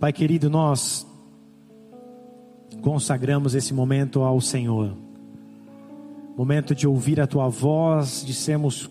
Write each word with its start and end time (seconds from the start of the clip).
Pai 0.00 0.14
querido, 0.14 0.48
nós 0.48 1.06
consagramos 2.80 3.54
esse 3.54 3.74
momento 3.74 4.22
ao 4.22 4.40
Senhor. 4.40 4.96
Momento 6.34 6.74
de 6.74 6.88
ouvir 6.88 7.20
a 7.20 7.26
tua 7.26 7.50
voz, 7.50 8.24
de 8.24 8.32
sermos 8.32 8.88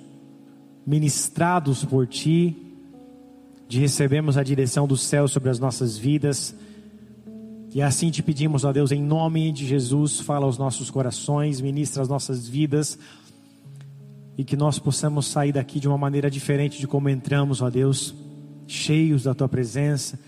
ministrados 0.86 1.84
por 1.84 2.06
ti, 2.06 2.56
de 3.68 3.80
recebermos 3.80 4.38
a 4.38 4.44
direção 4.44 4.88
do 4.88 4.96
céu 4.96 5.28
sobre 5.28 5.50
as 5.50 5.58
nossas 5.58 5.98
vidas. 5.98 6.56
E 7.74 7.82
assim 7.82 8.12
te 8.12 8.22
pedimos, 8.22 8.64
ó 8.64 8.72
Deus, 8.72 8.92
em 8.92 9.02
nome 9.02 9.52
de 9.52 9.66
Jesus, 9.66 10.20
fala 10.20 10.46
aos 10.46 10.60
nossos 10.60 10.92
corações, 10.92 11.60
ministra 11.60 12.04
as 12.04 12.08
nossas 12.08 12.48
vidas 12.48 13.00
e 14.38 14.44
que 14.44 14.56
nós 14.56 14.78
possamos 14.78 15.26
sair 15.26 15.54
daqui 15.54 15.80
de 15.80 15.88
uma 15.88 15.98
maneira 15.98 16.30
diferente 16.30 16.80
de 16.80 16.86
como 16.86 17.10
entramos, 17.10 17.64
ó 17.64 17.70
Deus, 17.72 18.14
cheios 18.68 19.24
da 19.24 19.34
tua 19.34 19.50
presença, 19.50 20.20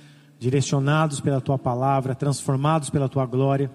direcionados 0.42 1.22
pela 1.22 1.40
tua 1.40 1.56
palavra, 1.56 2.16
transformados 2.16 2.90
pela 2.90 3.08
tua 3.08 3.28
glória, 3.28 3.70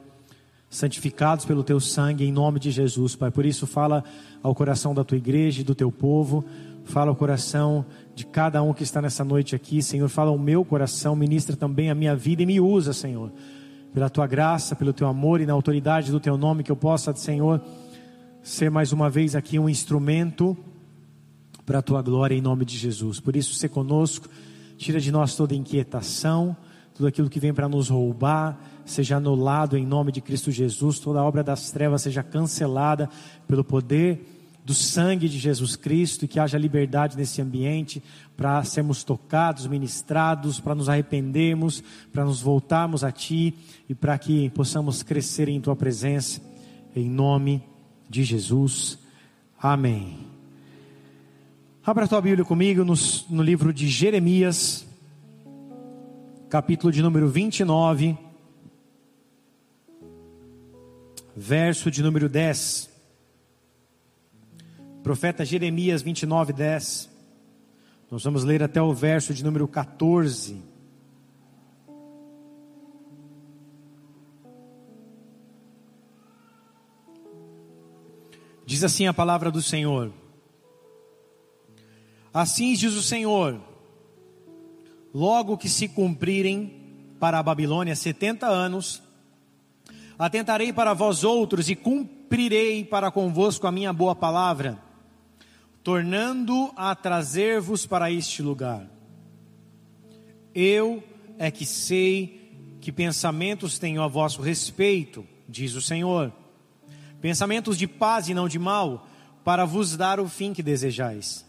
santificados 0.69 1.45
pelo 1.45 1.63
teu 1.63 1.79
sangue, 1.79 2.25
em 2.25 2.33
nome 2.33 2.59
de 2.59 2.73
Jesus, 2.73 3.15
Pai. 3.15 3.31
Por 3.31 3.47
isso, 3.47 3.69
fala 3.69 4.03
ao 4.43 4.53
coração 4.53 4.93
da 4.93 5.05
tua 5.05 5.17
igreja 5.17 5.61
e 5.61 5.65
do 5.65 5.77
teu 5.77 5.93
povo, 5.93 6.45
fala 6.85 7.11
ao 7.11 7.15
coração 7.15 7.87
de 8.17 8.27
cada 8.27 8.61
um 8.65 8.75
que 8.75 8.83
está 8.83 9.01
nessa 9.01 9.23
noite 9.23 9.55
aqui, 9.55 9.81
Senhor. 9.81 10.09
Fala 10.09 10.33
ao 10.33 10.39
meu 10.39 10.65
coração, 10.65 11.15
ministra 11.15 11.55
também 11.55 11.89
a 11.89 11.95
minha 11.95 12.17
vida 12.17 12.43
e 12.43 12.47
me 12.47 12.59
usa, 12.59 12.93
Senhor, 12.93 13.31
pela 13.95 14.11
tua 14.11 14.27
graça, 14.27 14.75
pelo 14.75 14.93
teu 14.93 15.07
amor 15.07 15.41
e 15.41 15.47
na 15.47 15.53
autoridade 15.53 16.11
do 16.11 16.19
teu 16.19 16.37
nome, 16.37 16.65
que 16.65 16.73
eu 16.73 16.77
possa, 16.77 17.15
Senhor, 17.15 17.63
ser 18.43 18.73
mais 18.73 18.93
uma 18.93 19.09
vez 19.09 19.37
aqui 19.37 19.57
um 19.57 19.69
instrumento 19.69 20.57
para 21.65 21.79
a 21.79 21.83
tua 21.83 22.03
glória 22.03 22.35
em 22.35 22.41
nome 22.41 22.65
de 22.65 22.77
Jesus. 22.77 23.21
Por 23.21 23.37
isso, 23.37 23.55
ser 23.55 23.69
conosco, 23.69 24.29
tira 24.77 25.01
de 25.01 25.11
nós 25.11 25.35
toda 25.35 25.55
inquietação, 25.55 26.57
tudo 26.95 27.07
aquilo 27.07 27.29
que 27.29 27.41
vem 27.41 27.53
para 27.53 27.69
nos 27.69 27.89
roubar, 27.89 28.59
seja 28.85 29.17
anulado 29.17 29.77
em 29.77 29.85
nome 29.85 30.13
de 30.13 30.21
Cristo 30.21 30.51
Jesus, 30.51 30.99
toda 30.99 31.23
obra 31.23 31.43
das 31.43 31.71
trevas 31.71 32.03
seja 32.03 32.23
cancelada 32.23 33.09
pelo 33.47 33.65
poder 33.65 34.37
do 34.67 34.75
sangue 34.75 35.29
de 35.29 35.39
Jesus 35.39 35.77
Cristo 35.77 36.25
e 36.25 36.29
que 36.29 36.41
haja 36.41 36.59
liberdade 36.59 37.17
nesse 37.17 37.41
ambiente 37.41 38.03
para 38.37 38.65
sermos 38.65 39.05
tocados, 39.05 39.65
ministrados, 39.69 40.59
para 40.59 40.75
nos 40.75 40.89
arrependermos, 40.89 41.85
para 42.13 42.25
nos 42.25 42.43
voltarmos 42.43 43.05
a 43.05 43.13
Ti 43.13 43.55
e 43.89 43.95
para 43.95 44.19
que 44.19 44.51
possamos 44.51 45.05
crescer 45.05 45.49
em 45.49 45.61
Tua 45.61 45.77
presença, 45.77 46.43
em 46.97 47.09
nome 47.09 47.63
de 48.11 48.25
Jesus. 48.25 48.99
Amém. 49.57 50.36
Abra 51.87 52.05
a 52.05 52.09
tua 52.09 52.21
Bíblia 52.21 52.45
comigo 52.45 52.85
no, 52.85 52.95
no 53.31 53.45
livro 53.45 53.73
de 53.73 53.87
Jeremias, 53.87 54.85
capítulo 56.51 56.93
de 56.93 57.01
número 57.01 57.29
29, 57.29 58.19
verso 61.37 61.89
de 61.89 62.03
número 62.03 62.29
10. 62.29 62.91
Profeta 65.05 65.45
Jeremias 65.45 66.03
29, 66.03 66.53
10. 66.53 67.09
Nós 68.11 68.25
vamos 68.25 68.43
ler 68.43 68.65
até 68.65 68.83
o 68.83 68.93
verso 68.93 69.33
de 69.33 69.45
número 69.45 69.69
14. 69.69 70.61
Diz 78.67 78.83
assim 78.83 79.07
a 79.07 79.15
palavra 79.15 79.53
do 79.53 79.63
Senhor: 79.63 80.11
Assim 82.37 82.75
diz 82.75 82.93
o 82.93 83.03
Senhor, 83.03 83.59
logo 85.15 85.57
que 85.57 85.71
se 85.71 85.89
cumprirem 85.89 86.71
para 87.19 87.39
a 87.39 87.43
Babilônia 87.43 87.97
setenta 87.97 88.47
anos, 88.47 89.03
atentarei 90.19 90.71
para 90.71 90.93
vós 90.93 91.25
outros 91.25 91.71
e 91.71 91.75
cumprirei 91.75 92.85
para 92.85 93.11
convosco 93.11 93.67
a 93.67 93.73
minha 93.73 93.91
boa 93.91 94.15
palavra, 94.15 94.79
tornando 95.83 96.71
a 96.77 96.95
trazer-vos 96.95 97.87
para 97.87 98.11
este 98.11 98.43
lugar. 98.43 98.87
Eu 100.55 101.03
é 101.39 101.51
que 101.51 101.65
sei 101.65 102.77
que 102.83 102.93
pensamentos 102.93 103.79
tenho 103.79 104.03
a 104.03 104.09
vosso 104.09 104.43
respeito, 104.43 105.27
diz 105.49 105.75
o 105.75 105.81
Senhor 105.81 106.31
pensamentos 107.19 107.79
de 107.79 107.87
paz 107.87 108.29
e 108.29 108.35
não 108.35 108.47
de 108.47 108.59
mal, 108.59 109.09
para 109.43 109.65
vos 109.65 109.97
dar 109.97 110.21
o 110.21 110.29
fim 110.29 110.53
que 110.53 110.63
desejais. 110.63 111.47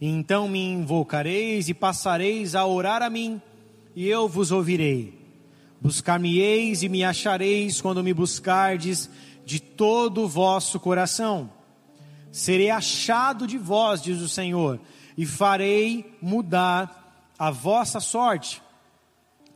Então 0.00 0.48
me 0.48 0.60
invocareis 0.60 1.68
e 1.68 1.74
passareis 1.74 2.54
a 2.54 2.64
orar 2.66 3.02
a 3.02 3.10
mim, 3.10 3.40
e 3.96 4.06
eu 4.06 4.28
vos 4.28 4.52
ouvirei. 4.52 5.18
Buscar-me-eis 5.80 6.82
e 6.82 6.88
me 6.88 7.04
achareis 7.04 7.80
quando 7.80 8.02
me 8.02 8.12
buscardes 8.12 9.08
de 9.44 9.60
todo 9.60 10.22
o 10.22 10.28
vosso 10.28 10.78
coração. 10.78 11.50
Serei 12.30 12.70
achado 12.70 13.46
de 13.46 13.58
vós, 13.58 14.02
diz 14.02 14.20
o 14.20 14.28
Senhor, 14.28 14.78
e 15.16 15.24
farei 15.24 16.16
mudar 16.20 17.32
a 17.38 17.50
vossa 17.50 18.00
sorte 18.00 18.62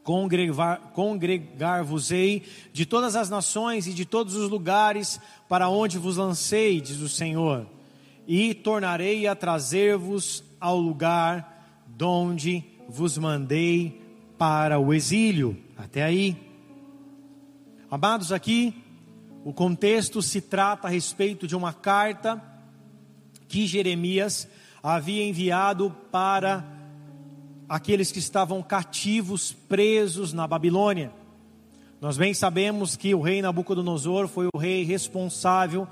congregar-vos-ei 0.02 2.42
de 2.72 2.84
todas 2.84 3.14
as 3.14 3.30
nações 3.30 3.86
e 3.86 3.94
de 3.94 4.04
todos 4.04 4.34
os 4.34 4.50
lugares 4.50 5.20
para 5.48 5.68
onde 5.68 5.96
vos 5.98 6.16
lancei, 6.16 6.80
diz 6.80 6.98
o 6.98 7.08
Senhor, 7.08 7.68
e 8.26 8.54
tornarei 8.54 9.26
a 9.26 9.34
trazer-vos 9.34 10.44
ao 10.60 10.78
lugar 10.78 11.84
donde 11.86 12.64
vos 12.88 13.18
mandei 13.18 14.00
para 14.38 14.78
o 14.78 14.92
exílio. 14.92 15.56
Até 15.76 16.02
aí. 16.02 16.36
Amados, 17.90 18.32
aqui 18.32 18.74
o 19.44 19.52
contexto 19.52 20.22
se 20.22 20.40
trata 20.40 20.86
a 20.86 20.90
respeito 20.90 21.46
de 21.46 21.56
uma 21.56 21.72
carta 21.72 22.40
que 23.48 23.66
Jeremias 23.66 24.48
havia 24.82 25.24
enviado 25.24 25.94
para 26.10 26.64
aqueles 27.68 28.12
que 28.12 28.18
estavam 28.18 28.62
cativos, 28.62 29.52
presos 29.52 30.32
na 30.32 30.46
Babilônia. 30.46 31.12
Nós 32.00 32.16
bem 32.16 32.34
sabemos 32.34 32.96
que 32.96 33.14
o 33.14 33.20
rei 33.20 33.40
Nabucodonosor 33.42 34.26
foi 34.26 34.48
o 34.52 34.58
rei 34.58 34.84
responsável 34.84 35.86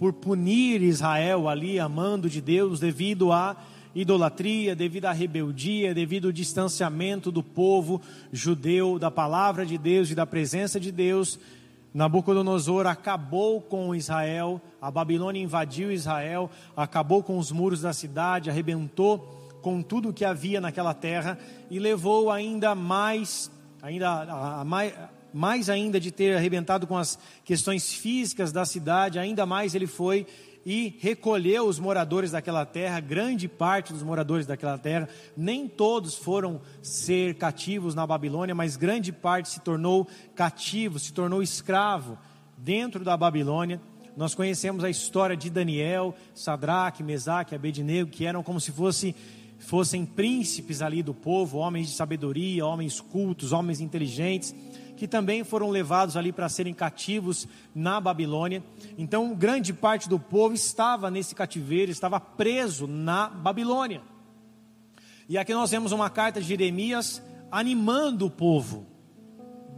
por 0.00 0.14
punir 0.14 0.80
Israel 0.80 1.46
ali, 1.46 1.78
amando 1.78 2.30
de 2.30 2.40
Deus, 2.40 2.80
devido 2.80 3.32
à 3.32 3.54
idolatria, 3.94 4.74
devido 4.74 5.04
à 5.04 5.12
rebeldia, 5.12 5.92
devido 5.92 6.28
ao 6.28 6.32
distanciamento 6.32 7.30
do 7.30 7.42
povo 7.42 8.00
judeu 8.32 8.98
da 8.98 9.10
palavra 9.10 9.66
de 9.66 9.76
Deus 9.76 10.10
e 10.10 10.14
da 10.14 10.24
presença 10.24 10.80
de 10.80 10.90
Deus. 10.90 11.38
Nabucodonosor 11.92 12.86
acabou 12.86 13.60
com 13.60 13.94
Israel, 13.94 14.58
a 14.80 14.90
Babilônia 14.90 15.42
invadiu 15.42 15.92
Israel, 15.92 16.50
acabou 16.74 17.22
com 17.22 17.36
os 17.36 17.52
muros 17.52 17.82
da 17.82 17.92
cidade, 17.92 18.48
arrebentou 18.48 19.18
com 19.60 19.82
tudo 19.82 20.08
o 20.08 20.12
que 20.14 20.24
havia 20.24 20.62
naquela 20.62 20.94
terra 20.94 21.38
e 21.70 21.78
levou 21.78 22.30
ainda 22.30 22.74
mais, 22.74 23.50
ainda 23.82 24.08
a, 24.08 24.60
a, 24.62 24.64
mais, 24.64 24.94
mais 25.32 25.68
ainda 25.68 26.00
de 26.00 26.10
ter 26.10 26.36
arrebentado 26.36 26.86
com 26.86 26.96
as 26.96 27.18
questões 27.44 27.92
físicas 27.92 28.52
da 28.52 28.64
cidade, 28.64 29.18
ainda 29.18 29.46
mais 29.46 29.74
ele 29.74 29.86
foi 29.86 30.26
e 30.64 30.96
recolheu 31.00 31.66
os 31.66 31.78
moradores 31.78 32.32
daquela 32.32 32.66
terra, 32.66 33.00
grande 33.00 33.48
parte 33.48 33.92
dos 33.92 34.02
moradores 34.02 34.46
daquela 34.46 34.76
terra, 34.76 35.08
nem 35.36 35.66
todos 35.66 36.14
foram 36.14 36.60
ser 36.82 37.34
cativos 37.34 37.94
na 37.94 38.06
Babilônia, 38.06 38.54
mas 38.54 38.76
grande 38.76 39.10
parte 39.12 39.48
se 39.48 39.60
tornou 39.60 40.06
cativo, 40.34 40.98
se 40.98 41.12
tornou 41.12 41.42
escravo 41.42 42.18
dentro 42.58 43.04
da 43.04 43.16
Babilônia. 43.16 43.80
Nós 44.16 44.34
conhecemos 44.34 44.84
a 44.84 44.90
história 44.90 45.36
de 45.36 45.48
Daniel, 45.48 46.14
Sadraque, 46.34 47.02
Mesaque, 47.02 47.54
Abednego, 47.54 48.10
que 48.10 48.26
eram 48.26 48.42
como 48.42 48.60
se 48.60 48.72
fosse 48.72 49.14
fossem 49.60 50.06
príncipes 50.06 50.80
ali 50.80 51.02
do 51.02 51.12
povo, 51.12 51.58
homens 51.58 51.88
de 51.88 51.94
sabedoria, 51.94 52.64
homens 52.64 52.98
cultos, 52.98 53.52
homens 53.52 53.80
inteligentes, 53.80 54.54
que 55.00 55.08
também 55.08 55.42
foram 55.44 55.70
levados 55.70 56.14
ali 56.14 56.30
para 56.30 56.46
serem 56.50 56.74
cativos 56.74 57.48
na 57.74 57.98
Babilônia. 57.98 58.62
Então, 58.98 59.34
grande 59.34 59.72
parte 59.72 60.06
do 60.06 60.20
povo 60.20 60.54
estava 60.54 61.10
nesse 61.10 61.34
cativeiro, 61.34 61.90
estava 61.90 62.20
preso 62.20 62.86
na 62.86 63.26
Babilônia. 63.26 64.02
E 65.26 65.38
aqui 65.38 65.54
nós 65.54 65.70
vemos 65.70 65.92
uma 65.92 66.10
carta 66.10 66.38
de 66.38 66.46
Jeremias 66.46 67.22
animando 67.50 68.26
o 68.26 68.30
povo 68.30 68.86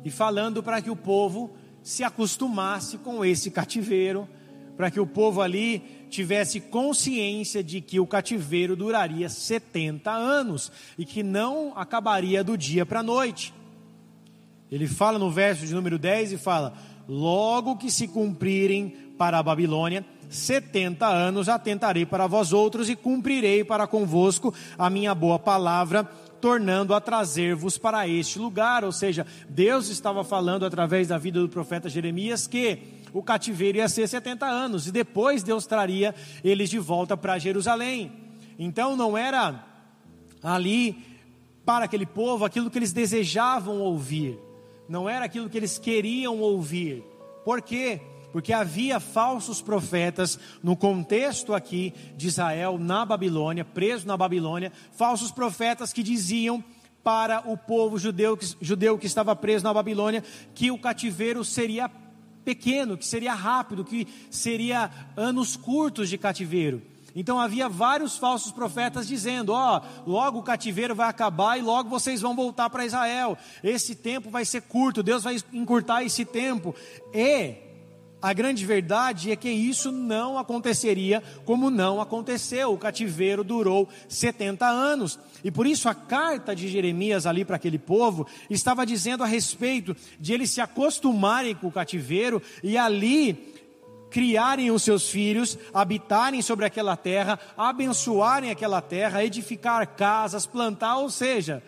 e 0.05 0.11
falando 0.11 0.61
para 0.61 0.83
que 0.83 0.91
o 0.91 0.97
povo 0.97 1.53
se 1.85 2.03
acostumasse 2.03 2.99
com 2.99 3.25
esse 3.25 3.49
cativeiro, 3.49 4.29
para 4.77 4.91
que 4.91 4.99
o 4.99 5.07
povo 5.07 5.41
ali 5.41 6.09
tivesse 6.11 6.59
consciência 6.59 7.63
de 7.63 7.81
que 7.81 8.01
o 8.01 8.09
cativeiro 8.09 8.75
duraria 8.75 9.29
70 9.29 10.11
anos 10.11 10.73
e 10.99 11.05
que 11.05 11.23
não 11.23 11.73
acabaria 11.77 12.43
do 12.43 12.59
dia 12.59 12.85
para 12.85 12.99
a 12.99 13.05
noite. 13.05 13.55
Ele 14.73 14.89
fala 14.89 15.19
no 15.19 15.31
verso 15.31 15.67
de 15.67 15.75
número 15.75 15.99
10 15.99 16.33
e 16.33 16.39
fala: 16.39 16.73
Logo 17.07 17.77
que 17.77 17.91
se 17.91 18.09
cumprirem 18.09 18.89
para 19.19 19.39
a 19.39 19.43
Babilônia 19.43 20.05
70 20.33 21.07
anos, 21.07 21.49
atentarei 21.49 22.07
para 22.07 22.27
vós 22.27 22.55
outros 22.55 22.89
e 22.89 22.97
cumprirei 22.97 23.63
para 23.63 23.87
convosco 23.87 24.55
a 24.79 24.89
minha 24.89 25.15
boa 25.15 25.39
palavra, 25.39 26.05
tornando 26.41 26.95
a 26.95 27.01
trazer-vos 27.01 27.77
para 27.77 28.09
este 28.09 28.39
lugar. 28.39 28.83
Ou 28.83 28.93
seja, 28.93 29.27
Deus 29.49 29.89
estava 29.89 30.25
falando 30.25 30.65
através 30.65 31.09
da 31.09 31.19
vida 31.19 31.39
do 31.39 31.49
profeta 31.51 31.89
Jeremias 31.89 32.47
que 32.47 32.79
o 33.13 33.23
cativeiro 33.23 33.77
ia 33.77 33.89
ser 33.91 34.09
70 34.09 34.47
anos, 34.47 34.87
e 34.87 34.91
depois 34.91 35.43
Deus 35.43 35.67
traria 35.67 36.15
eles 36.43 36.71
de 36.71 36.79
volta 36.79 37.15
para 37.15 37.39
Jerusalém. 37.39 38.11
Então 38.59 38.97
não 38.97 39.19
era 39.19 39.67
ali 40.43 41.13
para 41.65 41.85
aquele 41.85 42.07
povo 42.07 42.45
aquilo 42.45 42.71
que 42.71 42.79
eles 42.79 42.93
desejavam 42.93 43.81
ouvir, 43.81 44.39
não 44.88 45.08
era 45.08 45.25
aquilo 45.25 45.49
que 45.49 45.56
eles 45.56 45.79
queriam 45.79 46.40
ouvir. 46.40 47.05
Por 47.44 47.62
quê? 47.62 48.00
Porque 48.32 48.52
havia 48.52 48.99
falsos 48.99 49.61
profetas 49.61 50.38
no 50.62 50.75
contexto 50.76 51.55
aqui 51.55 51.93
de 52.17 52.29
Israel, 52.29 52.79
na 52.79 53.05
Babilônia, 53.05 53.64
preso 53.64 54.06
na 54.06 54.17
Babilônia, 54.17 54.73
falsos 54.93 55.31
profetas 55.31 55.93
que 55.93 56.02
diziam 56.02 56.64
para 57.02 57.43
o 57.50 57.56
povo 57.56 57.99
judeu, 57.99 58.38
judeu 58.61 58.96
que 58.96 59.06
estava 59.06 59.34
preso 59.34 59.64
na 59.64 59.75
Babilônia 59.75 60.23
que 60.55 60.70
o 60.70 60.79
cativeiro 60.79 61.44
seria 61.44 61.90
pequeno, 62.44 62.96
que 62.96 63.06
seria 63.06 63.35
rápido, 63.35 63.85
que 63.85 64.06
seria 64.31 64.90
anos 65.17 65.56
curtos 65.56 66.08
de 66.08 66.19
cativeiro. 66.19 66.82
Então 67.14 67.38
havia 67.38 67.69
vários 67.69 68.17
falsos 68.17 68.53
profetas 68.53 69.06
dizendo: 69.06 69.53
Ó, 69.53 69.81
oh, 69.81 70.11
logo 70.11 70.38
o 70.38 70.43
cativeiro 70.43 70.94
vai 70.94 71.09
acabar 71.09 71.59
e 71.59 71.62
logo 71.62 71.88
vocês 71.88 72.20
vão 72.20 72.35
voltar 72.35 72.70
para 72.70 72.87
Israel. 72.87 73.37
Esse 73.62 73.94
tempo 73.94 74.31
vai 74.31 74.44
ser 74.44 74.62
curto, 74.62 75.03
Deus 75.03 75.23
vai 75.23 75.37
encurtar 75.53 76.03
esse 76.03 76.25
tempo. 76.25 76.75
E 77.12 77.73
a 78.23 78.32
grande 78.32 78.64
verdade 78.64 79.32
é 79.32 79.37
que 79.37 79.50
isso 79.50 79.91
não 79.91 80.38
aconteceria 80.38 81.20
como 81.44 81.70
não 81.70 82.00
aconteceu. 82.00 82.73
O 82.73 82.79
cativeiro 82.79 83.43
durou 83.43 83.88
70 84.09 84.64
anos. 84.64 85.19
E 85.43 85.50
por 85.50 85.67
isso 85.67 85.88
a 85.88 85.94
carta 85.94 86.55
de 86.55 86.69
Jeremias 86.69 87.26
ali 87.26 87.44
para 87.44 87.56
aquele 87.56 87.81
povo 87.81 88.25
estava 88.49 88.87
dizendo 88.87 89.25
a 89.25 89.26
respeito 89.26 89.97
de 90.20 90.32
eles 90.32 90.50
se 90.50 90.61
acostumarem 90.61 91.56
com 91.56 91.67
o 91.67 91.73
cativeiro 91.73 92.41
e 92.62 92.79
ali 92.79 93.51
criarem 94.12 94.70
os 94.70 94.82
seus 94.82 95.11
filhos, 95.11 95.59
habitarem 95.73 96.43
sobre 96.43 96.67
aquela 96.67 96.97
terra, 96.97 97.41
abençoarem 97.56 98.50
aquela 98.50 98.82
terra, 98.82 99.25
edificar 99.25 99.87
casas, 99.97 100.44
plantar, 100.44 100.99
ou 100.99 101.09
seja, 101.09 101.62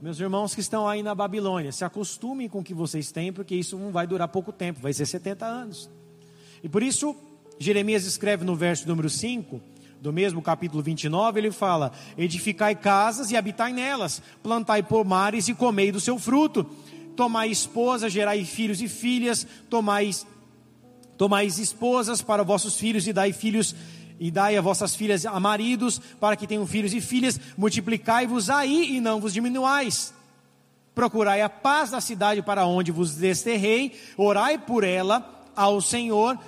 meus 0.00 0.18
irmãos 0.18 0.54
que 0.54 0.60
estão 0.60 0.88
aí 0.88 1.02
na 1.02 1.14
Babilônia, 1.14 1.70
se 1.70 1.84
acostumem 1.84 2.48
com 2.48 2.60
o 2.60 2.64
que 2.64 2.72
vocês 2.72 3.12
têm, 3.12 3.30
porque 3.30 3.54
isso 3.54 3.78
não 3.78 3.92
vai 3.92 4.06
durar 4.06 4.26
pouco 4.28 4.50
tempo, 4.52 4.80
vai 4.80 4.92
ser 4.92 5.04
70 5.04 5.44
anos. 5.44 5.90
E 6.64 6.68
por 6.68 6.82
isso, 6.82 7.14
Jeremias 7.58 8.06
escreve 8.06 8.42
no 8.44 8.56
verso 8.56 8.88
número 8.88 9.10
5, 9.10 9.60
do 10.00 10.12
mesmo 10.12 10.40
capítulo 10.40 10.82
29, 10.82 11.40
ele 11.40 11.50
fala: 11.50 11.92
Edificai 12.16 12.74
casas 12.74 13.30
e 13.30 13.36
habitai 13.36 13.72
nelas, 13.72 14.22
plantai 14.42 14.82
pomares 14.82 15.48
e 15.48 15.54
comei 15.54 15.92
do 15.92 16.00
seu 16.00 16.18
fruto, 16.18 16.64
tomai 17.16 17.50
esposa, 17.50 18.08
gerai 18.08 18.44
filhos 18.44 18.80
e 18.80 18.88
filhas, 18.88 19.46
tomai 19.68 20.10
Tomais 21.16 21.58
esposas 21.58 22.20
para 22.20 22.42
vossos 22.42 22.76
filhos 22.76 23.06
e 23.06 23.12
dai 23.12 23.32
filhos 23.32 23.74
e 24.18 24.30
dai 24.30 24.56
a 24.56 24.60
vossas 24.60 24.94
filhas 24.94 25.26
a 25.26 25.38
maridos, 25.38 26.00
para 26.20 26.36
que 26.36 26.46
tenham 26.46 26.66
filhos 26.66 26.94
e 26.94 27.00
filhas, 27.00 27.38
multiplicai-vos 27.56 28.48
aí 28.48 28.96
e 28.96 29.00
não 29.00 29.20
vos 29.20 29.32
diminuais. 29.32 30.14
Procurai 30.94 31.42
a 31.42 31.48
paz 31.48 31.90
da 31.90 32.00
cidade 32.00 32.42
para 32.42 32.66
onde 32.66 32.90
vos 32.90 33.14
desterrei, 33.14 33.98
orai 34.16 34.56
por 34.58 34.84
ela 34.84 35.44
ao 35.54 35.80
Senhor, 35.80 36.38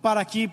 para 0.00 0.24
que 0.24 0.50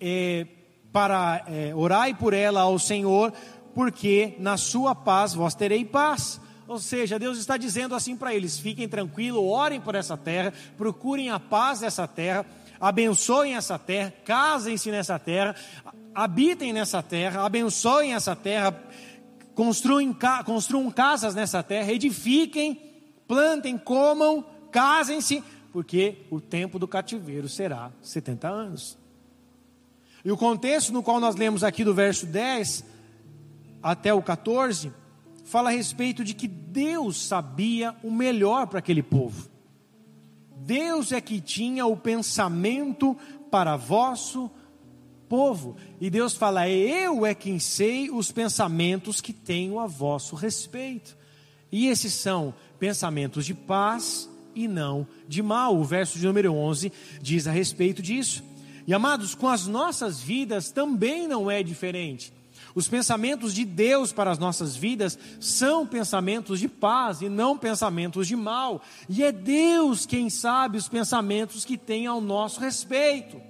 é, 0.00 0.46
para 0.92 1.44
é, 1.46 1.72
orai 1.74 2.14
por 2.14 2.34
ela 2.34 2.62
ao 2.62 2.78
Senhor, 2.78 3.32
porque 3.74 4.34
na 4.38 4.56
sua 4.56 4.94
paz 4.94 5.34
vós 5.34 5.54
terei 5.54 5.84
paz. 5.84 6.40
Ou 6.66 6.78
seja, 6.78 7.18
Deus 7.18 7.38
está 7.38 7.56
dizendo 7.56 7.94
assim 7.94 8.16
para 8.16 8.34
eles: 8.34 8.58
fiquem 8.58 8.88
tranquilos, 8.88 9.42
orem 9.42 9.80
por 9.80 9.94
essa 9.94 10.16
terra, 10.16 10.52
procurem 10.76 11.30
a 11.30 11.38
paz 11.38 11.80
dessa 11.80 12.08
terra 12.08 12.44
abençoem 12.80 13.54
essa 13.54 13.78
terra, 13.78 14.12
casem-se 14.24 14.90
nessa 14.90 15.18
terra, 15.18 15.54
habitem 16.14 16.72
nessa 16.72 17.02
terra, 17.02 17.44
abençoem 17.44 18.14
essa 18.14 18.34
terra, 18.34 18.72
construam, 19.54 20.16
construam 20.44 20.90
casas 20.90 21.34
nessa 21.34 21.62
terra, 21.62 21.92
edifiquem, 21.92 22.80
plantem, 23.28 23.76
comam, 23.76 24.44
casem-se, 24.72 25.44
porque 25.72 26.26
o 26.30 26.40
tempo 26.40 26.78
do 26.78 26.88
cativeiro 26.88 27.48
será 27.48 27.92
70 28.00 28.48
anos. 28.48 28.98
E 30.24 30.32
o 30.32 30.36
contexto 30.36 30.92
no 30.92 31.02
qual 31.02 31.20
nós 31.20 31.36
lemos 31.36 31.62
aqui 31.62 31.84
do 31.84 31.94
verso 31.94 32.26
10 32.26 32.84
até 33.82 34.12
o 34.12 34.22
14 34.22 34.92
fala 35.44 35.70
a 35.70 35.72
respeito 35.72 36.22
de 36.22 36.34
que 36.34 36.46
Deus 36.46 37.26
sabia 37.26 37.94
o 38.02 38.10
melhor 38.10 38.66
para 38.66 38.78
aquele 38.78 39.02
povo. 39.02 39.50
Deus 40.60 41.10
é 41.10 41.20
que 41.20 41.40
tinha 41.40 41.86
o 41.86 41.96
pensamento 41.96 43.16
para 43.50 43.76
vosso 43.76 44.50
povo. 45.28 45.76
E 46.00 46.10
Deus 46.10 46.34
fala: 46.34 46.68
Eu 46.68 47.24
é 47.24 47.34
quem 47.34 47.58
sei 47.58 48.10
os 48.10 48.30
pensamentos 48.30 49.20
que 49.20 49.32
tenho 49.32 49.78
a 49.78 49.86
vosso 49.86 50.36
respeito. 50.36 51.16
E 51.72 51.86
esses 51.86 52.12
são 52.12 52.54
pensamentos 52.78 53.46
de 53.46 53.54
paz 53.54 54.28
e 54.54 54.68
não 54.68 55.06
de 55.26 55.42
mal. 55.42 55.76
O 55.76 55.84
verso 55.84 56.18
de 56.18 56.26
número 56.26 56.52
11 56.52 56.92
diz 57.22 57.46
a 57.46 57.52
respeito 57.52 58.02
disso. 58.02 58.44
E 58.86 58.92
amados, 58.92 59.34
com 59.34 59.48
as 59.48 59.66
nossas 59.66 60.20
vidas 60.20 60.70
também 60.70 61.26
não 61.26 61.50
é 61.50 61.62
diferente. 61.62 62.32
Os 62.74 62.88
pensamentos 62.88 63.54
de 63.54 63.64
Deus 63.64 64.12
para 64.12 64.30
as 64.30 64.38
nossas 64.38 64.76
vidas 64.76 65.18
são 65.40 65.86
pensamentos 65.86 66.60
de 66.60 66.68
paz 66.68 67.20
e 67.20 67.28
não 67.28 67.58
pensamentos 67.58 68.28
de 68.28 68.36
mal. 68.36 68.80
E 69.08 69.22
é 69.22 69.32
Deus 69.32 70.06
quem 70.06 70.30
sabe 70.30 70.78
os 70.78 70.88
pensamentos 70.88 71.64
que 71.64 71.76
tem 71.76 72.06
ao 72.06 72.20
nosso 72.20 72.60
respeito. 72.60 73.40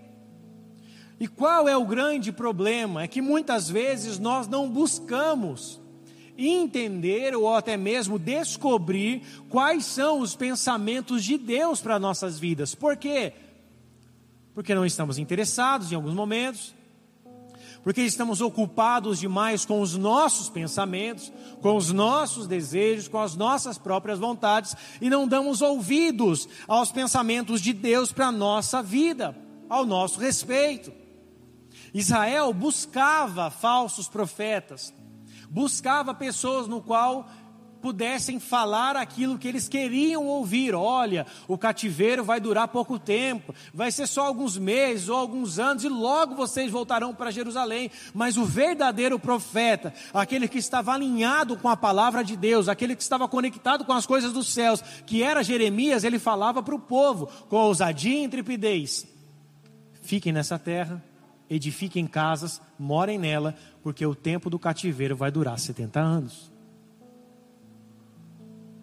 E 1.18 1.28
qual 1.28 1.68
é 1.68 1.76
o 1.76 1.84
grande 1.84 2.32
problema? 2.32 3.02
É 3.02 3.08
que 3.08 3.20
muitas 3.20 3.68
vezes 3.68 4.18
nós 4.18 4.48
não 4.48 4.70
buscamos 4.70 5.78
entender 6.38 7.36
ou 7.36 7.54
até 7.54 7.76
mesmo 7.76 8.18
descobrir 8.18 9.22
quais 9.50 9.84
são 9.84 10.20
os 10.20 10.34
pensamentos 10.34 11.22
de 11.22 11.36
Deus 11.36 11.82
para 11.82 11.98
nossas 11.98 12.38
vidas. 12.38 12.74
Por 12.74 12.96
quê? 12.96 13.34
Porque 14.54 14.74
não 14.74 14.86
estamos 14.86 15.18
interessados 15.18 15.92
em 15.92 15.94
alguns 15.94 16.14
momentos 16.14 16.74
porque 17.82 18.02
estamos 18.02 18.40
ocupados 18.40 19.18
demais 19.18 19.64
com 19.64 19.80
os 19.80 19.96
nossos 19.96 20.48
pensamentos, 20.48 21.32
com 21.62 21.76
os 21.76 21.90
nossos 21.90 22.46
desejos, 22.46 23.08
com 23.08 23.18
as 23.18 23.34
nossas 23.34 23.78
próprias 23.78 24.18
vontades 24.18 24.76
e 25.00 25.08
não 25.08 25.26
damos 25.26 25.62
ouvidos 25.62 26.48
aos 26.68 26.92
pensamentos 26.92 27.60
de 27.60 27.72
Deus 27.72 28.12
para 28.12 28.26
a 28.26 28.32
nossa 28.32 28.82
vida, 28.82 29.36
ao 29.68 29.86
nosso 29.86 30.20
respeito. 30.20 30.92
Israel 31.94 32.52
buscava 32.52 33.50
falsos 33.50 34.08
profetas, 34.08 34.92
buscava 35.48 36.14
pessoas 36.14 36.68
no 36.68 36.80
qual 36.80 37.28
pudessem 37.80 38.38
falar 38.38 38.96
aquilo 38.96 39.38
que 39.38 39.48
eles 39.48 39.68
queriam 39.68 40.26
ouvir. 40.26 40.74
Olha, 40.74 41.26
o 41.48 41.58
cativeiro 41.58 42.22
vai 42.22 42.40
durar 42.40 42.68
pouco 42.68 42.98
tempo, 42.98 43.54
vai 43.72 43.90
ser 43.90 44.06
só 44.06 44.26
alguns 44.26 44.56
meses 44.58 45.08
ou 45.08 45.16
alguns 45.16 45.58
anos 45.58 45.84
e 45.84 45.88
logo 45.88 46.34
vocês 46.34 46.70
voltarão 46.70 47.14
para 47.14 47.30
Jerusalém. 47.30 47.90
Mas 48.14 48.36
o 48.36 48.44
verdadeiro 48.44 49.18
profeta, 49.18 49.92
aquele 50.12 50.46
que 50.46 50.58
estava 50.58 50.92
alinhado 50.92 51.56
com 51.56 51.68
a 51.68 51.76
palavra 51.76 52.22
de 52.22 52.36
Deus, 52.36 52.68
aquele 52.68 52.94
que 52.94 53.02
estava 53.02 53.26
conectado 53.26 53.84
com 53.84 53.92
as 53.92 54.06
coisas 54.06 54.32
dos 54.32 54.52
céus, 54.52 54.82
que 55.06 55.22
era 55.22 55.42
Jeremias, 55.42 56.04
ele 56.04 56.18
falava 56.18 56.62
para 56.62 56.74
o 56.74 56.80
povo 56.80 57.26
com 57.48 57.56
ousadia 57.56 58.18
e 58.18 58.24
intrepidez: 58.24 59.06
fiquem 60.02 60.32
nessa 60.32 60.58
terra, 60.58 61.02
edifiquem 61.48 62.06
casas, 62.06 62.60
morem 62.78 63.18
nela, 63.18 63.56
porque 63.82 64.04
o 64.06 64.14
tempo 64.14 64.48
do 64.48 64.58
cativeiro 64.58 65.16
vai 65.16 65.30
durar 65.30 65.58
70 65.58 66.00
anos. 66.00 66.50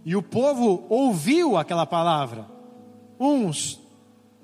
E 0.08 0.16
o 0.16 0.24
povo 0.24 0.86
ouviu 0.88 1.58
aquela 1.58 1.86
palavra. 1.86 2.48
Uns 3.20 3.78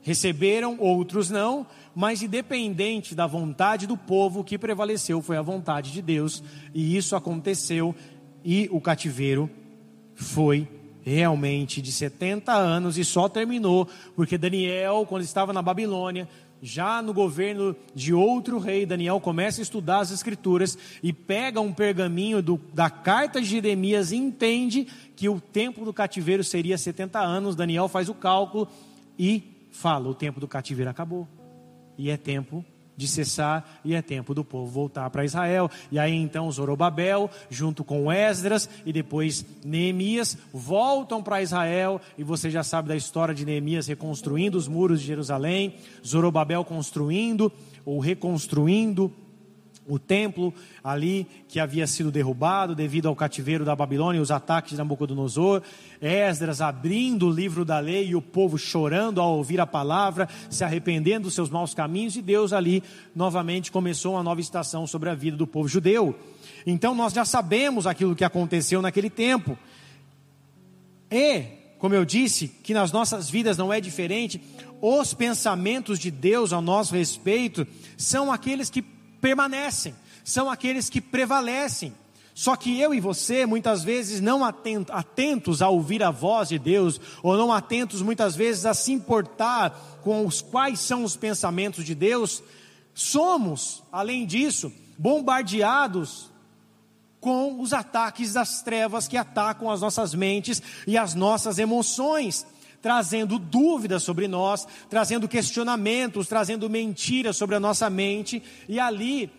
receberam, 0.01 0.75
outros 0.77 1.29
não, 1.29 1.65
mas 1.95 2.21
independente 2.21 3.15
da 3.15 3.25
vontade 3.25 3.87
do 3.87 3.95
povo, 3.95 4.41
o 4.41 4.43
que 4.43 4.57
prevaleceu 4.57 5.21
foi 5.21 5.37
a 5.37 5.41
vontade 5.41 5.93
de 5.93 6.01
Deus, 6.01 6.43
e 6.73 6.97
isso 6.97 7.15
aconteceu, 7.15 7.95
e 8.43 8.67
o 8.73 8.81
cativeiro 8.81 9.49
foi 10.13 10.67
realmente 11.01 11.81
de 11.81 11.93
70 11.93 12.51
anos 12.51 12.97
e 12.97 13.05
só 13.05 13.29
terminou 13.29 13.87
porque 14.17 14.37
Daniel, 14.37 15.05
quando 15.07 15.21
estava 15.21 15.53
na 15.53 15.61
Babilônia, 15.61 16.27
já 16.63 17.01
no 17.01 17.13
governo 17.13 17.75
de 17.93 18.13
outro 18.13 18.57
rei, 18.57 18.85
Daniel 18.85 19.19
começa 19.19 19.59
a 19.59 19.63
estudar 19.63 19.99
as 19.99 20.11
escrituras 20.11 20.77
e 21.03 21.11
pega 21.11 21.59
um 21.59 21.73
pergaminho 21.73 22.41
do, 22.41 22.57
da 22.73 22.89
carta 22.89 23.41
de 23.41 23.47
Jeremias 23.47 24.13
e 24.13 24.15
entende 24.15 24.87
que 25.13 25.27
o 25.27 25.41
tempo 25.41 25.83
do 25.83 25.93
cativeiro 25.93 26.41
seria 26.41 26.77
70 26.77 27.19
anos. 27.19 27.57
Daniel 27.57 27.89
faz 27.89 28.07
o 28.07 28.13
cálculo 28.13 28.69
e 29.19 29.67
fala: 29.71 30.07
o 30.07 30.15
tempo 30.15 30.39
do 30.39 30.47
cativeiro 30.47 30.89
acabou. 30.89 31.27
E 31.97 32.09
é 32.09 32.15
tempo 32.15 32.63
de 32.95 33.07
cessar 33.07 33.79
e 33.83 33.95
é 33.95 34.01
tempo 34.01 34.33
do 34.33 34.43
povo 34.43 34.71
voltar 34.71 35.09
para 35.09 35.25
Israel. 35.25 35.69
E 35.91 35.97
aí 35.99 36.13
então 36.13 36.51
Zorobabel, 36.51 37.29
junto 37.49 37.83
com 37.83 38.11
Esdras 38.11 38.69
e 38.85 38.93
depois 38.93 39.45
Neemias, 39.63 40.37
voltam 40.53 41.21
para 41.21 41.41
Israel. 41.41 41.99
E 42.17 42.23
você 42.23 42.49
já 42.49 42.63
sabe 42.63 42.89
da 42.89 42.95
história 42.95 43.33
de 43.33 43.45
Neemias 43.45 43.87
reconstruindo 43.87 44.57
os 44.57 44.67
muros 44.67 45.01
de 45.01 45.07
Jerusalém, 45.07 45.75
Zorobabel 46.05 46.63
construindo 46.63 47.51
ou 47.85 47.99
reconstruindo 47.99 49.11
o 49.87 49.99
templo 49.99 50.53
ali 50.83 51.27
que 51.47 51.59
havia 51.59 51.85
sido 51.85 52.11
derrubado 52.11 52.75
devido 52.75 53.07
ao 53.07 53.15
cativeiro 53.15 53.65
da 53.65 53.75
Babilônia 53.75 54.19
e 54.19 54.21
os 54.21 54.31
ataques 54.31 54.71
de 54.71 54.77
Nabucodonosor, 54.77 55.61
Esdras 56.01 56.61
abrindo 56.61 57.27
o 57.27 57.31
livro 57.31 57.63
da 57.63 57.79
lei 57.79 58.07
e 58.07 58.15
o 58.15 58.21
povo 58.21 58.57
chorando 58.57 59.21
ao 59.21 59.37
ouvir 59.37 59.59
a 59.59 59.67
palavra, 59.67 60.27
se 60.49 60.63
arrependendo 60.63 61.23
dos 61.23 61.33
seus 61.33 61.49
maus 61.49 61.73
caminhos, 61.73 62.15
e 62.15 62.21
Deus 62.21 62.53
ali 62.53 62.83
novamente 63.15 63.71
começou 63.71 64.13
uma 64.13 64.23
nova 64.23 64.41
estação 64.41 64.85
sobre 64.87 65.09
a 65.09 65.15
vida 65.15 65.37
do 65.37 65.47
povo 65.47 65.67
judeu. 65.67 66.17
Então 66.65 66.95
nós 66.95 67.13
já 67.13 67.25
sabemos 67.25 67.85
aquilo 67.87 68.15
que 68.15 68.23
aconteceu 68.23 68.81
naquele 68.81 69.09
tempo. 69.09 69.57
E, 71.11 71.43
como 71.77 71.93
eu 71.93 72.05
disse, 72.05 72.47
que 72.47 72.73
nas 72.73 72.91
nossas 72.91 73.29
vidas 73.29 73.57
não 73.57 73.71
é 73.71 73.79
diferente, 73.79 74.41
os 74.81 75.13
pensamentos 75.13 75.99
de 75.99 76.09
Deus 76.09 76.51
ao 76.51 76.61
nosso 76.61 76.95
respeito 76.95 77.67
são 77.95 78.31
aqueles 78.31 78.69
que 78.69 78.83
permanecem, 79.23 79.95
são 80.21 80.51
aqueles 80.51 80.89
que 80.89 80.99
prevalecem. 80.99 81.93
Só 82.35 82.57
que 82.57 82.77
eu 82.77 82.93
e 82.93 82.99
você, 82.99 83.45
muitas 83.45 83.81
vezes, 83.81 84.19
não 84.19 84.43
atentos 84.43 85.61
a 85.61 85.69
ouvir 85.69 86.03
a 86.03 86.11
voz 86.11 86.49
de 86.49 86.59
Deus, 86.59 86.99
ou 87.21 87.37
não 87.37 87.53
atentos 87.53 88.01
muitas 88.01 88.35
vezes 88.35 88.65
a 88.65 88.73
se 88.73 88.91
importar 88.91 90.01
com 90.03 90.25
os 90.25 90.41
quais 90.41 90.81
são 90.81 91.05
os 91.05 91.15
pensamentos 91.15 91.85
de 91.85 91.95
Deus, 91.95 92.43
somos, 92.93 93.81
além 93.93 94.25
disso, 94.25 94.73
bombardeados 94.97 96.29
com 97.21 97.61
os 97.61 97.71
ataques 97.71 98.33
das 98.33 98.61
trevas 98.61 99.07
que 99.07 99.15
atacam 99.15 99.71
as 99.71 99.79
nossas 99.79 100.13
mentes 100.13 100.61
e 100.85 100.97
as 100.97 101.15
nossas 101.15 101.59
emoções 101.59 102.45
trazendo 102.83 103.39
dúvidas 103.39 104.03
sobre 104.03 104.27
nós, 104.27 104.67
trazendo 104.89 105.25
questionamentos, 105.25 106.27
trazendo 106.27 106.69
mentiras 106.69 107.37
sobre 107.37 107.55
a 107.55 107.59
nossa 107.59 107.89
mente, 107.89 108.43
e 108.67 108.77
ali, 108.77 109.31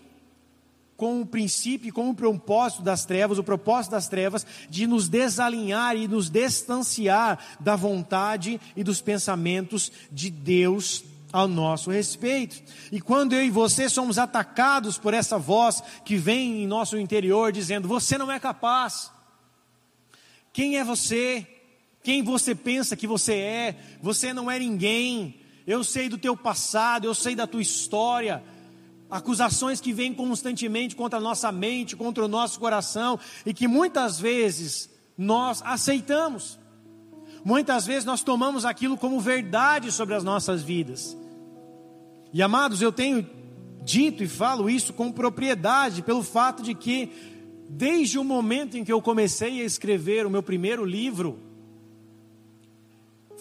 com 0.96 1.20
o 1.20 1.26
princípio, 1.26 1.92
com 1.92 2.08
o 2.08 2.14
propósito 2.14 2.80
das 2.80 3.04
trevas, 3.04 3.36
o 3.36 3.44
propósito 3.44 3.92
das 3.92 4.08
trevas 4.08 4.46
de 4.70 4.86
nos 4.86 5.10
desalinhar 5.10 5.94
e 5.94 6.08
nos 6.08 6.30
distanciar 6.30 7.38
da 7.60 7.76
vontade 7.76 8.58
e 8.74 8.82
dos 8.82 9.02
pensamentos 9.02 9.92
de 10.10 10.30
Deus 10.30 11.04
ao 11.30 11.46
nosso 11.46 11.90
respeito. 11.90 12.62
E 12.90 12.98
quando 12.98 13.34
eu 13.34 13.44
e 13.44 13.50
você 13.50 13.90
somos 13.90 14.16
atacados 14.16 14.96
por 14.96 15.12
essa 15.12 15.36
voz 15.36 15.82
que 16.02 16.16
vem 16.16 16.62
em 16.62 16.66
nosso 16.66 16.96
interior 16.96 17.52
dizendo: 17.52 17.86
Você 17.88 18.16
não 18.16 18.32
é 18.32 18.40
capaz. 18.40 19.12
Quem 20.50 20.78
é 20.78 20.84
você? 20.84 21.53
Quem 22.04 22.22
você 22.22 22.54
pensa 22.54 22.94
que 22.94 23.06
você 23.06 23.32
é, 23.32 23.76
você 24.02 24.34
não 24.34 24.50
é 24.50 24.58
ninguém. 24.58 25.40
Eu 25.66 25.82
sei 25.82 26.06
do 26.06 26.18
teu 26.18 26.36
passado, 26.36 27.06
eu 27.06 27.14
sei 27.14 27.34
da 27.34 27.46
tua 27.46 27.62
história. 27.62 28.44
Acusações 29.10 29.80
que 29.80 29.90
vêm 29.90 30.12
constantemente 30.12 30.94
contra 30.94 31.18
a 31.18 31.22
nossa 31.22 31.50
mente, 31.50 31.96
contra 31.96 32.22
o 32.22 32.28
nosso 32.28 32.60
coração 32.60 33.18
e 33.46 33.54
que 33.54 33.66
muitas 33.66 34.20
vezes 34.20 34.90
nós 35.16 35.62
aceitamos. 35.64 36.58
Muitas 37.42 37.86
vezes 37.86 38.04
nós 38.04 38.22
tomamos 38.22 38.66
aquilo 38.66 38.98
como 38.98 39.18
verdade 39.18 39.90
sobre 39.90 40.14
as 40.14 40.22
nossas 40.22 40.62
vidas. 40.62 41.16
E 42.34 42.42
amados, 42.42 42.82
eu 42.82 42.92
tenho 42.92 43.26
dito 43.82 44.22
e 44.22 44.28
falo 44.28 44.68
isso 44.68 44.92
com 44.92 45.10
propriedade, 45.10 46.02
pelo 46.02 46.22
fato 46.22 46.62
de 46.62 46.74
que, 46.74 47.10
desde 47.70 48.18
o 48.18 48.24
momento 48.24 48.76
em 48.76 48.84
que 48.84 48.92
eu 48.92 49.00
comecei 49.00 49.62
a 49.62 49.64
escrever 49.64 50.26
o 50.26 50.30
meu 50.30 50.42
primeiro 50.42 50.84
livro, 50.84 51.38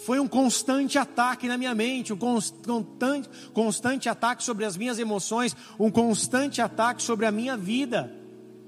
foi 0.03 0.19
um 0.19 0.27
constante 0.27 0.97
ataque 0.97 1.47
na 1.47 1.57
minha 1.57 1.73
mente, 1.73 2.11
um 2.11 2.17
constante, 2.17 3.29
constante 3.53 4.09
ataque 4.09 4.43
sobre 4.43 4.65
as 4.65 4.75
minhas 4.75 4.99
emoções, 4.99 5.55
um 5.79 5.89
constante 5.89 6.61
ataque 6.61 7.01
sobre 7.01 7.25
a 7.25 7.31
minha 7.31 7.55
vida, 7.55 8.13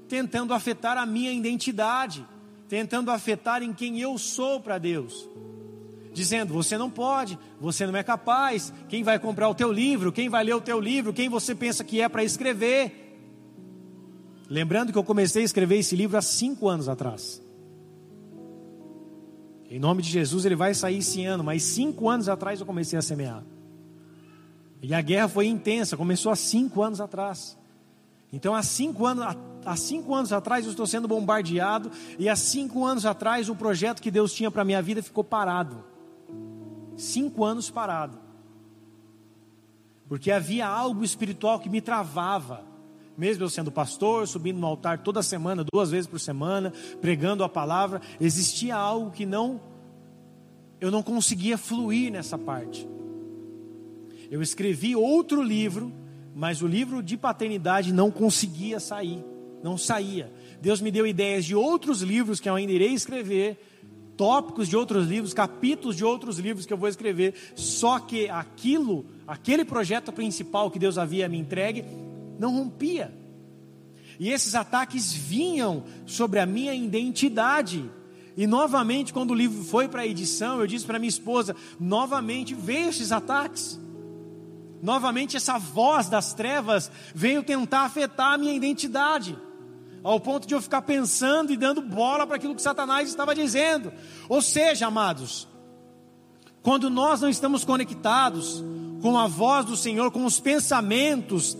tentando 0.08 0.54
afetar 0.54 0.96
a 0.96 1.04
minha 1.04 1.30
identidade, 1.30 2.26
tentando 2.68 3.10
afetar 3.10 3.62
em 3.62 3.74
quem 3.74 4.00
eu 4.00 4.16
sou 4.16 4.60
para 4.60 4.78
Deus. 4.78 5.28
Dizendo, 6.10 6.54
você 6.54 6.78
não 6.78 6.88
pode, 6.88 7.38
você 7.60 7.86
não 7.86 7.94
é 7.94 8.02
capaz, 8.02 8.72
quem 8.88 9.02
vai 9.02 9.18
comprar 9.18 9.50
o 9.50 9.54
teu 9.54 9.70
livro, 9.70 10.10
quem 10.10 10.30
vai 10.30 10.42
ler 10.42 10.54
o 10.54 10.60
teu 10.60 10.80
livro, 10.80 11.12
quem 11.12 11.28
você 11.28 11.54
pensa 11.54 11.84
que 11.84 12.00
é 12.00 12.08
para 12.08 12.24
escrever. 12.24 13.18
Lembrando 14.48 14.90
que 14.90 14.98
eu 14.98 15.04
comecei 15.04 15.42
a 15.42 15.44
escrever 15.44 15.76
esse 15.78 15.94
livro 15.94 16.16
há 16.16 16.22
cinco 16.22 16.66
anos 16.66 16.88
atrás. 16.88 17.45
Em 19.76 19.78
nome 19.78 20.00
de 20.00 20.08
Jesus, 20.08 20.46
ele 20.46 20.56
vai 20.56 20.72
sair 20.72 21.00
esse 21.00 21.22
ano, 21.26 21.44
mas 21.44 21.62
cinco 21.62 22.08
anos 22.08 22.30
atrás 22.30 22.58
eu 22.58 22.64
comecei 22.64 22.98
a 22.98 23.02
semear. 23.02 23.44
E 24.80 24.94
a 24.94 25.02
guerra 25.02 25.28
foi 25.28 25.48
intensa, 25.48 25.98
começou 25.98 26.32
há 26.32 26.34
cinco 26.34 26.82
anos 26.82 26.98
atrás. 26.98 27.58
Então, 28.32 28.54
há 28.54 28.62
cinco 28.62 29.04
anos, 29.04 29.36
há 29.66 29.76
cinco 29.76 30.14
anos 30.14 30.32
atrás 30.32 30.64
eu 30.64 30.70
estou 30.70 30.86
sendo 30.86 31.06
bombardeado, 31.06 31.90
e 32.18 32.26
há 32.26 32.34
cinco 32.34 32.86
anos 32.86 33.04
atrás 33.04 33.50
o 33.50 33.54
projeto 33.54 34.00
que 34.00 34.10
Deus 34.10 34.32
tinha 34.32 34.50
para 34.50 34.62
a 34.62 34.64
minha 34.64 34.80
vida 34.80 35.02
ficou 35.02 35.22
parado. 35.22 35.84
Cinco 36.96 37.44
anos 37.44 37.68
parado. 37.68 38.18
Porque 40.08 40.30
havia 40.30 40.66
algo 40.66 41.04
espiritual 41.04 41.60
que 41.60 41.68
me 41.68 41.82
travava 41.82 42.64
mesmo 43.16 43.44
eu 43.44 43.48
sendo 43.48 43.70
pastor, 43.72 44.28
subindo 44.28 44.58
no 44.58 44.66
altar 44.66 44.98
toda 44.98 45.22
semana, 45.22 45.64
duas 45.72 45.90
vezes 45.90 46.06
por 46.06 46.20
semana, 46.20 46.72
pregando 47.00 47.42
a 47.42 47.48
palavra, 47.48 48.00
existia 48.20 48.76
algo 48.76 49.10
que 49.10 49.24
não 49.24 49.60
eu 50.78 50.90
não 50.90 51.02
conseguia 51.02 51.56
fluir 51.56 52.12
nessa 52.12 52.36
parte. 52.36 52.86
Eu 54.30 54.42
escrevi 54.42 54.94
outro 54.94 55.42
livro, 55.42 55.92
mas 56.34 56.60
o 56.60 56.66
livro 56.66 57.02
de 57.02 57.16
paternidade 57.16 57.92
não 57.92 58.10
conseguia 58.10 58.78
sair, 58.78 59.24
não 59.62 59.78
saía. 59.78 60.30
Deus 60.60 60.80
me 60.80 60.90
deu 60.90 61.06
ideias 61.06 61.44
de 61.44 61.54
outros 61.54 62.02
livros 62.02 62.40
que 62.40 62.48
eu 62.48 62.54
ainda 62.54 62.72
irei 62.72 62.92
escrever, 62.92 63.58
tópicos 64.16 64.68
de 64.68 64.76
outros 64.76 65.06
livros, 65.06 65.32
capítulos 65.32 65.96
de 65.96 66.04
outros 66.04 66.38
livros 66.38 66.66
que 66.66 66.72
eu 66.72 66.78
vou 66.78 66.88
escrever, 66.88 67.34
só 67.54 67.98
que 67.98 68.28
aquilo, 68.28 69.06
aquele 69.26 69.64
projeto 69.64 70.12
principal 70.12 70.70
que 70.70 70.78
Deus 70.78 70.98
havia 70.98 71.28
me 71.28 71.38
entregue, 71.38 71.84
não 72.38 72.52
rompia. 72.52 73.12
E 74.18 74.30
esses 74.30 74.54
ataques 74.54 75.12
vinham 75.12 75.84
sobre 76.06 76.38
a 76.38 76.46
minha 76.46 76.74
identidade. 76.74 77.90
E 78.36 78.46
novamente, 78.46 79.12
quando 79.12 79.30
o 79.30 79.34
livro 79.34 79.62
foi 79.64 79.88
para 79.88 80.02
a 80.02 80.06
edição, 80.06 80.60
eu 80.60 80.66
disse 80.66 80.84
para 80.84 80.98
minha 80.98 81.08
esposa: 81.08 81.54
novamente 81.78 82.54
veio 82.54 82.88
esses 82.88 83.12
ataques. 83.12 83.78
Novamente, 84.82 85.36
essa 85.36 85.58
voz 85.58 86.08
das 86.08 86.34
trevas 86.34 86.90
veio 87.14 87.42
tentar 87.42 87.82
afetar 87.82 88.34
a 88.34 88.38
minha 88.38 88.52
identidade, 88.52 89.36
ao 90.02 90.20
ponto 90.20 90.46
de 90.46 90.54
eu 90.54 90.60
ficar 90.60 90.82
pensando 90.82 91.52
e 91.52 91.56
dando 91.56 91.80
bola 91.80 92.26
para 92.26 92.36
aquilo 92.36 92.54
que 92.54 92.62
Satanás 92.62 93.08
estava 93.08 93.34
dizendo. 93.34 93.92
Ou 94.28 94.42
seja, 94.42 94.86
amados, 94.86 95.48
quando 96.62 96.90
nós 96.90 97.20
não 97.20 97.28
estamos 97.28 97.64
conectados 97.64 98.62
com 99.00 99.16
a 99.16 99.26
voz 99.26 99.64
do 99.64 99.76
Senhor, 99.76 100.10
com 100.10 100.24
os 100.24 100.38
pensamentos 100.40 101.56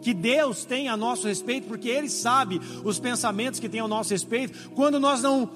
que 0.00 0.14
Deus 0.14 0.64
tem 0.64 0.88
a 0.88 0.96
nosso 0.96 1.26
respeito, 1.26 1.66
porque 1.66 1.88
Ele 1.88 2.08
sabe 2.08 2.60
os 2.84 2.98
pensamentos 2.98 3.60
que 3.60 3.68
tem 3.68 3.80
ao 3.80 3.88
nosso 3.88 4.10
respeito, 4.10 4.70
quando 4.70 4.98
nós 5.00 5.22
não 5.22 5.50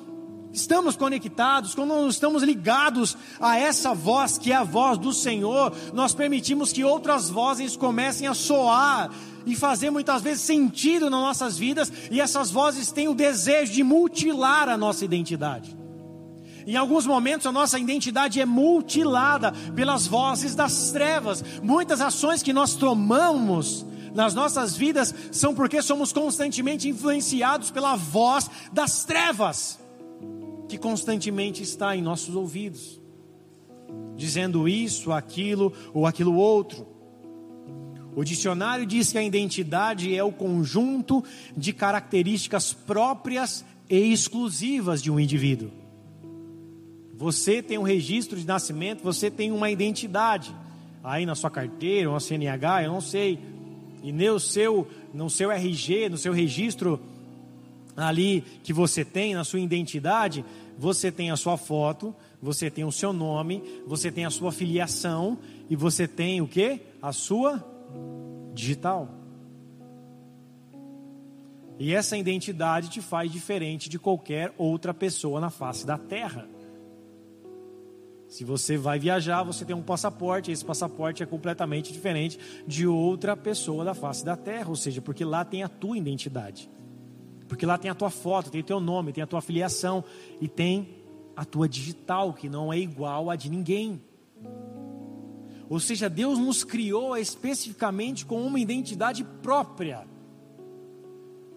estamos 0.53 0.97
conectados, 0.97 1.75
quando 1.75 1.91
não 1.91 2.09
estamos 2.09 2.43
ligados 2.43 3.17
a 3.41 3.59
essa 3.59 3.95
voz 3.95 4.37
que 4.37 4.53
é 4.53 4.57
a 4.57 4.65
voz 4.65 4.99
do 4.99 5.13
Senhor, 5.13 5.73
nós 5.95 6.15
permitimos 6.15 6.73
que 6.73 6.85
outras 6.85 7.31
vozes 7.31 7.77
comecem 7.77 8.29
a 8.29 8.35
soar 8.35 9.11
e 9.47 9.57
fazer 9.57 9.91
muitas 9.91 10.23
vezes 10.23 10.43
sentido 10.43 11.11
nas 11.11 11.21
nossas 11.21 11.59
vidas, 11.59 11.93
e 12.11 12.21
essas 12.21 12.51
vozes 12.51 12.93
têm 12.93 13.09
o 13.09 13.15
desejo 13.15 13.73
de 13.73 13.83
mutilar 13.83 14.69
a 14.69 14.77
nossa 14.77 15.05
identidade. 15.05 15.77
Em 16.65 16.77
alguns 16.77 17.07
momentos 17.07 17.47
a 17.47 17.53
nossa 17.53 17.79
identidade 17.79 18.41
é 18.41 18.47
mutilada 18.47 19.53
pelas 19.75 20.07
vozes 20.07 20.55
das 20.55 20.93
trevas. 20.93 21.43
Muitas 21.61 22.01
ações 22.01 22.41
que 22.41 22.53
nós 22.53 22.77
tomamos 22.77 23.85
nas 24.15 24.35
nossas 24.35 24.77
vidas 24.77 25.15
são 25.31 25.55
porque 25.55 25.83
somos 25.83 26.13
constantemente 26.13 26.89
influenciados 26.89 27.71
pela 27.71 27.97
voz 27.97 28.51
das 28.73 29.05
trevas, 29.05 29.79
que 30.69 30.79
constantemente 30.79 31.63
está 31.63 31.97
em 31.97 32.03
nossos 32.03 32.35
ouvidos, 32.35 33.01
dizendo 34.17 34.69
isso, 34.69 35.13
aquilo 35.13 35.73
ou 35.93 36.07
aquilo 36.07 36.35
outro. 36.35 36.87
O 38.15 38.25
dicionário 38.25 38.85
diz 38.85 39.11
que 39.11 39.19
a 39.19 39.23
identidade 39.23 40.15
é 40.15 40.23
o 40.23 40.33
conjunto 40.33 41.25
de 41.57 41.73
características 41.73 42.73
próprias 42.73 43.65
e 43.89 44.13
exclusivas 44.13 45.03
de 45.03 45.11
um 45.11 45.19
indivíduo. 45.19 45.71
Você 47.15 47.63
tem 47.63 47.79
um 47.79 47.83
registro 47.83 48.39
de 48.39 48.47
nascimento, 48.47 49.03
você 49.03 49.31
tem 49.31 49.51
uma 49.51 49.71
identidade. 49.71 50.55
Aí 51.03 51.25
na 51.25 51.35
sua 51.35 51.51
carteira, 51.51 52.11
uma 52.11 52.21
CNH, 52.21 52.85
eu 52.85 52.93
não 52.93 53.01
sei 53.01 53.39
E 54.03 54.13
no 54.13 54.41
seu, 54.41 54.89
no 55.15 55.31
seu 55.31 55.51
RG, 55.51 56.09
no 56.09 56.19
seu 56.19 56.33
registro 56.33 57.01
ali 57.97 58.43
que 58.63 58.73
você 58.73 59.05
tem, 59.05 59.35
na 59.35 59.45
sua 59.45 59.61
identidade, 59.61 60.45
você 60.79 61.13
tem 61.13 61.31
a 61.31 61.37
sua 61.37 61.57
foto, 61.57 62.15
você 62.41 62.71
tem 62.71 62.85
o 62.85 62.93
seu 62.93 63.13
nome, 63.13 63.63
você 63.87 64.11
tem 64.11 64.25
a 64.25 64.31
sua 64.31 64.51
filiação 64.51 65.39
e 65.71 65.77
você 65.77 66.09
tem 66.09 66.41
o 66.41 66.49
que? 66.49 66.81
A 67.01 67.13
sua 67.13 67.65
digital. 68.55 69.09
E 71.79 71.95
essa 71.95 72.17
identidade 72.17 72.91
te 72.91 73.01
faz 73.01 73.31
diferente 73.31 73.89
de 73.89 73.99
qualquer 73.99 74.53
outra 74.57 74.93
pessoa 74.93 75.41
na 75.41 75.51
face 75.51 75.87
da 75.87 75.99
terra. 75.99 76.49
Se 78.33 78.45
você 78.45 78.79
vai 78.79 78.99
viajar, 78.99 79.43
você 79.43 79.63
tem 79.63 79.77
um 79.77 79.83
passaporte, 79.83 80.51
esse 80.51 80.65
passaporte 80.65 81.23
é 81.23 81.27
completamente 81.27 81.93
diferente 81.93 82.39
de 82.67 82.87
outra 82.87 83.37
pessoa 83.37 83.85
da 83.85 83.93
face 83.93 84.25
da 84.25 84.35
terra, 84.35 84.71
ou 84.71 84.75
seja, 84.75 85.03
porque 85.03 85.23
lá 85.23 85.45
tem 85.45 85.63
a 85.63 85.69
tua 85.69 85.99
identidade. 85.99 86.71
Porque 87.47 87.67
lá 87.67 87.77
tem 87.77 87.91
a 87.91 87.95
tua 87.95 88.09
foto, 88.09 88.51
tem 88.51 88.63
o 88.63 88.65
teu 88.65 88.81
nome, 88.81 89.13
tem 89.13 89.23
a 89.23 89.27
tua 89.27 89.43
filiação 89.43 90.03
e 90.41 90.49
tem 90.49 90.97
a 91.37 91.45
tua 91.45 91.69
digital, 91.69 92.33
que 92.33 92.49
não 92.49 92.73
é 92.73 92.79
igual 92.79 93.29
a 93.29 93.37
de 93.37 93.51
ninguém. 93.51 94.01
Ou 95.69 95.79
seja, 95.79 96.09
Deus 96.09 96.39
nos 96.39 96.65
criou 96.65 97.15
especificamente 97.19 98.25
com 98.25 98.41
uma 98.41 98.59
identidade 98.59 99.25
própria. 99.43 100.07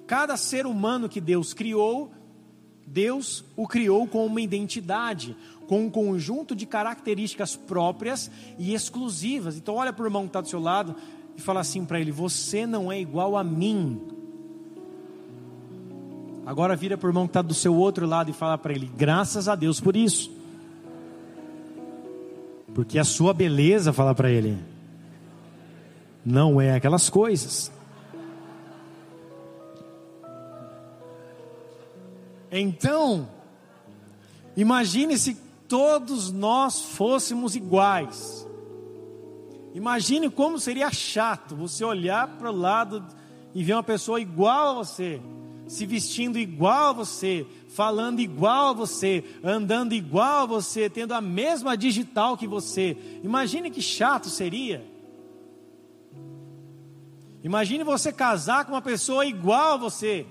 Cada 0.05 0.35
ser 0.35 0.65
humano 0.65 1.07
que 1.07 1.21
Deus 1.21 1.53
criou, 1.53 2.11
Deus 2.85 3.43
o 3.55 3.67
criou 3.67 4.05
com 4.07 4.25
uma 4.25 4.41
identidade, 4.41 5.35
com 5.67 5.85
um 5.85 5.89
conjunto 5.89 6.55
de 6.55 6.65
características 6.65 7.55
próprias 7.55 8.29
e 8.57 8.73
exclusivas. 8.73 9.57
Então, 9.57 9.75
olha 9.75 9.91
para 9.91 10.03
o 10.03 10.07
irmão 10.07 10.23
que 10.23 10.29
está 10.29 10.41
do 10.41 10.47
seu 10.47 10.59
lado 10.59 10.95
e 11.35 11.41
fala 11.41 11.59
assim 11.59 11.85
para 11.85 11.99
ele: 11.99 12.11
Você 12.11 12.65
não 12.65 12.91
é 12.91 12.99
igual 12.99 13.37
a 13.37 13.43
mim. 13.43 14.01
Agora 16.45 16.75
vira 16.75 16.95
para 16.95 17.07
o 17.07 17.09
irmão 17.09 17.25
que 17.25 17.31
está 17.31 17.41
do 17.41 17.55
seu 17.55 17.73
outro 17.75 18.05
lado 18.05 18.29
e 18.29 18.33
fala 18.33 18.57
para 18.57 18.73
ele: 18.73 18.89
graças 18.95 19.47
a 19.47 19.55
Deus 19.55 19.81
por 19.81 19.95
isso. 19.95 20.31
Porque 22.73 22.99
a 22.99 23.03
sua 23.03 23.33
beleza, 23.33 23.93
fala 23.93 24.13
para 24.13 24.29
ele, 24.29 24.57
não 26.25 26.59
é 26.59 26.75
aquelas 26.75 27.09
coisas. 27.09 27.71
Então, 32.51 33.27
imagine 34.55 35.17
se 35.17 35.44
todos 35.67 36.31
nós 36.31 36.81
fôssemos 36.81 37.55
iguais. 37.55 38.47
Imagine 39.73 40.29
como 40.29 40.59
seria 40.59 40.91
chato 40.91 41.55
você 41.55 41.83
olhar 41.83 42.27
para 42.37 42.51
o 42.51 42.55
lado 42.55 43.05
e 43.53 43.63
ver 43.63 43.73
uma 43.73 43.83
pessoa 43.83 44.21
igual 44.21 44.69
a 44.69 44.73
você 44.83 45.21
se 45.67 45.85
vestindo 45.85 46.37
igual 46.37 46.89
a 46.89 46.93
você, 46.93 47.45
falando 47.69 48.19
igual 48.19 48.69
a 48.69 48.73
você, 48.73 49.23
andando 49.43 49.93
igual 49.93 50.43
a 50.43 50.45
você, 50.45 50.89
tendo 50.89 51.13
a 51.13 51.21
mesma 51.21 51.75
digital 51.75 52.37
que 52.37 52.47
você. 52.47 52.97
Imagine 53.23 53.71
que 53.71 53.81
chato 53.81 54.29
seria. 54.29 54.85
Imagine 57.43 57.83
você 57.83 58.11
casar 58.11 58.65
com 58.65 58.73
uma 58.73 58.81
pessoa 58.81 59.25
igual 59.25 59.73
a 59.73 59.77
você. 59.77 60.25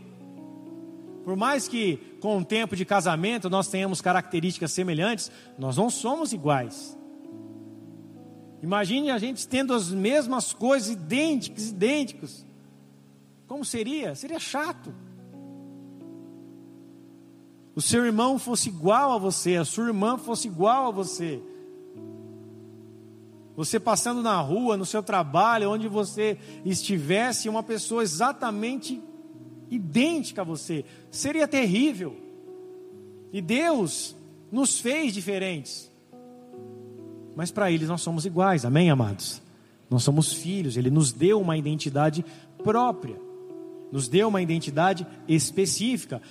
Por 1.24 1.36
mais 1.36 1.66
que 1.66 1.96
com 2.20 2.38
o 2.38 2.44
tempo 2.44 2.76
de 2.76 2.84
casamento 2.84 3.48
nós 3.48 3.68
tenhamos 3.68 4.00
características 4.00 4.72
semelhantes, 4.72 5.30
nós 5.58 5.76
não 5.76 5.88
somos 5.88 6.32
iguais. 6.32 6.98
Imagine 8.62 9.10
a 9.10 9.18
gente 9.18 9.46
tendo 9.48 9.74
as 9.74 9.90
mesmas 9.90 10.52
coisas 10.52 10.90
idênticas, 10.90 11.70
idênticos. 11.70 12.46
Como 13.46 13.64
seria? 13.64 14.14
Seria 14.14 14.38
chato 14.38 14.94
o 17.74 17.80
seu 17.80 18.04
irmão 18.04 18.38
fosse 18.38 18.68
igual 18.68 19.12
a 19.12 19.18
você, 19.18 19.56
a 19.56 19.64
sua 19.64 19.88
irmã 19.88 20.16
fosse 20.16 20.46
igual 20.46 20.86
a 20.86 20.90
você. 20.92 21.42
Você 23.56 23.80
passando 23.80 24.22
na 24.22 24.40
rua, 24.40 24.76
no 24.76 24.87
seu 24.87 25.02
trabalho, 25.02 25.70
onde 25.70 25.88
você 25.88 26.38
estivesse, 26.64 27.48
uma 27.48 27.62
pessoa 27.62 28.02
exatamente 28.02 29.02
idêntica 29.70 30.42
a 30.42 30.44
você, 30.44 30.85
seria 31.11 31.48
terrível. 31.48 32.16
E 33.33 33.40
Deus 33.40 34.14
nos 34.50 34.79
fez 34.79 35.12
diferentes. 35.12 35.90
Mas 37.35 37.50
para 37.50 37.70
eles 37.70 37.88
nós 37.88 38.00
somos 38.00 38.24
iguais, 38.24 38.64
amém, 38.64 38.90
amados? 38.90 39.42
Nós 39.90 40.03
somos 40.03 40.33
filhos, 40.33 40.77
Ele 40.77 40.90
nos 40.90 41.12
deu 41.12 41.40
uma 41.40 41.57
identidade 41.57 42.24
própria, 42.62 43.16
nos 43.90 44.09
deu 44.09 44.29
uma 44.29 44.40
identidade 44.40 45.07
específica. 45.29 46.22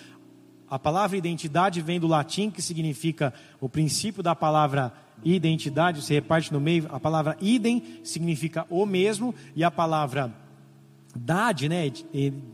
A 0.70 0.80
palavra 0.80 1.18
identidade 1.18 1.82
vem 1.82 2.00
do 2.00 2.08
latim, 2.08 2.50
que 2.50 2.62
significa 2.62 3.34
o 3.60 3.70
princípio 3.70 4.24
da 4.24 4.36
palavra 4.36 4.94
identidade, 5.24 6.02
se 6.02 6.14
reparte 6.14 6.52
no 6.52 6.60
meio. 6.60 6.88
A 6.90 7.00
palavra 7.00 7.38
idem 7.40 8.00
significa 8.04 8.66
o 8.70 8.86
mesmo, 8.86 9.36
e 9.56 9.64
a 9.64 9.70
palavra 9.70 10.34
dade, 11.16 11.70
né, 11.70 11.92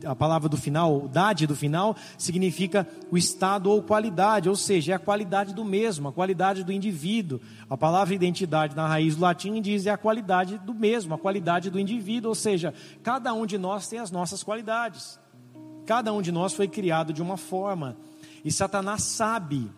a 0.04 0.14
palavra 0.14 0.48
do 0.48 0.56
final, 0.56 1.08
dade 1.08 1.46
do 1.46 1.56
final, 1.56 1.96
significa 2.18 2.86
o 3.10 3.16
estado 3.16 3.70
ou 3.70 3.82
qualidade, 3.82 4.48
ou 4.48 4.56
seja, 4.56 4.92
é 4.92 4.94
a 4.94 4.98
qualidade 4.98 5.54
do 5.54 5.64
mesmo, 5.64 6.08
a 6.08 6.12
qualidade 6.12 6.62
do 6.62 6.72
indivíduo. 6.72 7.40
A 7.68 7.76
palavra 7.76 8.14
identidade 8.14 8.76
na 8.76 8.86
raiz 8.86 9.16
do 9.16 9.22
latim 9.22 9.60
diz 9.60 9.86
é 9.86 9.90
a 9.90 9.96
qualidade 9.96 10.58
do 10.58 10.74
mesmo, 10.74 11.14
a 11.14 11.18
qualidade 11.18 11.70
do 11.70 11.80
indivíduo, 11.80 12.30
ou 12.30 12.34
seja, 12.34 12.74
cada 13.02 13.32
um 13.32 13.46
de 13.46 13.56
nós 13.56 13.88
tem 13.88 13.98
as 13.98 14.10
nossas 14.10 14.42
qualidades. 14.42 15.18
Cada 15.86 16.12
um 16.12 16.20
de 16.20 16.30
nós 16.30 16.52
foi 16.52 16.68
criado 16.68 17.12
de 17.12 17.22
uma 17.22 17.36
forma. 17.36 17.96
E 18.44 18.52
Satanás 18.52 19.02
sabe 19.02 19.70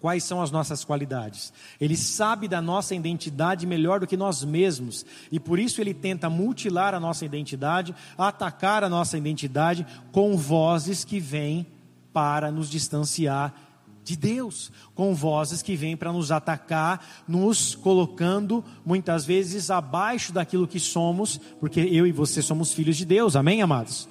quais 0.00 0.24
são 0.24 0.42
as 0.42 0.50
nossas 0.50 0.84
qualidades. 0.84 1.52
Ele 1.80 1.96
sabe 1.96 2.48
da 2.48 2.60
nossa 2.60 2.94
identidade 2.94 3.66
melhor 3.66 4.00
do 4.00 4.06
que 4.06 4.16
nós 4.16 4.42
mesmos. 4.42 5.04
E 5.30 5.38
por 5.38 5.58
isso 5.58 5.80
ele 5.80 5.92
tenta 5.92 6.30
mutilar 6.30 6.94
a 6.94 7.00
nossa 7.00 7.24
identidade, 7.24 7.94
atacar 8.16 8.82
a 8.82 8.88
nossa 8.88 9.18
identidade 9.18 9.86
com 10.10 10.36
vozes 10.36 11.04
que 11.04 11.20
vêm 11.20 11.66
para 12.12 12.50
nos 12.50 12.68
distanciar 12.70 13.54
de 14.02 14.16
Deus, 14.16 14.72
com 14.94 15.14
vozes 15.14 15.62
que 15.62 15.76
vêm 15.76 15.96
para 15.96 16.12
nos 16.12 16.32
atacar, 16.32 17.22
nos 17.28 17.74
colocando 17.74 18.64
muitas 18.84 19.24
vezes 19.24 19.70
abaixo 19.70 20.32
daquilo 20.32 20.66
que 20.66 20.80
somos, 20.80 21.38
porque 21.60 21.80
eu 21.80 22.06
e 22.06 22.12
você 22.12 22.42
somos 22.42 22.72
filhos 22.72 22.96
de 22.96 23.04
Deus, 23.04 23.36
amém, 23.36 23.62
amados? 23.62 24.08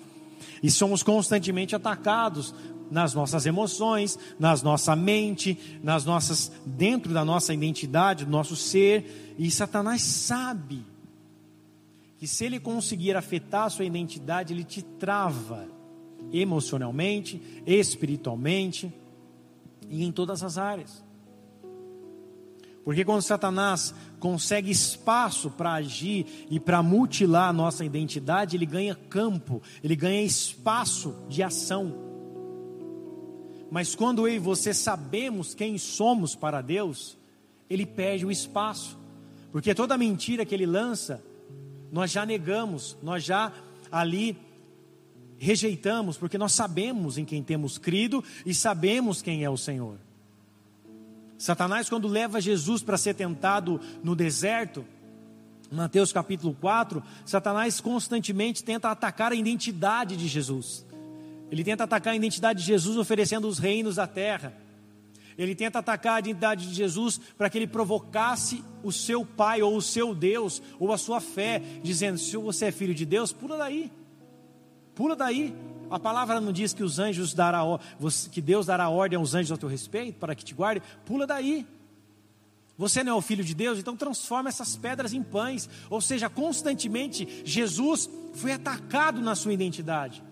E 0.62 0.69
somos 0.69 1.04
constantemente 1.04 1.75
atacados 1.75 2.54
nas 2.89 3.13
nossas 3.13 3.45
emoções, 3.45 4.17
nas 4.39 4.63
nossa 4.63 4.95
mente, 4.95 5.80
nas 5.84 6.06
nossas 6.06 6.52
dentro 6.65 7.13
da 7.13 7.23
nossa 7.23 7.54
identidade, 7.54 8.25
do 8.25 8.32
nosso 8.32 8.56
ser, 8.56 9.36
e 9.38 9.49
Satanás 9.52 10.02
sabe 10.02 10.84
que 12.17 12.28
se 12.28 12.45
ele 12.45 12.60
conseguir 12.60 13.15
afetar 13.15 13.65
a 13.65 13.69
sua 13.69 13.86
identidade, 13.86 14.54
ele 14.54 14.63
te 14.63 14.82
trava 14.82 15.67
emocionalmente, 16.34 17.41
espiritualmente 17.65 18.93
e 19.89 20.04
em 20.04 20.12
todas 20.12 20.43
as 20.43 20.58
áreas. 20.58 21.08
Porque 22.89 23.06
quando 23.06 23.21
Satanás 23.21 23.93
consegue 24.19 24.71
espaço 24.71 25.52
para 25.52 25.73
agir 25.73 26.47
e 26.49 26.60
para 26.60 26.82
mutilar 26.82 27.47
a 27.47 27.54
nossa 27.54 27.86
identidade, 27.86 28.58
ele 28.58 28.65
ganha 28.65 28.95
campo, 28.95 29.62
ele 29.84 29.95
ganha 29.95 30.23
espaço 30.23 31.15
de 31.30 31.43
ação. 31.43 31.93
Mas 33.69 33.93
quando 33.93 34.28
eu 34.28 34.34
e 34.34 34.39
você 34.39 34.73
sabemos 34.73 35.54
quem 35.54 35.78
somos 35.78 36.34
para 36.34 36.62
Deus, 36.62 37.15
ele 37.69 37.86
perde 37.86 38.25
o 38.25 38.32
espaço. 38.32 38.97
Porque 39.52 39.75
toda 39.75 39.95
mentira 39.95 40.43
que 40.43 40.56
ele 40.56 40.65
lança, 40.65 41.23
nós 41.91 42.10
já 42.10 42.25
negamos, 42.25 42.97
nós 43.04 43.23
já 43.23 43.54
ali 43.91 44.36
rejeitamos, 45.38 46.17
porque 46.17 46.39
nós 46.39 46.54
sabemos 46.54 47.19
em 47.19 47.23
quem 47.23 47.43
temos 47.43 47.78
crido 47.78 48.23
e 48.47 48.52
sabemos 48.52 49.21
quem 49.21 49.43
é 49.43 49.49
o 49.49 49.58
Senhor. 49.58 50.08
Satanás, 51.39 51.89
quando 51.89 52.10
leva 52.10 52.41
Jesus 52.41 52.84
para 52.84 52.97
ser 52.97 53.13
tentado 53.13 53.80
no 54.04 54.13
deserto, 54.13 54.86
Mateus 55.71 56.12
capítulo 56.12 56.54
4, 56.60 57.02
Satanás 57.25 57.80
constantemente 57.80 58.62
tenta 58.62 58.91
atacar 58.91 59.32
a 59.32 59.36
identidade 59.36 60.17
de 60.17 60.28
Jesus. 60.28 60.86
Ele 61.49 61.63
tenta 61.63 61.86
atacar 61.86 62.12
a 62.12 62.15
identidade 62.17 62.60
de 62.60 62.65
Jesus 62.65 62.97
oferecendo 62.97 63.47
os 63.47 63.58
reinos 63.58 63.95
da 63.95 64.06
terra. 64.06 64.54
Ele 65.38 65.56
tenta 65.56 65.80
atacar 65.80 66.17
a 66.17 66.19
identidade 66.19 66.67
de 66.67 66.75
Jesus 66.75 67.17
para 67.38 67.49
que 67.49 67.58
ele 67.58 67.67
provocasse 67.67 68.62
o 68.84 68.91
seu 68.91 69.25
pai 69.25 69.62
ou 69.62 69.78
o 69.78 69.82
seu 69.82 70.13
Deus 70.13 70.62
ou 70.78 70.91
a 70.91 70.97
sua 70.97 71.21
fé, 71.21 71.62
dizendo: 71.82 72.17
se 72.17 72.36
você 72.36 72.65
é 72.65 72.71
filho 72.71 72.93
de 72.93 73.06
Deus, 73.06 73.32
pula 73.32 73.58
daí. 73.58 73.89
Pula 74.93 75.15
daí. 75.15 75.56
A 75.89 75.99
palavra 75.99 76.39
não 76.39 76.52
diz 76.52 76.73
que 76.73 76.84
os 76.84 76.99
anjos 76.99 77.34
dará 77.34 77.62
que 78.32 78.41
Deus 78.41 78.65
dará 78.65 78.89
ordem 78.89 79.17
aos 79.17 79.34
anjos 79.34 79.52
ao 79.52 79.58
teu 79.58 79.69
respeito 79.69 80.19
para 80.19 80.36
que 80.36 80.45
te 80.45 80.54
guarde. 80.54 80.82
Pula 81.06 81.25
daí. 81.25 81.65
Você 82.78 83.04
não 83.04 83.12
é 83.12 83.15
o 83.15 83.21
filho 83.21 83.43
de 83.43 83.54
Deus, 83.54 83.78
então 83.78 83.97
transforma 83.97 84.47
essas 84.47 84.78
pedras 84.78 85.13
em 85.13 85.21
pães. 85.21 85.69
Ou 85.89 85.99
seja, 85.99 86.30
constantemente 86.30 87.41
Jesus 87.43 88.10
foi 88.34 88.54
atacado 88.54 89.19
na 89.19 89.36
sua 89.36 89.52
identidade. 89.52 90.23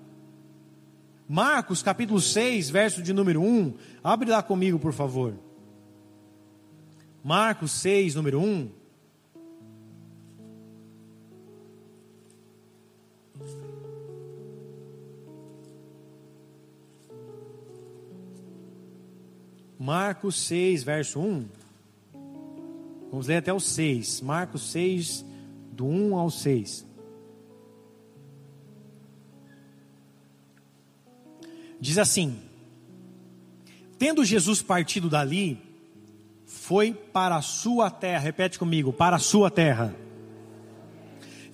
Marcos 1.27 1.83
capítulo 1.83 2.21
6, 2.21 2.69
verso 2.69 3.01
de 3.01 3.11
número 3.11 3.41
1. 3.41 3.73
Abre 4.01 4.29
lá 4.29 4.41
comigo, 4.41 4.79
por 4.79 4.93
favor. 4.93 5.33
Marcos 7.21 7.71
6, 7.71 8.15
número 8.15 8.39
1. 8.39 8.76
Marcos 19.79 20.35
6, 20.47 20.83
verso 20.83 21.19
1. 21.19 21.45
Vamos 23.11 23.27
ler 23.27 23.37
até 23.37 23.53
o 23.53 23.59
6. 23.59 24.21
Marcos 24.21 24.71
6, 24.71 25.23
do 25.71 25.85
1 25.85 26.15
ao 26.15 26.29
6. 26.29 26.85
Diz 31.79 31.97
assim: 31.97 32.39
Tendo 33.99 34.25
Jesus 34.25 34.61
partido 34.61 35.09
dali, 35.09 35.61
foi 36.45 36.93
para 36.93 37.35
a 37.35 37.41
sua 37.41 37.89
terra, 37.91 38.23
repete 38.23 38.57
comigo, 38.57 38.91
para 38.91 39.15
a 39.15 39.19
sua 39.19 39.51
terra. 39.51 39.95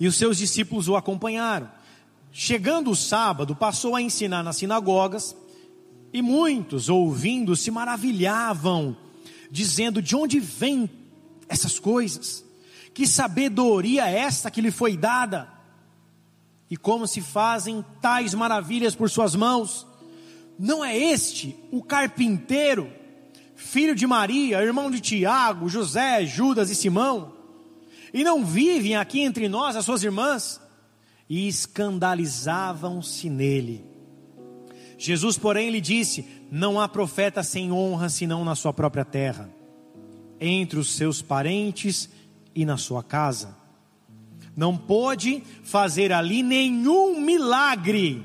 E 0.00 0.06
os 0.06 0.16
seus 0.16 0.38
discípulos 0.38 0.88
o 0.88 0.96
acompanharam. 0.96 1.70
Chegando 2.32 2.90
o 2.90 2.96
sábado, 2.96 3.54
passou 3.54 3.94
a 3.94 4.02
ensinar 4.02 4.42
nas 4.42 4.56
sinagogas, 4.56 5.36
e 6.14 6.22
muitos, 6.22 6.88
ouvindo, 6.88 7.56
se 7.56 7.72
maravilhavam, 7.72 8.96
dizendo: 9.50 10.00
De 10.00 10.14
onde 10.14 10.38
vêm 10.38 10.88
essas 11.48 11.80
coisas? 11.80 12.44
Que 12.94 13.04
sabedoria 13.04 14.08
é 14.08 14.20
esta 14.20 14.48
que 14.48 14.60
lhe 14.60 14.70
foi 14.70 14.96
dada? 14.96 15.48
E 16.70 16.76
como 16.76 17.08
se 17.08 17.20
fazem 17.20 17.84
tais 18.00 18.32
maravilhas 18.32 18.94
por 18.94 19.10
suas 19.10 19.34
mãos? 19.34 19.84
Não 20.56 20.84
é 20.84 20.96
este 20.96 21.56
o 21.72 21.82
carpinteiro, 21.82 22.88
filho 23.56 23.96
de 23.96 24.06
Maria, 24.06 24.62
irmão 24.62 24.92
de 24.92 25.00
Tiago, 25.00 25.68
José, 25.68 26.24
Judas 26.24 26.70
e 26.70 26.76
Simão? 26.76 27.32
E 28.12 28.22
não 28.22 28.44
vivem 28.44 28.94
aqui 28.94 29.20
entre 29.20 29.48
nós 29.48 29.74
as 29.74 29.84
suas 29.84 30.04
irmãs? 30.04 30.60
E 31.28 31.48
escandalizavam-se 31.48 33.28
nele. 33.28 33.93
Jesus, 35.04 35.36
porém, 35.36 35.68
lhe 35.68 35.80
disse: 35.82 36.24
Não 36.50 36.80
há 36.80 36.88
profeta 36.88 37.42
sem 37.42 37.70
honra 37.70 38.08
senão 38.08 38.42
na 38.42 38.54
sua 38.54 38.72
própria 38.72 39.04
terra, 39.04 39.50
entre 40.40 40.78
os 40.78 40.94
seus 40.94 41.20
parentes 41.20 42.08
e 42.54 42.64
na 42.64 42.78
sua 42.78 43.02
casa. 43.02 43.54
Não 44.56 44.76
pôde 44.76 45.42
fazer 45.62 46.10
ali 46.10 46.42
nenhum 46.42 47.20
milagre, 47.20 48.22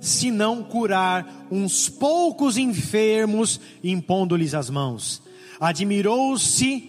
senão 0.00 0.64
curar 0.64 1.46
uns 1.50 1.88
poucos 1.88 2.56
enfermos, 2.56 3.60
impondo-lhes 3.84 4.54
as 4.54 4.68
mãos. 4.68 5.22
Admirou-se 5.60 6.88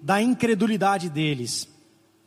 da 0.00 0.22
incredulidade 0.22 1.10
deles. 1.10 1.68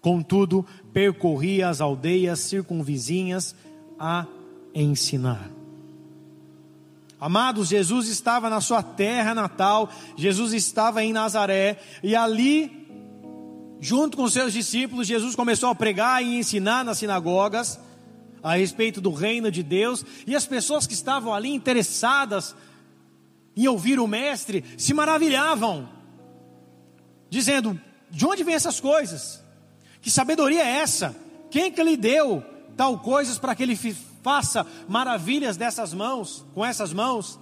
Contudo, 0.01 0.63
percorria 0.93 1.69
as 1.69 1.81
aldeias 1.81 2.39
circunvizinhas 2.41 3.55
a 3.97 4.27
ensinar. 4.75 5.56
Amados, 7.19 7.69
Jesus 7.69 8.07
estava 8.07 8.49
na 8.49 8.61
sua 8.61 8.83
terra 8.83 9.33
natal, 9.33 9.91
Jesus 10.15 10.53
estava 10.53 11.03
em 11.03 11.11
Nazaré, 11.11 11.79
e 12.03 12.15
ali, 12.15 12.87
junto 13.79 14.15
com 14.15 14.29
seus 14.29 14.53
discípulos, 14.53 15.07
Jesus 15.07 15.35
começou 15.35 15.69
a 15.69 15.75
pregar 15.75 16.23
e 16.23 16.37
ensinar 16.37 16.85
nas 16.85 16.99
sinagogas 16.99 17.79
a 18.43 18.55
respeito 18.55 19.01
do 19.01 19.11
reino 19.11 19.51
de 19.51 19.63
Deus, 19.63 20.05
e 20.27 20.35
as 20.35 20.45
pessoas 20.45 20.85
que 20.85 20.93
estavam 20.93 21.33
ali 21.33 21.49
interessadas 21.49 22.55
em 23.55 23.67
ouvir 23.67 23.99
o 23.99 24.07
Mestre 24.07 24.63
se 24.77 24.93
maravilhavam, 24.93 25.89
dizendo: 27.31 27.79
de 28.11 28.25
onde 28.27 28.43
vêm 28.43 28.53
essas 28.53 28.79
coisas? 28.79 29.43
Que 30.01 30.11
sabedoria 30.11 30.63
é 30.63 30.77
essa? 30.77 31.15
Quem 31.49 31.71
que 31.71 31.83
lhe 31.83 31.97
deu 31.97 32.43
tal 32.77 32.99
coisas 32.99 33.39
para 33.39 33.55
que 33.55 33.63
ele 33.63 33.75
faça 33.75 34.65
maravilhas 34.87 35.57
dessas 35.57 35.93
mãos, 35.93 36.45
com 36.53 36.63
essas 36.63 36.93
mãos. 36.93 37.39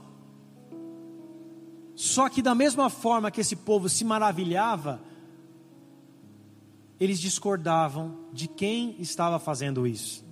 Só 1.94 2.30
que 2.30 2.42
da 2.42 2.56
mesma 2.56 2.90
forma 2.90 3.30
que 3.30 3.42
esse 3.42 3.56
povo 3.56 3.90
se 3.90 4.06
maravilhava, 4.06 5.02
eles 7.00 7.20
discordavam 7.20 8.18
de 8.32 8.48
quem 8.48 8.96
estava 9.00 9.38
fazendo 9.38 9.86
isso. 9.86 10.24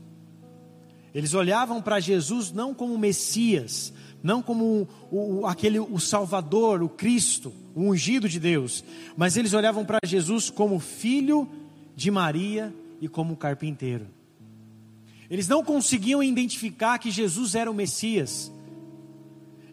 Eles 1.14 1.34
olhavam 1.34 1.82
para 1.82 2.00
Jesus 2.00 2.52
não 2.52 2.74
como 2.74 2.98
Messias, 2.98 3.94
não 4.24 4.42
como 4.42 4.88
o, 5.12 5.42
o, 5.42 5.46
aquele 5.46 5.80
o 5.80 6.00
Salvador, 6.00 6.82
o 6.82 6.90
Cristo, 6.90 7.54
o 7.76 7.82
ungido 7.82 8.28
de 8.30 8.40
Deus, 8.40 8.84
mas 9.16 9.36
eles 9.36 9.54
olhavam 9.54 9.86
para 9.86 10.00
Jesus 10.06 10.50
como 10.50 10.80
filho 10.80 11.48
de 11.96 12.10
Maria 12.10 12.74
e 13.02 13.08
como 13.08 13.36
carpinteiro. 13.36 14.08
Eles 15.30 15.48
não 15.48 15.64
conseguiam 15.64 16.22
identificar 16.22 16.98
que 16.98 17.12
Jesus 17.12 17.56
era 17.56 17.70
o 17.70 17.74
Messias. 17.74 18.52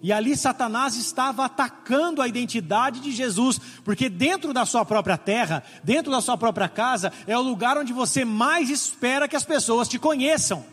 E 0.03 0.13
ali 0.13 0.37
Satanás 0.37 0.97
estava 0.97 1.45
atacando 1.45 2.23
a 2.23 2.29
identidade 2.29 3.01
de 3.01 3.13
Jesus, 3.13 3.61
porque 3.85 4.09
dentro 4.09 4.55
da 4.55 4.65
sua 4.65 4.85
própria 4.85 5.19
terra, 5.19 5.63
dentro 5.85 6.11
da 6.11 6.23
sua 6.23 6.39
própria 6.39 6.69
casa, 6.69 7.13
é 7.27 7.37
o 7.37 7.43
lugar 7.43 7.77
onde 7.77 7.93
você 7.93 8.25
mais 8.25 8.71
espera 8.71 9.29
que 9.29 9.37
as 9.37 9.45
pessoas 9.45 9.89
te 9.89 9.99
conheçam 9.99 10.65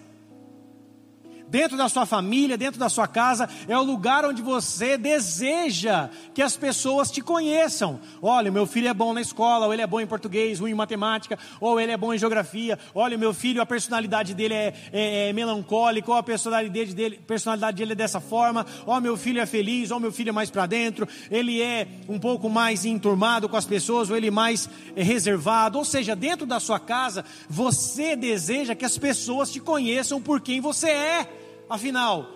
dentro 1.48 1.78
da 1.78 1.90
sua 1.90 2.06
família, 2.06 2.58
dentro 2.58 2.80
da 2.80 2.90
sua 2.90 3.08
casa, 3.08 3.50
é 3.68 3.78
o 3.78 3.84
lugar 3.84 4.26
onde 4.26 4.42
você 4.42 4.98
deseja 4.98 6.10
que 6.34 6.42
as 6.42 6.56
pessoas 6.56 7.10
te 7.10 7.22
conheçam. 7.22 8.00
Olha, 8.22 8.52
meu 8.52 8.66
filho 8.66 8.88
é 8.88 8.94
bom 8.94 9.14
na 9.14 9.22
escola, 9.22 9.66
ou 9.66 9.74
ele 9.74 9.82
é 9.82 9.88
bom 9.88 10.00
em 10.00 10.08
português, 10.08 10.60
ruim 10.60 10.72
em 10.72 10.76
matemática, 10.76 11.38
ou 11.60 11.80
ele 11.80 11.92
é 11.92 11.98
bom 11.98 12.14
em 12.14 12.18
geografia. 12.18 12.78
Olha, 12.94 13.18
meu 13.18 13.34
filho, 13.34 13.62
a 13.62 13.66
personalidade 13.66 14.34
dele 14.34 14.54
é, 14.54 14.74
é, 14.92 15.30
é 15.30 15.34
melancólica, 15.34 16.12
ou 16.12 16.18
a 16.18 16.24
personalidade 16.24 16.94
dele, 16.94 17.20
personalidade 17.26 17.78
dele 17.78 17.94
é 17.94 17.96
dessa 17.96 18.20
forma. 18.20 18.66
Ó, 18.86 19.00
meu 19.00 19.18
filho 19.18 19.40
é 19.40 19.46
feliz, 19.46 19.92
ou 19.92 20.00
meu 20.00 20.12
filho 20.12 20.30
é 20.30 20.34
mais 20.34 20.50
para 20.50 20.66
dentro, 20.66 21.08
ele 21.32 21.62
é 21.62 21.88
um 22.08 22.20
pouco 22.20 22.50
mais 22.50 22.86
enturmado 22.86 23.48
com 23.48 23.58
as 23.58 23.66
pessoas, 23.66 24.10
ou 24.10 24.18
ele 24.18 24.28
é 24.28 24.32
mais 24.32 24.70
é, 24.96 25.04
reservado. 25.04 25.78
Ou 25.78 25.86
seja, 25.86 26.16
dentro 26.16 26.46
da 26.46 26.60
sua 26.60 26.80
casa, 26.80 27.24
você 27.50 28.16
deseja 28.16 28.76
que 28.76 28.86
as 28.86 28.98
pessoas 28.98 29.52
te 29.52 29.60
conheçam 29.60 30.22
por 30.22 30.42
quem 30.42 30.60
você 30.60 30.90
é. 30.90 31.37
Afinal, 31.70 32.30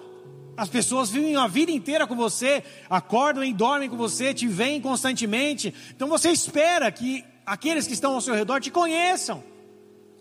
as 0.58 0.70
pessoas 0.70 1.10
vivem 1.10 1.36
a 1.36 1.48
vida 1.48 1.72
inteira 1.72 2.06
com 2.06 2.16
você, 2.16 2.64
acordam 2.90 3.44
e 3.44 3.54
dormem 3.54 3.90
com 3.90 3.98
você, 3.98 4.34
te 4.34 4.48
veem 4.48 4.82
constantemente. 4.82 5.74
Então 5.96 6.08
você 6.08 6.30
espera 6.30 6.92
que 6.92 7.24
aqueles 7.46 7.88
que 7.88 7.94
estão 7.94 8.14
ao 8.14 8.22
seu 8.22 8.34
redor 8.34 8.60
te 8.60 8.70
conheçam. 8.70 9.44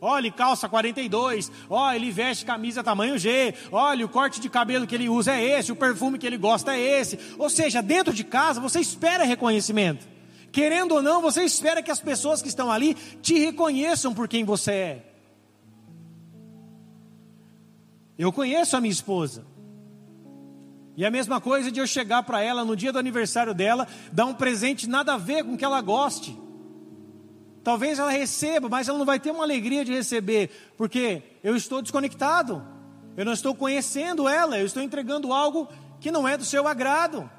Olha, 0.00 0.32
calça 0.32 0.68
42. 0.68 1.52
Olha, 1.68 1.96
ele 1.96 2.10
veste 2.10 2.46
camisa 2.46 2.82
tamanho 2.82 3.18
G. 3.18 3.52
Olha, 3.70 4.06
o 4.06 4.08
corte 4.08 4.40
de 4.40 4.48
cabelo 4.48 4.86
que 4.86 4.94
ele 4.94 5.10
usa 5.10 5.34
é 5.34 5.58
esse. 5.58 5.72
O 5.72 5.76
perfume 5.76 6.18
que 6.18 6.26
ele 6.26 6.38
gosta 6.38 6.74
é 6.74 6.80
esse. 6.80 7.18
Ou 7.36 7.50
seja, 7.50 7.82
dentro 7.82 8.14
de 8.14 8.24
casa 8.24 8.60
você 8.60 8.80
espera 8.80 9.24
reconhecimento. 9.24 10.08
Querendo 10.50 10.92
ou 10.94 11.02
não, 11.02 11.20
você 11.20 11.42
espera 11.42 11.82
que 11.82 11.90
as 11.90 12.00
pessoas 12.00 12.40
que 12.40 12.48
estão 12.48 12.72
ali 12.72 12.94
te 13.20 13.38
reconheçam 13.38 14.14
por 14.14 14.26
quem 14.26 14.42
você 14.42 14.72
é. 14.72 15.09
Eu 18.20 18.30
conheço 18.30 18.76
a 18.76 18.82
minha 18.82 18.92
esposa. 18.92 19.46
E 20.94 21.06
a 21.06 21.10
mesma 21.10 21.40
coisa 21.40 21.72
de 21.72 21.80
eu 21.80 21.86
chegar 21.86 22.22
para 22.22 22.42
ela 22.42 22.66
no 22.66 22.76
dia 22.76 22.92
do 22.92 22.98
aniversário 22.98 23.54
dela, 23.54 23.88
dar 24.12 24.26
um 24.26 24.34
presente 24.34 24.86
nada 24.86 25.14
a 25.14 25.16
ver 25.16 25.42
com 25.42 25.56
que 25.56 25.64
ela 25.64 25.80
goste. 25.80 26.38
Talvez 27.64 27.98
ela 27.98 28.10
receba, 28.10 28.68
mas 28.68 28.88
ela 28.88 28.98
não 28.98 29.06
vai 29.06 29.18
ter 29.18 29.30
uma 29.30 29.42
alegria 29.42 29.86
de 29.86 29.94
receber, 29.94 30.50
porque 30.76 31.22
eu 31.42 31.56
estou 31.56 31.80
desconectado. 31.80 32.62
Eu 33.16 33.24
não 33.24 33.32
estou 33.32 33.54
conhecendo 33.54 34.28
ela, 34.28 34.58
eu 34.58 34.66
estou 34.66 34.82
entregando 34.82 35.32
algo 35.32 35.66
que 35.98 36.10
não 36.10 36.28
é 36.28 36.36
do 36.36 36.44
seu 36.44 36.68
agrado. 36.68 37.30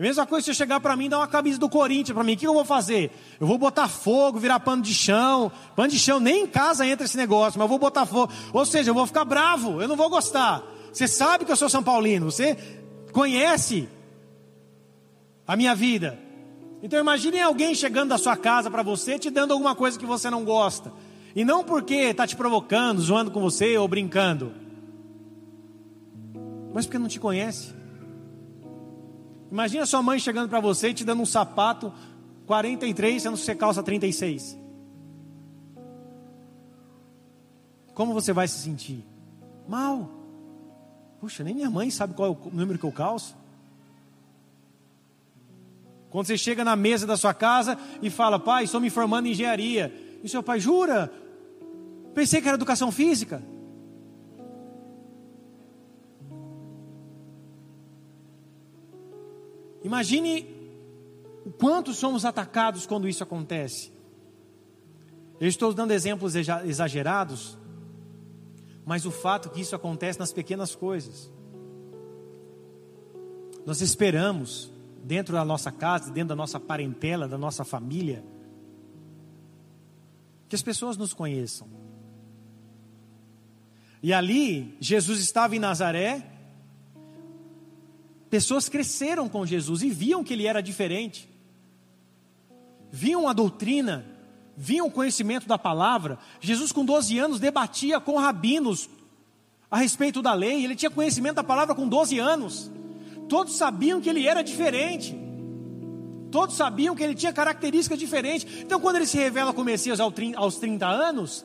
A 0.00 0.02
mesma 0.02 0.26
coisa 0.26 0.46
se 0.46 0.50
eu 0.50 0.54
chegar 0.54 0.80
para 0.80 0.96
mim 0.96 1.04
e 1.04 1.08
dar 1.10 1.18
uma 1.18 1.28
camisa 1.28 1.58
do 1.58 1.68
Corinthians 1.68 2.14
para 2.14 2.24
mim, 2.24 2.32
o 2.32 2.36
que 2.38 2.46
eu 2.46 2.54
vou 2.54 2.64
fazer? 2.64 3.10
Eu 3.38 3.46
vou 3.46 3.58
botar 3.58 3.86
fogo, 3.86 4.38
virar 4.38 4.58
pano 4.58 4.80
de 4.80 4.94
chão. 4.94 5.52
Pano 5.76 5.90
de 5.90 5.98
chão, 5.98 6.18
nem 6.18 6.44
em 6.44 6.46
casa 6.46 6.86
entra 6.86 7.04
esse 7.04 7.18
negócio, 7.18 7.58
mas 7.58 7.66
eu 7.66 7.68
vou 7.68 7.78
botar 7.78 8.06
fogo. 8.06 8.32
Ou 8.50 8.64
seja, 8.64 8.88
eu 8.88 8.94
vou 8.94 9.06
ficar 9.06 9.26
bravo, 9.26 9.82
eu 9.82 9.86
não 9.86 9.96
vou 9.96 10.08
gostar. 10.08 10.62
Você 10.90 11.06
sabe 11.06 11.44
que 11.44 11.52
eu 11.52 11.56
sou 11.56 11.68
São 11.68 11.82
Paulino, 11.82 12.30
você 12.30 12.56
conhece 13.12 13.90
a 15.46 15.54
minha 15.54 15.74
vida. 15.74 16.18
Então 16.82 16.98
imagine 16.98 17.38
alguém 17.38 17.74
chegando 17.74 18.08
da 18.08 18.16
sua 18.16 18.38
casa 18.38 18.70
para 18.70 18.82
você, 18.82 19.18
te 19.18 19.28
dando 19.28 19.52
alguma 19.52 19.74
coisa 19.74 19.98
que 19.98 20.06
você 20.06 20.30
não 20.30 20.46
gosta. 20.46 20.90
E 21.36 21.44
não 21.44 21.62
porque 21.62 21.94
está 21.94 22.26
te 22.26 22.36
provocando, 22.36 23.02
zoando 23.02 23.30
com 23.30 23.40
você 23.42 23.76
ou 23.76 23.86
brincando. 23.86 24.54
Mas 26.72 26.86
porque 26.86 26.98
não 26.98 27.06
te 27.06 27.20
conhece. 27.20 27.79
Imagina 29.50 29.84
sua 29.84 30.02
mãe 30.02 30.18
chegando 30.18 30.48
para 30.48 30.60
você 30.60 30.90
e 30.90 30.94
te 30.94 31.04
dando 31.04 31.22
um 31.22 31.26
sapato 31.26 31.92
43, 32.46 33.22
sendo 33.22 33.36
que 33.36 33.42
você 33.42 33.54
calça 33.54 33.82
36. 33.82 34.58
Como 37.94 38.14
você 38.14 38.32
vai 38.32 38.46
se 38.46 38.58
sentir? 38.58 39.04
Mal. 39.68 40.08
Puxa, 41.20 41.44
nem 41.44 41.54
minha 41.54 41.70
mãe 41.70 41.90
sabe 41.90 42.14
qual 42.14 42.28
é 42.28 42.48
o 42.48 42.50
número 42.50 42.78
que 42.78 42.84
eu 42.84 42.92
calço. 42.92 43.36
Quando 46.10 46.26
você 46.26 46.38
chega 46.38 46.64
na 46.64 46.74
mesa 46.74 47.06
da 47.06 47.16
sua 47.16 47.34
casa 47.34 47.78
e 48.02 48.10
fala, 48.10 48.38
pai, 48.38 48.64
estou 48.64 48.80
me 48.80 48.90
formando 48.90 49.26
em 49.26 49.30
engenharia. 49.30 49.92
E 50.22 50.28
seu 50.28 50.42
pai, 50.42 50.58
jura? 50.58 51.12
Pensei 52.14 52.40
que 52.40 52.48
era 52.48 52.56
educação 52.56 52.90
física. 52.90 53.42
Imagine 59.82 60.46
o 61.44 61.50
quanto 61.50 61.92
somos 61.92 62.24
atacados 62.24 62.86
quando 62.86 63.08
isso 63.08 63.22
acontece. 63.22 63.92
Eu 65.40 65.48
estou 65.48 65.72
dando 65.72 65.92
exemplos 65.92 66.34
exagerados, 66.34 67.56
mas 68.84 69.06
o 69.06 69.10
fato 69.10 69.48
é 69.48 69.52
que 69.52 69.60
isso 69.60 69.74
acontece 69.74 70.18
nas 70.18 70.32
pequenas 70.32 70.74
coisas. 70.74 71.30
Nós 73.64 73.80
esperamos, 73.80 74.70
dentro 75.02 75.34
da 75.34 75.44
nossa 75.44 75.72
casa, 75.72 76.10
dentro 76.10 76.30
da 76.30 76.36
nossa 76.36 76.60
parentela, 76.60 77.26
da 77.26 77.38
nossa 77.38 77.64
família, 77.64 78.22
que 80.48 80.56
as 80.56 80.62
pessoas 80.62 80.96
nos 80.96 81.14
conheçam. 81.14 81.68
E 84.02 84.12
ali, 84.12 84.76
Jesus 84.80 85.20
estava 85.20 85.54
em 85.54 85.58
Nazaré, 85.58 86.26
pessoas 88.30 88.68
cresceram 88.68 89.28
com 89.28 89.44
Jesus 89.44 89.82
e 89.82 89.90
viam 89.90 90.22
que 90.22 90.32
ele 90.32 90.46
era 90.46 90.62
diferente, 90.62 91.28
viam 92.90 93.28
a 93.28 93.32
doutrina, 93.32 94.06
viam 94.56 94.86
o 94.86 94.90
conhecimento 94.90 95.48
da 95.48 95.58
palavra. 95.58 96.18
Jesus, 96.40 96.70
com 96.70 96.84
12 96.84 97.18
anos, 97.18 97.40
debatia 97.40 97.98
com 98.00 98.16
rabinos 98.16 98.88
a 99.70 99.78
respeito 99.78 100.22
da 100.22 100.32
lei, 100.32 100.64
ele 100.64 100.74
tinha 100.74 100.90
conhecimento 100.90 101.36
da 101.36 101.44
palavra 101.44 101.74
com 101.74 101.88
12 101.88 102.18
anos. 102.18 102.70
Todos 103.28 103.56
sabiam 103.56 104.00
que 104.00 104.08
ele 104.08 104.26
era 104.26 104.42
diferente. 104.42 105.16
Todos 106.30 106.56
sabiam 106.56 106.94
que 106.94 107.02
ele 107.02 107.14
tinha 107.14 107.32
características 107.32 107.98
diferentes. 107.98 108.46
Então, 108.60 108.80
quando 108.80 108.96
ele 108.96 109.06
se 109.06 109.16
revela 109.16 109.52
como 109.52 109.66
Messias 109.66 110.00
aos 110.00 110.56
30 110.56 110.86
anos, 110.86 111.44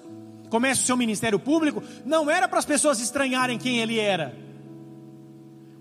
começa 0.50 0.82
o 0.82 0.86
seu 0.86 0.98
ministério 0.98 1.40
público, 1.40 1.84
não 2.06 2.30
era 2.30 2.48
para 2.48 2.60
as 2.60 2.66
pessoas 2.66 3.00
estranharem 3.00 3.58
quem 3.58 3.80
ele 3.80 4.00
era, 4.00 4.36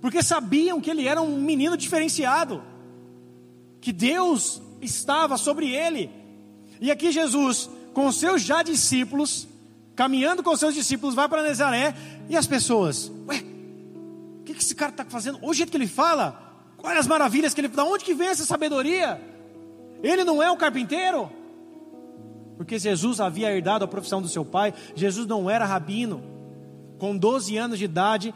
porque 0.04 0.22
sabiam 0.22 0.82
que 0.82 0.90
ele 0.90 1.08
era 1.08 1.22
um 1.22 1.40
menino 1.40 1.78
diferenciado, 1.78 2.62
que 3.80 3.90
Deus 3.90 4.60
estava 4.82 5.38
sobre 5.38 5.74
ele. 5.74 6.10
E 6.78 6.90
aqui 6.90 7.10
Jesus, 7.10 7.70
com 7.94 8.12
seus 8.12 8.42
já 8.42 8.62
discípulos, 8.62 9.48
caminhando 9.96 10.42
com 10.42 10.50
os 10.50 10.60
seus 10.60 10.74
discípulos, 10.74 11.14
vai 11.14 11.26
para 11.26 11.42
Nazaré, 11.42 11.94
e 12.28 12.36
as 12.36 12.46
pessoas, 12.46 13.10
ué, 13.26 13.42
o 14.40 14.44
que, 14.44 14.52
que 14.52 14.60
esse 14.60 14.74
cara 14.74 14.90
está 14.90 15.06
fazendo? 15.06 15.38
O 15.40 15.54
jeito 15.54 15.70
que 15.70 15.76
ele 15.78 15.86
fala, 15.86 16.54
olha 16.82 17.00
as 17.00 17.06
maravilhas 17.06 17.54
que 17.54 17.62
ele, 17.62 17.68
da 17.68 17.84
onde 17.86 18.04
que 18.04 18.12
vem 18.12 18.28
essa 18.28 18.44
sabedoria? 18.44 19.18
Ele 20.02 20.22
não 20.22 20.42
é 20.42 20.50
o 20.50 20.56
carpinteiro? 20.58 21.30
Porque 22.58 22.78
Jesus 22.78 23.20
havia 23.20 23.50
herdado 23.50 23.86
a 23.86 23.88
profissão 23.88 24.20
do 24.20 24.28
seu 24.28 24.44
pai, 24.44 24.74
Jesus 24.94 25.26
não 25.26 25.48
era 25.48 25.64
rabino. 25.64 26.22
Com 26.98 27.16
12 27.16 27.56
anos 27.56 27.78
de 27.78 27.86
idade, 27.86 28.34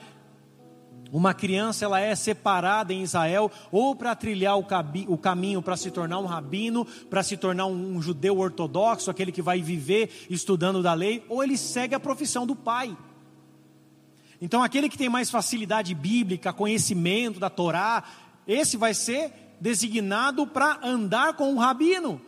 uma 1.10 1.32
criança 1.32 1.84
ela 1.84 2.00
é 2.00 2.14
separada 2.14 2.92
em 2.92 3.02
Israel 3.02 3.50
ou 3.72 3.96
para 3.96 4.14
trilhar 4.14 4.58
o, 4.58 4.66
o 5.08 5.18
caminho 5.18 5.62
para 5.62 5.76
se 5.76 5.90
tornar 5.90 6.18
um 6.18 6.26
rabino, 6.26 6.84
para 7.08 7.22
se 7.22 7.36
tornar 7.36 7.66
um, 7.66 7.96
um 7.96 8.02
judeu 8.02 8.38
ortodoxo, 8.38 9.10
aquele 9.10 9.32
que 9.32 9.42
vai 9.42 9.62
viver 9.62 10.26
estudando 10.28 10.82
da 10.82 10.92
lei, 10.92 11.24
ou 11.28 11.42
ele 11.42 11.56
segue 11.56 11.94
a 11.94 12.00
profissão 12.00 12.46
do 12.46 12.54
pai. 12.54 12.96
Então, 14.40 14.62
aquele 14.62 14.88
que 14.88 14.98
tem 14.98 15.08
mais 15.08 15.30
facilidade 15.30 15.94
bíblica, 15.94 16.52
conhecimento 16.52 17.40
da 17.40 17.50
Torá, 17.50 18.04
esse 18.46 18.76
vai 18.76 18.94
ser 18.94 19.32
designado 19.60 20.46
para 20.46 20.78
andar 20.82 21.34
com 21.34 21.52
um 21.52 21.58
rabino. 21.58 22.20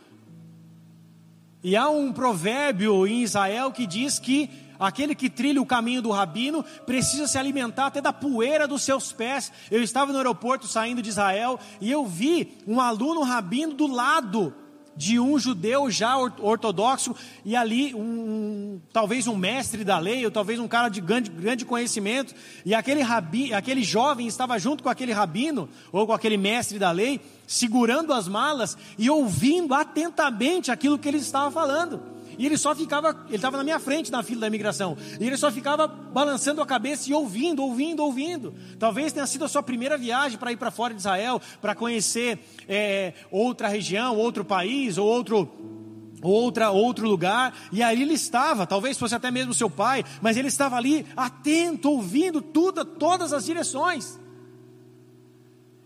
E 1.63 1.75
há 1.75 1.89
um 1.89 2.11
provérbio 2.11 3.05
em 3.05 3.21
Israel 3.21 3.71
que 3.71 3.85
diz 3.85 4.19
que 4.19 4.49
aquele 4.81 5.13
que 5.13 5.29
trilha 5.29 5.61
o 5.61 5.65
caminho 5.65 6.01
do 6.01 6.09
rabino 6.09 6.65
precisa 6.85 7.27
se 7.27 7.37
alimentar 7.37 7.85
até 7.85 8.01
da 8.01 8.11
poeira 8.11 8.67
dos 8.67 8.81
seus 8.81 9.13
pés. 9.13 9.51
Eu 9.69 9.83
estava 9.83 10.11
no 10.11 10.17
aeroporto 10.17 10.67
saindo 10.67 11.01
de 11.01 11.09
Israel 11.09 11.59
e 11.79 11.91
eu 11.91 12.05
vi 12.05 12.57
um 12.67 12.81
aluno 12.81 13.21
rabino 13.21 13.75
do 13.75 13.85
lado 13.85 14.53
de 14.95 15.19
um 15.19 15.39
judeu 15.39 15.89
já 15.89 16.17
ortodoxo 16.17 17.15
e 17.45 17.55
ali 17.55 17.95
um, 17.95 18.81
talvez 18.91 19.25
um 19.25 19.37
mestre 19.37 19.85
da 19.85 19.97
lei 19.97 20.25
ou 20.25 20.31
talvez 20.31 20.59
um 20.59 20.67
cara 20.67 20.89
de 20.89 20.99
grande, 20.99 21.29
grande 21.29 21.63
conhecimento 21.63 22.35
e 22.65 22.75
aquele 22.75 23.01
rabi, 23.01 23.53
aquele 23.53 23.83
jovem 23.83 24.27
estava 24.27 24.59
junto 24.59 24.83
com 24.83 24.89
aquele 24.89 25.13
rabino 25.13 25.69
ou 25.93 26.05
com 26.05 26.13
aquele 26.13 26.37
mestre 26.37 26.77
da 26.77 26.91
lei 26.91 27.21
segurando 27.47 28.11
as 28.11 28.27
malas 28.27 28.77
e 28.97 29.09
ouvindo 29.09 29.73
atentamente 29.73 30.71
aquilo 30.71 30.99
que 30.99 31.07
ele 31.07 31.17
estava 31.17 31.49
falando 31.49 32.11
e 32.37 32.45
ele 32.45 32.57
só 32.57 32.75
ficava, 32.75 33.25
ele 33.27 33.35
estava 33.35 33.57
na 33.57 33.63
minha 33.63 33.79
frente 33.79 34.11
na 34.11 34.23
fila 34.23 34.41
da 34.41 34.47
imigração, 34.47 34.97
e 35.19 35.25
ele 35.25 35.37
só 35.37 35.51
ficava 35.51 35.87
balançando 35.87 36.61
a 36.61 36.65
cabeça 36.65 37.09
e 37.09 37.13
ouvindo, 37.13 37.63
ouvindo, 37.63 38.03
ouvindo. 38.03 38.53
Talvez 38.79 39.13
tenha 39.13 39.27
sido 39.27 39.45
a 39.45 39.49
sua 39.49 39.63
primeira 39.63 39.97
viagem 39.97 40.37
para 40.37 40.51
ir 40.51 40.57
para 40.57 40.71
fora 40.71 40.93
de 40.93 40.99
Israel, 40.99 41.41
para 41.61 41.75
conhecer 41.75 42.39
é, 42.67 43.13
outra 43.29 43.67
região, 43.67 44.15
outro 44.17 44.45
país, 44.45 44.97
ou 44.97 45.07
outro 45.07 45.49
outra 46.23 46.69
outro 46.69 47.07
lugar, 47.07 47.51
e 47.71 47.81
aí 47.81 47.99
ele 47.99 48.13
estava, 48.13 48.67
talvez 48.67 48.95
fosse 48.95 49.15
até 49.15 49.31
mesmo 49.31 49.55
seu 49.55 49.71
pai, 49.71 50.05
mas 50.21 50.37
ele 50.37 50.49
estava 50.49 50.75
ali 50.75 51.03
atento, 51.17 51.89
ouvindo 51.89 52.41
tudo, 52.41 52.85
todas 52.85 53.33
as 53.33 53.45
direções. 53.45 54.20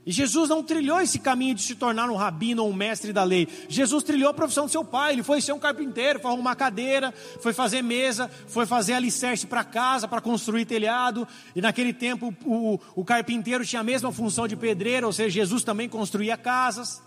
E 0.06 0.12
Jesus 0.12 0.50
não 0.50 0.62
trilhou 0.62 1.02
esse 1.02 1.18
caminho 1.18 1.56
de 1.56 1.64
se 1.64 1.74
tornar 1.74 2.10
um 2.12 2.16
rabino 2.16 2.64
ou 2.64 2.70
um 2.70 2.74
mestre 2.74 3.12
da 3.12 3.24
lei. 3.24 3.48
Jesus 3.68 4.04
trilhou 4.04 4.30
a 4.30 4.34
profissão 4.34 4.66
do 4.66 4.72
seu 4.72 4.86
pai. 4.86 5.14
Ele 5.14 5.24
foi 5.24 5.42
ser 5.42 5.52
um 5.52 5.60
carpinteiro, 5.60 6.20
foi 6.20 6.32
arrumar 6.32 6.56
cadeira, 6.56 7.12
foi 7.42 7.54
fazer 7.54 7.82
mesa, 7.82 8.30
foi 8.48 8.68
fazer 8.68 8.94
alicerce 8.94 9.48
para 9.48 9.64
casa, 9.64 10.08
para 10.08 10.22
construir 10.22 10.66
telhado. 10.66 11.28
E 11.56 11.62
naquele 11.62 11.92
tempo 11.92 12.32
o, 12.46 12.80
o 12.96 13.04
carpinteiro 13.04 13.66
tinha 13.66 13.80
a 13.80 13.84
mesma 13.84 14.12
função 14.12 14.48
de 14.48 14.56
pedreiro, 14.56 15.08
ou 15.08 15.14
seja, 15.14 15.32
Jesus 15.32 15.64
também 15.64 15.90
construía 15.90 16.38
casas. 16.38 17.02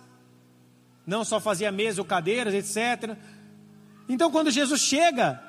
Não 1.06 1.24
só 1.24 1.38
fazia 1.38 1.70
mesa 1.70 2.00
ou 2.00 2.04
cadeiras, 2.04 2.52
etc. 2.52 3.16
Então 4.08 4.28
quando 4.28 4.50
Jesus 4.50 4.80
chega, 4.80 5.40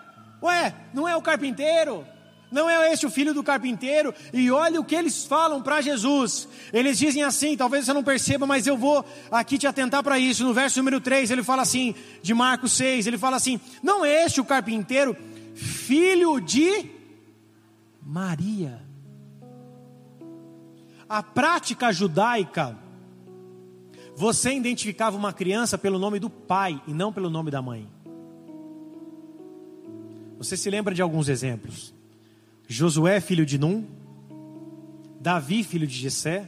ué, 0.43 0.75
não 0.93 1.07
é 1.07 1.15
o 1.15 1.21
carpinteiro, 1.21 2.05
não 2.51 2.69
é 2.69 2.91
este 2.91 3.05
o 3.05 3.11
filho 3.11 3.33
do 3.33 3.43
carpinteiro? 3.43 4.13
E 4.33 4.49
olha 4.49 4.79
o 4.79 4.83
que 4.83 4.95
eles 4.95 5.25
falam 5.25 5.61
para 5.61 5.81
Jesus. 5.81 6.47
Eles 6.73 6.97
dizem 6.97 7.23
assim, 7.23 7.55
talvez 7.55 7.85
você 7.85 7.93
não 7.93 8.03
perceba, 8.03 8.47
mas 8.47 8.65
eu 8.65 8.75
vou 8.75 9.05
aqui 9.31 9.57
te 9.57 9.67
atentar 9.67 10.03
para 10.03 10.17
isso. 10.17 10.43
No 10.43 10.53
verso 10.53 10.79
número 10.79 10.99
3, 10.99 11.29
ele 11.29 11.43
fala 11.43 11.61
assim, 11.61 11.93
de 12.21 12.33
Marcos 12.33 12.73
6, 12.73 13.05
ele 13.05 13.17
fala 13.17 13.37
assim: 13.37 13.59
Não 13.83 14.03
é 14.03 14.25
este 14.25 14.41
o 14.41 14.45
carpinteiro, 14.45 15.15
filho 15.53 16.39
de 16.39 16.85
Maria. 18.01 18.81
A 21.07 21.21
prática 21.21 21.91
judaica, 21.91 22.77
você 24.15 24.53
identificava 24.53 25.15
uma 25.15 25.33
criança 25.33 25.77
pelo 25.77 25.99
nome 25.99 26.19
do 26.19 26.29
pai 26.29 26.81
e 26.87 26.93
não 26.93 27.13
pelo 27.13 27.29
nome 27.29 27.51
da 27.51 27.61
mãe. 27.61 27.87
Você 30.37 30.55
se 30.55 30.69
lembra 30.69 30.95
de 30.95 31.01
alguns 31.01 31.29
exemplos? 31.29 31.93
Josué, 32.71 33.19
filho 33.19 33.47
de 33.47 33.57
Num, 33.57 33.83
Davi, 35.19 35.63
filho 35.63 35.87
de 35.87 35.97
Jessé, 35.97 36.47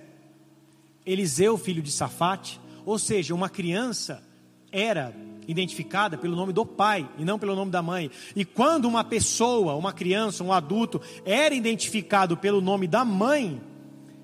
Eliseu, 1.03 1.57
filho 1.57 1.81
de 1.81 1.91
Safate, 1.91 2.61
ou 2.85 2.99
seja, 2.99 3.33
uma 3.33 3.49
criança 3.49 4.23
era 4.71 5.15
identificada 5.47 6.19
pelo 6.19 6.35
nome 6.35 6.53
do 6.53 6.63
pai 6.63 7.09
e 7.17 7.25
não 7.25 7.39
pelo 7.39 7.55
nome 7.55 7.71
da 7.71 7.81
mãe. 7.81 8.11
E 8.35 8.45
quando 8.45 8.85
uma 8.85 9.03
pessoa, 9.03 9.73
uma 9.73 9.91
criança, 9.91 10.43
um 10.43 10.53
adulto 10.53 11.01
era 11.25 11.55
identificado 11.55 12.37
pelo 12.37 12.61
nome 12.61 12.85
da 12.85 13.03
mãe, 13.03 13.59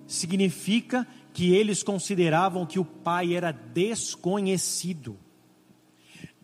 significa 0.05 1.05
que 1.33 1.51
eles 1.51 1.81
consideravam 1.81 2.63
que 2.67 2.77
o 2.77 2.86
pai 2.86 3.33
era 3.33 3.51
desconhecido. 3.51 5.17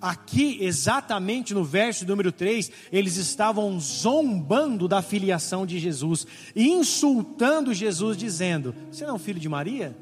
Aqui, 0.03 0.57
exatamente 0.59 1.53
no 1.53 1.63
verso 1.63 2.05
número 2.05 2.29
3, 2.29 2.69
eles 2.91 3.15
estavam 3.15 3.79
zombando 3.79 4.85
da 4.85 5.01
filiação 5.01 5.65
de 5.65 5.79
Jesus, 5.79 6.27
insultando 6.53 7.73
Jesus, 7.73 8.17
dizendo: 8.17 8.75
Você 8.91 9.05
não 9.05 9.11
é 9.11 9.15
um 9.15 9.17
filho 9.17 9.39
de 9.39 9.47
Maria? 9.47 9.95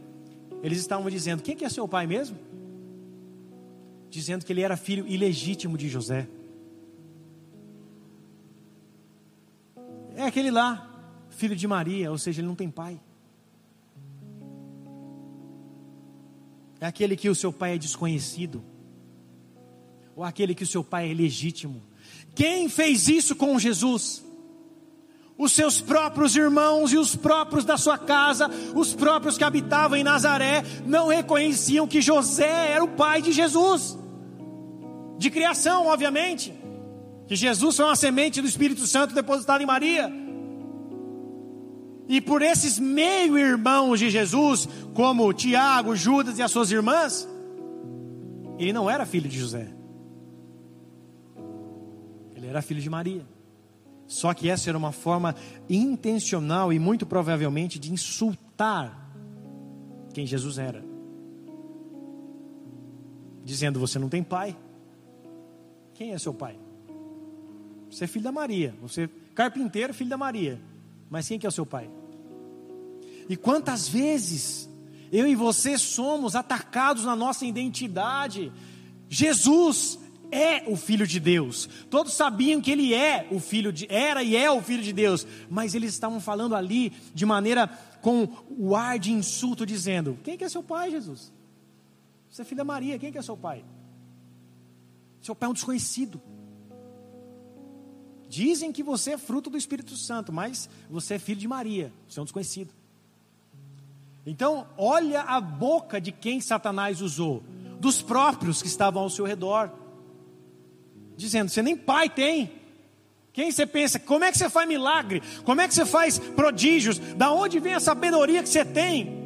Eles 0.64 0.80
estavam 0.80 1.08
dizendo: 1.08 1.44
Quem 1.44 1.56
que 1.56 1.64
é 1.64 1.70
seu 1.70 1.88
pai 1.88 2.08
mesmo? 2.08 2.36
Dizendo 4.10 4.44
que 4.44 4.52
ele 4.52 4.64
era 4.64 4.76
filho 4.76 5.08
ilegítimo 5.08 5.78
de 5.78 5.88
José. 5.88 6.28
É 10.16 10.24
aquele 10.24 10.50
lá, 10.50 11.14
filho 11.30 11.56
de 11.56 11.68
Maria, 11.68 12.10
ou 12.10 12.18
seja, 12.18 12.42
ele 12.42 12.48
não 12.48 12.56
tem 12.56 12.72
pai. 12.72 13.00
É 16.80 16.88
aquele 16.88 17.16
que 17.16 17.30
o 17.30 17.36
seu 17.36 17.54
pai 17.54 17.76
é 17.76 17.78
desconhecido. 17.78 18.71
Ou 20.22 20.26
aquele 20.26 20.54
que 20.54 20.64
o 20.64 20.68
seu 20.68 20.84
pai 20.84 21.10
é 21.10 21.14
legítimo? 21.16 21.82
Quem 22.36 22.70
fez 22.70 23.08
isso 23.08 23.36
com 23.36 23.58
Jesus? 23.58 24.24
Os 25.36 25.52
seus 25.52 25.82
próprios 25.82 26.36
irmãos 26.36 26.94
e 26.94 26.98
os 26.98 27.16
próprios 27.16 27.66
da 27.66 27.76
sua 27.76 27.98
casa, 27.98 28.48
os 28.76 28.94
próprios 28.94 29.36
que 29.36 29.44
habitavam 29.44 29.98
em 29.98 30.04
Nazaré, 30.04 30.64
não 30.86 31.08
reconheciam 31.08 31.88
que 31.88 32.02
José 32.02 32.72
era 32.72 32.84
o 32.84 32.90
pai 32.90 33.24
de 33.24 33.32
Jesus. 33.32 33.98
De 35.18 35.32
criação, 35.32 35.88
obviamente. 35.88 36.54
Que 37.28 37.36
Jesus 37.36 37.76
foi 37.76 37.86
uma 37.86 37.96
semente 37.96 38.42
do 38.42 38.48
Espírito 38.48 38.86
Santo 38.86 39.16
depositada 39.16 39.64
em 39.64 39.66
Maria. 39.66 40.14
E 42.08 42.22
por 42.22 42.44
esses 42.44 42.78
meio-irmãos 42.78 43.98
de 43.98 44.12
Jesus, 44.12 44.70
como 44.94 45.34
Tiago, 45.34 45.96
Judas 45.96 46.38
e 46.38 46.44
as 46.44 46.52
suas 46.52 46.70
irmãs, 46.70 47.28
ele 48.60 48.72
não 48.72 48.88
era 48.88 49.04
filho 49.04 49.28
de 49.28 49.40
José. 49.40 49.81
Ele 52.42 52.50
era 52.50 52.62
filho 52.64 52.82
de 52.82 52.90
Maria. 52.90 53.24
Só 54.08 54.34
que 54.34 54.50
essa 54.50 54.68
era 54.68 54.78
uma 54.78 54.92
forma 54.92 55.36
intencional 55.70 56.74
e 56.74 56.80
muito 56.80 57.06
provavelmente 57.06 57.78
de 57.78 57.94
insultar 57.94 59.14
quem 60.12 60.26
Jesus 60.26 60.58
era. 60.58 60.84
Dizendo: 63.46 63.80
Você 63.80 64.00
não 64.00 64.10
tem 64.10 64.24
pai. 64.24 64.58
Quem 65.94 66.14
é 66.14 66.18
seu 66.18 66.34
pai? 66.34 66.58
Você 67.92 68.06
é 68.06 68.08
filho 68.08 68.24
da 68.24 68.32
Maria. 68.32 68.74
Você 68.82 69.04
é 69.04 69.10
carpinteiro, 69.36 69.94
filho 69.94 70.10
da 70.10 70.18
Maria. 70.18 70.60
Mas 71.08 71.28
quem 71.28 71.38
que 71.38 71.46
é 71.46 71.50
o 71.50 71.52
seu 71.52 71.66
pai? 71.66 71.88
E 73.30 73.38
quantas 73.38 73.88
vezes 73.88 74.68
eu 75.12 75.28
e 75.28 75.36
você 75.36 75.78
somos 75.78 76.36
atacados 76.36 77.06
na 77.06 77.16
nossa 77.16 77.46
identidade? 77.46 78.52
Jesus 79.08 80.00
é 80.32 80.64
o 80.68 80.76
filho 80.76 81.06
de 81.06 81.20
Deus. 81.20 81.70
Todos 81.90 82.14
sabiam 82.14 82.62
que 82.62 82.72
ele 82.72 82.94
é 82.94 83.28
o 83.32 83.40
filho 83.40 83.72
de 83.72 83.86
era 83.90 84.24
e 84.24 84.36
é 84.36 84.50
o 84.50 84.62
filho 84.62 84.82
de 84.82 84.94
Deus, 84.94 85.28
mas 85.50 85.76
eles 85.76 85.94
estavam 85.94 86.20
falando 86.20 86.56
ali 86.56 86.92
de 87.14 87.26
maneira 87.26 87.68
com 88.02 88.28
o 88.58 88.76
ar 88.76 88.98
de 88.98 89.12
insulto 89.12 89.66
dizendo: 89.66 90.18
"Quem 90.24 90.38
que 90.38 90.44
é 90.44 90.50
seu 90.50 90.64
pai, 90.64 90.92
Jesus? 90.92 91.32
Você 92.30 92.42
é 92.42 92.46
filho 92.46 92.58
da 92.58 92.64
Maria, 92.64 92.98
quem 92.98 93.12
que 93.12 93.18
é 93.18 93.22
seu 93.22 93.36
pai? 93.36 93.64
Seu 95.22 95.36
pai 95.36 95.48
é 95.48 95.50
um 95.50 95.54
desconhecido. 95.54 96.22
Dizem 98.28 98.72
que 98.72 98.82
você 98.82 99.12
é 99.12 99.18
fruto 99.18 99.50
do 99.50 99.58
Espírito 99.58 99.98
Santo, 99.98 100.32
mas 100.32 100.70
você 100.90 101.16
é 101.16 101.20
filho 101.20 101.40
de 101.40 101.48
Maria, 101.48 101.92
você 102.08 102.18
é 102.18 102.22
um 102.22 102.26
desconhecido. 102.26 102.74
Então, 104.26 104.68
olha 104.78 105.22
a 105.22 105.42
boca 105.42 106.00
de 106.00 106.12
quem 106.12 106.40
Satanás 106.40 107.02
usou, 107.02 107.44
dos 107.80 108.02
próprios 108.02 108.62
que 108.62 108.68
estavam 108.68 109.04
ao 109.04 109.10
seu 109.10 109.26
redor, 109.26 109.70
dizendo: 111.22 111.50
Você 111.50 111.62
nem 111.62 111.76
pai 111.78 112.10
tem. 112.10 112.52
Quem 113.34 113.50
você 113.50 113.66
pensa? 113.66 113.98
Como 113.98 114.26
é 114.26 114.32
que 114.32 114.38
você 114.38 114.50
faz 114.50 114.68
milagre? 114.68 115.22
Como 115.46 115.62
é 115.62 115.68
que 115.68 115.74
você 115.74 115.86
faz 115.86 116.20
prodígios? 116.20 117.00
Da 117.00 117.32
onde 117.32 117.60
vem 117.60 117.74
a 117.74 117.80
sabedoria 117.80 118.44
que 118.44 118.50
você 118.50 118.66
tem? 118.66 119.22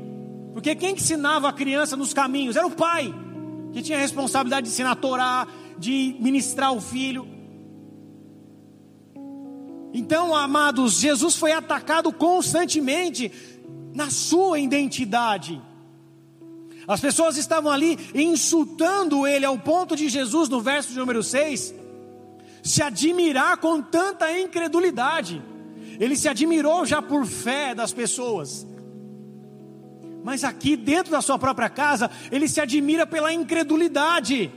Porque 0.54 0.76
quem 0.76 0.94
ensinava 0.94 1.50
a 1.50 1.54
criança 1.54 1.98
nos 1.98 2.14
caminhos 2.14 2.56
era 2.56 2.68
o 2.68 2.72
pai, 2.72 3.14
que 3.74 3.82
tinha 3.82 3.98
a 3.98 4.02
responsabilidade 4.02 4.68
de 4.68 4.74
ensinar 4.74 4.92
a 4.92 4.96
Torá, 4.96 5.48
de 5.78 6.16
ministrar 6.20 6.72
o 6.72 6.80
filho. 6.80 7.28
Então, 9.92 10.36
amados, 10.36 11.00
Jesus 11.00 11.36
foi 11.36 11.52
atacado 11.52 12.12
constantemente 12.14 13.32
na 13.94 14.10
sua 14.10 14.60
identidade. 14.60 15.62
As 16.88 17.00
pessoas 17.00 17.38
estavam 17.38 17.72
ali 17.72 17.98
insultando 18.14 19.26
ele 19.26 19.46
ao 19.46 19.58
ponto 19.58 19.96
de 19.96 20.08
Jesus, 20.10 20.48
no 20.50 20.62
verso 20.62 20.90
de 20.90 21.00
número 21.00 21.24
6, 21.24 21.74
se 22.66 22.82
admirar 22.82 23.58
com 23.58 23.80
tanta 23.82 24.38
incredulidade. 24.38 25.42
Ele 26.00 26.16
se 26.16 26.28
admirou 26.28 26.86
já 26.86 27.02
por 27.02 27.26
fé 27.26 27.76
das 27.76 27.94
pessoas. 27.94 28.68
Mas 30.24 30.44
aqui 30.44 30.76
dentro 30.76 31.12
da 31.12 31.22
sua 31.22 31.38
própria 31.38 31.70
casa, 31.70 32.10
ele 32.32 32.48
se 32.48 32.60
admira 32.60 33.06
pela 33.06 33.32
incredulidade 33.32 34.52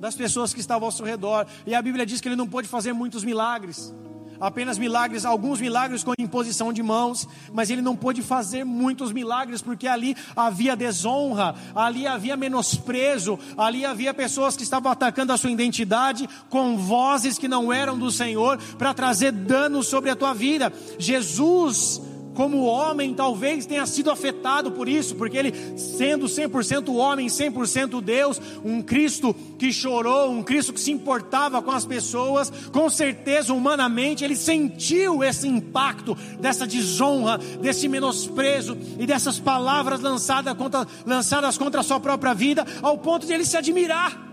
das 0.00 0.14
pessoas 0.14 0.54
que 0.54 0.60
estavam 0.60 0.86
ao 0.86 0.92
seu 0.92 1.04
redor. 1.04 1.46
E 1.66 1.74
a 1.74 1.82
Bíblia 1.82 2.06
diz 2.06 2.22
que 2.22 2.28
ele 2.28 2.36
não 2.36 2.48
pôde 2.48 2.66
fazer 2.66 2.94
muitos 2.94 3.22
milagres 3.22 3.94
apenas 4.40 4.78
milagres, 4.78 5.24
alguns 5.24 5.60
milagres 5.60 6.04
com 6.04 6.12
imposição 6.18 6.72
de 6.72 6.82
mãos, 6.82 7.28
mas 7.52 7.70
ele 7.70 7.82
não 7.82 7.96
pôde 7.96 8.22
fazer 8.22 8.64
muitos 8.64 9.12
milagres 9.12 9.62
porque 9.62 9.86
ali 9.86 10.16
havia 10.34 10.76
desonra, 10.76 11.54
ali 11.74 12.06
havia 12.06 12.36
menosprezo, 12.36 13.38
ali 13.56 13.84
havia 13.84 14.12
pessoas 14.14 14.56
que 14.56 14.62
estavam 14.62 14.90
atacando 14.90 15.32
a 15.32 15.36
sua 15.36 15.50
identidade 15.50 16.28
com 16.48 16.76
vozes 16.76 17.38
que 17.38 17.48
não 17.48 17.72
eram 17.72 17.98
do 17.98 18.10
Senhor 18.10 18.58
para 18.78 18.94
trazer 18.94 19.32
dano 19.32 19.82
sobre 19.82 20.10
a 20.10 20.16
tua 20.16 20.34
vida. 20.34 20.72
Jesus 20.98 22.00
como 22.36 22.64
homem, 22.64 23.14
talvez 23.14 23.64
tenha 23.64 23.86
sido 23.86 24.10
afetado 24.10 24.70
por 24.70 24.88
isso, 24.88 25.16
porque 25.16 25.36
ele, 25.36 25.78
sendo 25.78 26.26
100% 26.26 26.94
homem, 26.94 27.28
100% 27.28 28.00
Deus, 28.02 28.40
um 28.62 28.82
Cristo 28.82 29.34
que 29.58 29.72
chorou, 29.72 30.30
um 30.30 30.42
Cristo 30.42 30.72
que 30.72 30.80
se 30.80 30.92
importava 30.92 31.62
com 31.62 31.70
as 31.70 31.86
pessoas, 31.86 32.52
com 32.70 32.90
certeza, 32.90 33.54
humanamente, 33.54 34.22
ele 34.22 34.36
sentiu 34.36 35.24
esse 35.24 35.48
impacto 35.48 36.14
dessa 36.38 36.66
desonra, 36.66 37.38
desse 37.38 37.88
menosprezo 37.88 38.76
e 38.98 39.06
dessas 39.06 39.40
palavras 39.40 40.00
lançadas 40.00 40.54
contra, 40.54 40.86
lançadas 41.06 41.56
contra 41.56 41.80
a 41.80 41.84
sua 41.84 41.98
própria 41.98 42.34
vida, 42.34 42.66
ao 42.82 42.98
ponto 42.98 43.26
de 43.26 43.32
ele 43.32 43.46
se 43.46 43.56
admirar. 43.56 44.26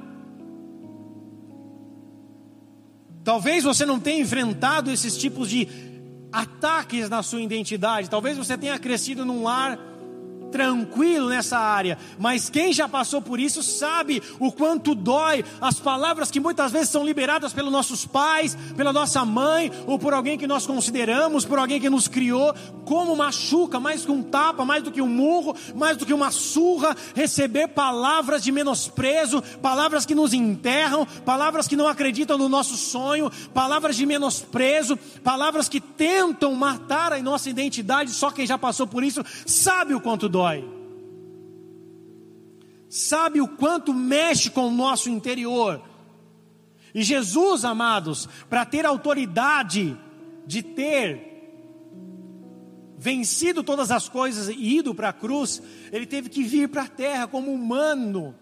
Talvez 3.24 3.64
você 3.64 3.86
não 3.86 4.00
tenha 4.00 4.22
enfrentado 4.22 4.92
esses 4.92 5.18
tipos 5.18 5.50
de 5.50 5.93
ataques 6.34 7.10
na 7.10 7.22
sua 7.22 7.42
identidade. 7.42 8.10
Talvez 8.10 8.36
você 8.36 8.58
tenha 8.58 8.80
crescido 8.80 9.24
num 9.24 9.44
lar 9.44 9.78
tranquilo 10.54 11.30
nessa 11.30 11.58
área, 11.58 11.98
mas 12.20 12.48
quem 12.48 12.72
já 12.72 12.88
passou 12.88 13.20
por 13.24 13.40
isso 13.40 13.64
sabe 13.64 14.22
o 14.40 14.52
quanto 14.52 14.94
dói 14.94 15.44
as 15.60 15.80
palavras 15.80 16.30
que 16.30 16.40
muitas 16.40 16.72
vezes 16.72 16.90
são 16.90 17.04
liberadas 17.04 17.52
pelos 17.52 17.72
nossos 17.72 18.06
pais, 18.06 18.56
pela 18.78 18.94
nossa 18.94 19.26
mãe, 19.26 19.72
ou 19.88 19.98
por 19.98 20.14
alguém 20.14 20.38
que 20.38 20.46
nós 20.46 20.68
consideramos, 20.68 21.44
por 21.44 21.58
alguém 21.58 21.82
que 21.82 21.90
nos 21.90 22.08
criou, 22.08 22.54
como 22.86 23.16
machuca 23.16 23.80
mais 23.80 24.06
que 24.06 24.12
um 24.12 24.22
tapa, 24.22 24.64
mais 24.64 24.84
do 24.84 24.92
que 24.92 25.02
um 25.02 25.08
murro, 25.08 25.56
mais 25.74 25.98
do 25.98 26.06
que 26.06 26.14
uma 26.14 26.30
surra, 26.30 26.96
receber 27.16 27.70
palavras 27.70 28.44
de 28.44 28.52
menosprezo, 28.52 29.42
palavras 29.60 30.06
que 30.06 30.14
nos 30.14 30.34
enterram, 30.34 31.08
palavras 31.26 31.68
que 31.68 31.76
não 31.76 31.88
acreditam 31.88 32.38
no 32.38 32.48
nosso 32.48 32.78
sonho, 32.78 33.32
palavras 33.56 33.96
de 33.96 34.06
menosprezo, 34.06 35.00
palavras 35.24 35.68
que 35.68 35.82
tentam 35.82 36.54
matar 36.54 37.12
a 37.12 37.20
nossa 37.24 37.50
identidade, 37.50 38.12
só 38.12 38.30
quem 38.30 38.46
já 38.46 38.60
passou 38.60 38.86
por 38.86 39.04
isso 39.04 39.26
sabe 39.48 39.96
o 39.96 40.00
quanto 40.00 40.30
dói 40.30 40.43
dói. 40.44 40.70
Sabe 42.90 43.42
o 43.42 43.48
quanto 43.48 43.94
mexe 43.94 44.50
com 44.50 44.68
o 44.68 44.72
nosso 44.72 45.10
interior. 45.10 45.82
E 46.94 47.02
Jesus, 47.02 47.66
amados, 47.66 48.30
para 48.50 48.66
ter 48.66 48.86
autoridade 48.86 49.98
de 50.46 50.62
ter 50.62 51.32
vencido 52.98 53.64
todas 53.64 53.90
as 53.90 54.08
coisas 54.08 54.48
e 54.50 54.78
ido 54.78 54.94
para 54.94 55.10
a 55.10 55.14
cruz, 55.14 55.62
ele 55.92 56.06
teve 56.06 56.30
que 56.30 56.44
vir 56.44 56.70
para 56.70 56.84
a 56.84 56.88
terra 56.88 57.28
como 57.28 57.52
humano 57.52 58.36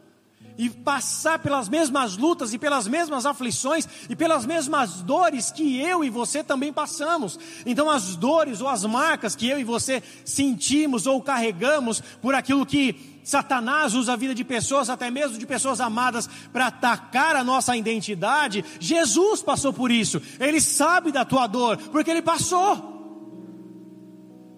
e 0.62 0.70
passar 0.70 1.40
pelas 1.40 1.68
mesmas 1.68 2.16
lutas 2.16 2.54
e 2.54 2.60
pelas 2.60 2.88
mesmas 2.88 3.26
aflições 3.26 3.88
e 4.08 4.16
pelas 4.16 4.46
mesmas 4.46 5.02
dores 5.02 5.50
que 5.50 5.82
eu 5.82 6.04
e 6.04 6.10
você 6.12 6.44
também 6.44 6.72
passamos. 6.72 7.40
Então, 7.66 7.90
as 7.90 8.16
dores 8.16 8.62
ou 8.62 8.68
as 8.68 8.86
marcas 8.86 9.36
que 9.36 9.50
eu 9.50 9.60
e 9.60 9.64
você 9.64 10.04
sentimos 10.24 11.08
ou 11.08 11.20
carregamos 11.20 12.00
por 12.22 12.36
aquilo 12.36 12.64
que 12.64 13.20
Satanás 13.24 13.96
usa 13.96 14.14
a 14.14 14.16
vida 14.16 14.36
de 14.36 14.44
pessoas, 14.44 14.88
até 14.88 15.10
mesmo 15.10 15.40
de 15.40 15.48
pessoas 15.48 15.82
amadas, 15.82 16.30
para 16.54 16.68
atacar 16.68 17.36
a 17.36 17.44
nossa 17.44 17.76
identidade. 17.76 18.64
Jesus 18.80 19.42
passou 19.42 19.74
por 19.74 19.90
isso, 19.90 20.22
ele 20.40 20.62
sabe 20.62 21.12
da 21.12 21.26
tua 21.26 21.48
dor, 21.48 21.76
porque 21.92 22.12
ele 22.12 22.22
passou. 22.22 23.00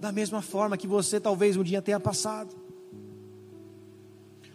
Da 0.02 0.12
mesma 0.12 0.42
forma 0.42 0.76
que 0.76 0.86
você 0.86 1.18
talvez 1.18 1.56
um 1.56 1.64
dia 1.64 1.82
tenha 1.82 1.98
passado. 1.98 2.63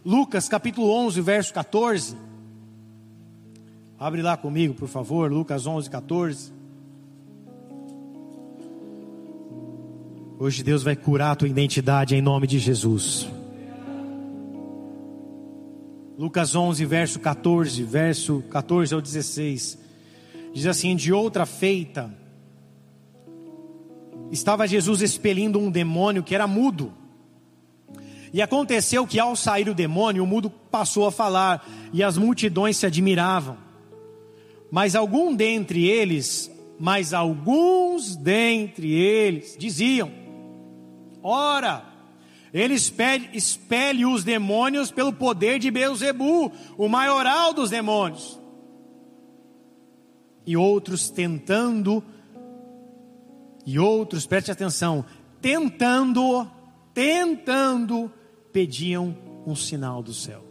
Lucas 0.08 0.48
capítulo 0.48 0.90
11, 0.90 1.20
verso 1.20 1.52
14. 1.52 2.16
Abre 3.98 4.22
lá 4.22 4.38
comigo, 4.38 4.72
por 4.72 4.88
favor, 4.88 5.30
Lucas 5.30 5.66
11, 5.66 5.90
14. 5.90 6.50
Hoje 10.38 10.62
Deus 10.62 10.82
vai 10.82 10.96
curar 10.96 11.32
a 11.32 11.36
tua 11.36 11.46
identidade 11.46 12.16
em 12.16 12.22
nome 12.22 12.46
de 12.46 12.58
Jesus. 12.58 13.28
Lucas 16.16 16.54
11, 16.54 16.86
verso 16.86 17.20
14, 17.20 17.82
verso 17.82 18.42
14 18.48 18.94
ao 18.94 19.02
16. 19.02 19.78
Diz 20.54 20.64
assim: 20.64 20.96
De 20.96 21.12
outra 21.12 21.44
feita, 21.44 22.10
estava 24.30 24.66
Jesus 24.66 25.02
expelindo 25.02 25.58
um 25.58 25.70
demônio 25.70 26.22
que 26.22 26.34
era 26.34 26.46
mudo. 26.46 26.94
E 28.32 28.42
aconteceu 28.42 29.06
que 29.06 29.18
ao 29.18 29.34
sair 29.34 29.68
o 29.68 29.74
demônio, 29.74 30.24
o 30.24 30.26
mudo 30.26 30.50
passou 30.50 31.06
a 31.06 31.12
falar, 31.12 31.66
e 31.92 32.02
as 32.02 32.18
multidões 32.18 32.76
se 32.76 32.86
admiravam. 32.86 33.56
Mas 34.70 34.94
algum 34.94 35.34
dentre 35.34 35.86
eles, 35.86 36.50
mas 36.78 37.14
alguns 37.14 38.16
dentre 38.16 38.92
eles 38.92 39.56
diziam: 39.58 40.10
Ora, 41.22 41.84
ele 42.52 42.74
expele, 42.74 44.06
os 44.06 44.24
demônios 44.24 44.90
pelo 44.90 45.12
poder 45.12 45.58
de 45.58 45.70
Beuzebu, 45.70 46.52
o 46.76 46.88
maioral 46.88 47.52
dos 47.52 47.70
demônios. 47.70 48.38
E 50.46 50.56
outros 50.56 51.10
tentando, 51.10 52.02
e 53.66 53.78
outros, 53.78 54.26
preste 54.26 54.50
atenção, 54.50 55.04
tentando, 55.42 56.50
tentando, 56.94 58.10
pediam 58.58 59.16
um 59.46 59.54
sinal 59.54 60.02
do 60.02 60.12
céu. 60.12 60.42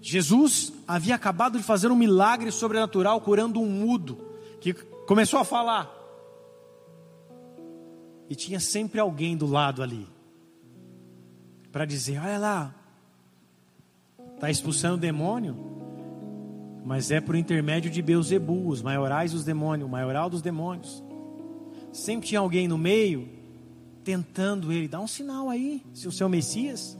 Jesus 0.00 0.72
havia 0.86 1.16
acabado 1.16 1.58
de 1.58 1.64
fazer 1.64 1.90
um 1.90 1.96
milagre 1.96 2.52
sobrenatural 2.52 3.20
curando 3.20 3.60
um 3.60 3.68
mudo 3.68 4.16
que 4.60 4.72
começou 4.72 5.40
a 5.40 5.44
falar. 5.44 5.92
E 8.30 8.36
tinha 8.36 8.60
sempre 8.60 9.00
alguém 9.00 9.36
do 9.36 9.44
lado 9.44 9.82
ali 9.82 10.06
para 11.72 11.84
dizer: 11.84 12.20
Olha 12.20 12.38
lá, 12.38 12.74
está 14.36 14.48
expulsando 14.48 14.94
o 14.94 15.00
demônio, 15.00 15.56
mas 16.84 17.10
é 17.10 17.20
por 17.20 17.34
intermédio 17.34 17.90
de 17.90 18.00
Beuzebu, 18.00 18.68
os 18.68 18.82
maiorais 18.82 19.32
dos 19.32 19.44
demônios, 19.44 19.88
o 19.88 19.90
maioral 19.90 20.30
dos 20.30 20.42
demônios. 20.42 21.02
Sempre 21.92 22.28
tinha 22.28 22.38
alguém 22.38 22.68
no 22.68 22.78
meio 22.78 23.35
tentando 24.06 24.72
ele, 24.72 24.86
dá 24.86 25.00
um 25.00 25.06
sinal 25.06 25.50
aí, 25.50 25.84
se 25.92 26.06
o 26.06 26.12
seu 26.12 26.28
Messias, 26.28 26.96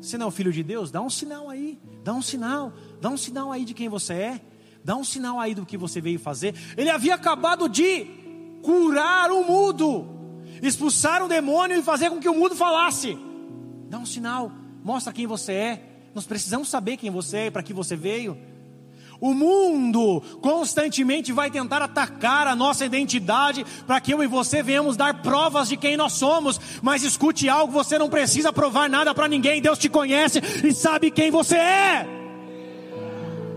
se 0.00 0.16
não 0.16 0.26
é 0.26 0.28
o 0.28 0.30
filho 0.30 0.52
de 0.52 0.62
Deus, 0.62 0.90
dá 0.90 1.02
um 1.02 1.10
sinal 1.10 1.50
aí, 1.50 1.78
dá 2.04 2.14
um 2.14 2.22
sinal, 2.22 2.72
dá 3.00 3.10
um 3.10 3.16
sinal 3.16 3.50
aí 3.50 3.64
de 3.64 3.74
quem 3.74 3.88
você 3.88 4.14
é, 4.14 4.40
dá 4.84 4.94
um 4.94 5.02
sinal 5.02 5.40
aí 5.40 5.52
do 5.52 5.66
que 5.66 5.76
você 5.76 6.00
veio 6.00 6.20
fazer. 6.20 6.54
Ele 6.76 6.90
havia 6.90 7.16
acabado 7.16 7.68
de 7.68 8.06
curar 8.62 9.32
o 9.32 9.44
mudo 9.44 10.16
expulsar 10.62 11.22
um 11.22 11.28
demônio 11.28 11.76
e 11.76 11.82
fazer 11.82 12.10
com 12.10 12.18
que 12.18 12.28
o 12.28 12.34
mundo 12.34 12.54
falasse. 12.54 13.18
Dá 13.88 13.98
um 13.98 14.06
sinal, 14.06 14.50
mostra 14.82 15.12
quem 15.12 15.26
você 15.26 15.52
é. 15.52 15.82
Nós 16.14 16.26
precisamos 16.26 16.68
saber 16.68 16.96
quem 16.96 17.10
você 17.10 17.36
é 17.36 17.46
e 17.46 17.50
para 17.50 17.62
que 17.62 17.72
você 17.72 17.96
veio. 17.96 18.36
O 19.20 19.34
mundo 19.34 20.22
constantemente 20.40 21.32
vai 21.32 21.50
tentar 21.50 21.82
atacar 21.82 22.46
a 22.46 22.54
nossa 22.54 22.84
identidade 22.84 23.66
para 23.86 24.00
que 24.00 24.12
eu 24.12 24.22
e 24.22 24.26
você 24.26 24.62
venhamos 24.62 24.96
dar 24.96 25.22
provas 25.22 25.68
de 25.68 25.76
quem 25.76 25.96
nós 25.96 26.12
somos. 26.12 26.60
Mas 26.82 27.02
escute 27.02 27.48
algo: 27.48 27.72
você 27.72 27.98
não 27.98 28.08
precisa 28.08 28.52
provar 28.52 28.88
nada 28.88 29.14
para 29.14 29.28
ninguém. 29.28 29.60
Deus 29.60 29.78
te 29.78 29.88
conhece 29.88 30.40
e 30.64 30.72
sabe 30.72 31.10
quem 31.10 31.30
você 31.30 31.56
é. 31.56 32.17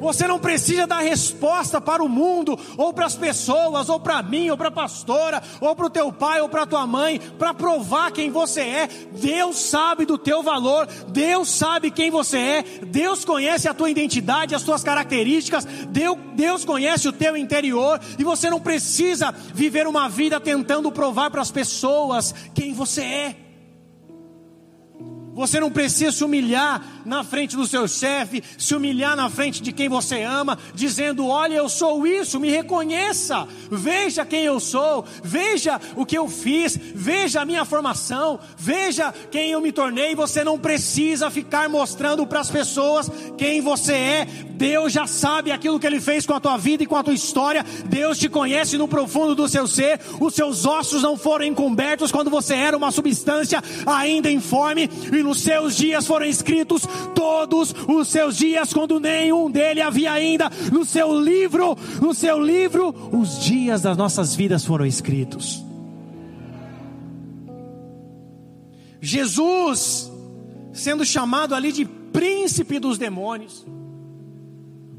Você 0.02 0.28
não 0.28 0.40
precisa 0.40 0.88
dar 0.88 1.02
resposta 1.02 1.80
para 1.80 2.04
o 2.04 2.10
mundo, 2.10 2.58
ou 2.76 2.92
para 2.92 3.06
as 3.06 3.16
pessoas, 3.16 3.88
ou 3.88 4.00
para 4.00 4.24
mim, 4.24 4.50
ou 4.50 4.58
para 4.58 4.70
a 4.70 4.72
pastora, 4.72 5.44
ou 5.62 5.76
para 5.76 5.86
o 5.86 5.90
teu 5.92 6.12
pai, 6.12 6.42
ou 6.42 6.50
para 6.50 6.64
a 6.64 6.66
tua 6.66 6.88
mãe, 6.88 7.20
para 7.38 7.54
provar 7.54 8.12
quem 8.12 8.32
você 8.32 8.62
é. 8.62 8.90
Deus 9.14 9.58
sabe 9.58 10.04
do 10.04 10.18
teu 10.18 10.42
valor, 10.42 10.88
Deus 11.10 11.50
sabe 11.50 11.92
quem 11.92 12.10
você 12.10 12.38
é, 12.38 12.64
Deus 12.88 13.24
conhece 13.24 13.70
a 13.70 13.76
tua 13.76 13.92
identidade, 13.92 14.56
as 14.56 14.64
tuas 14.64 14.84
características, 14.84 15.66
Deus, 15.66 16.18
Deus 16.34 16.66
conhece 16.66 17.08
o 17.08 17.14
teu 17.14 17.38
interior, 17.38 18.02
e 18.18 18.24
você 18.24 18.50
não 18.50 18.60
precisa 18.60 19.32
viver 19.54 19.86
uma 19.86 20.10
vida 20.10 20.40
tentando 20.40 20.92
provar 20.92 21.30
para 21.30 21.42
as 21.42 21.52
pessoas 21.52 22.34
quem 22.56 22.74
você 22.74 23.02
é. 23.04 23.51
Você 25.34 25.60
não 25.60 25.72
precisa 25.72 26.12
se 26.12 26.24
humilhar 26.24 26.84
na 27.06 27.24
frente 27.24 27.56
do 27.56 27.66
seu 27.66 27.88
chefe, 27.88 28.44
se 28.58 28.76
humilhar 28.76 29.16
na 29.16 29.30
frente 29.30 29.62
de 29.62 29.72
quem 29.72 29.88
você 29.88 30.24
ama, 30.24 30.58
dizendo: 30.74 31.28
Olha, 31.28 31.56
eu 31.56 31.70
sou 31.70 32.06
isso, 32.06 32.40
me 32.40 32.50
reconheça, 32.50 33.48
veja 33.70 34.26
quem 34.26 34.44
eu 34.44 34.60
sou, 34.60 35.06
veja 35.24 35.80
o 35.96 36.06
que 36.06 36.18
eu 36.18 36.28
fiz, 36.28 36.78
veja 36.94 37.42
a 37.42 37.46
minha 37.46 37.64
formação, 37.64 38.40
veja 38.58 39.14
quem 39.32 39.52
eu 39.52 39.62
me 39.62 39.72
tornei. 39.72 40.16
Você 40.16 40.44
não 40.44 40.60
precisa 40.60 41.32
ficar 41.32 41.70
mostrando 41.70 42.28
para 42.28 42.42
as 42.42 42.52
pessoas 42.52 43.10
quem 43.38 43.62
você 43.62 43.94
é, 43.94 44.28
Deus 44.62 44.94
já 44.94 45.08
sabe 45.08 45.52
aquilo 45.52 45.80
que 45.80 45.88
Ele 45.88 46.00
fez 46.00 46.24
com 46.24 46.36
a 46.36 46.40
tua 46.40 46.56
vida 46.56 46.84
e 46.84 46.86
com 46.86 46.96
a 46.96 47.02
tua 47.02 47.16
história, 47.16 47.66
Deus 47.88 48.20
te 48.20 48.30
conhece 48.30 48.78
no 48.78 48.88
profundo 48.88 49.34
do 49.34 49.50
seu 49.50 49.66
ser, 49.66 50.00
os 50.20 50.36
seus 50.36 50.68
ossos 50.68 51.02
não 51.02 51.18
foram 51.18 51.46
encobertos 51.46 52.12
quando 52.12 52.30
você 52.30 52.54
era 52.54 52.78
uma 52.78 52.92
substância 52.92 53.60
ainda 53.88 54.30
informe, 54.30 54.88
e 55.12 55.24
nos 55.24 55.42
seus 55.42 55.76
dias 55.76 56.06
foram 56.06 56.28
escritos 56.28 56.84
todos 57.16 57.74
os 57.88 58.08
seus 58.08 58.38
dias, 58.38 58.72
quando 58.72 59.00
nenhum 59.00 59.50
dele 59.50 59.82
havia 59.82 60.12
ainda. 60.12 60.48
No 60.72 60.86
seu 60.86 61.20
livro, 61.20 61.76
no 62.00 62.14
seu 62.14 62.40
livro, 62.40 62.94
os 63.12 63.40
dias 63.44 63.82
das 63.82 63.98
nossas 63.98 64.36
vidas 64.36 64.64
foram 64.64 64.86
escritos. 64.86 65.66
Jesus, 69.02 70.12
sendo 70.72 71.04
chamado 71.04 71.56
ali 71.56 71.72
de 71.72 71.84
príncipe 71.84 72.78
dos 72.78 73.00
demônios, 73.00 73.66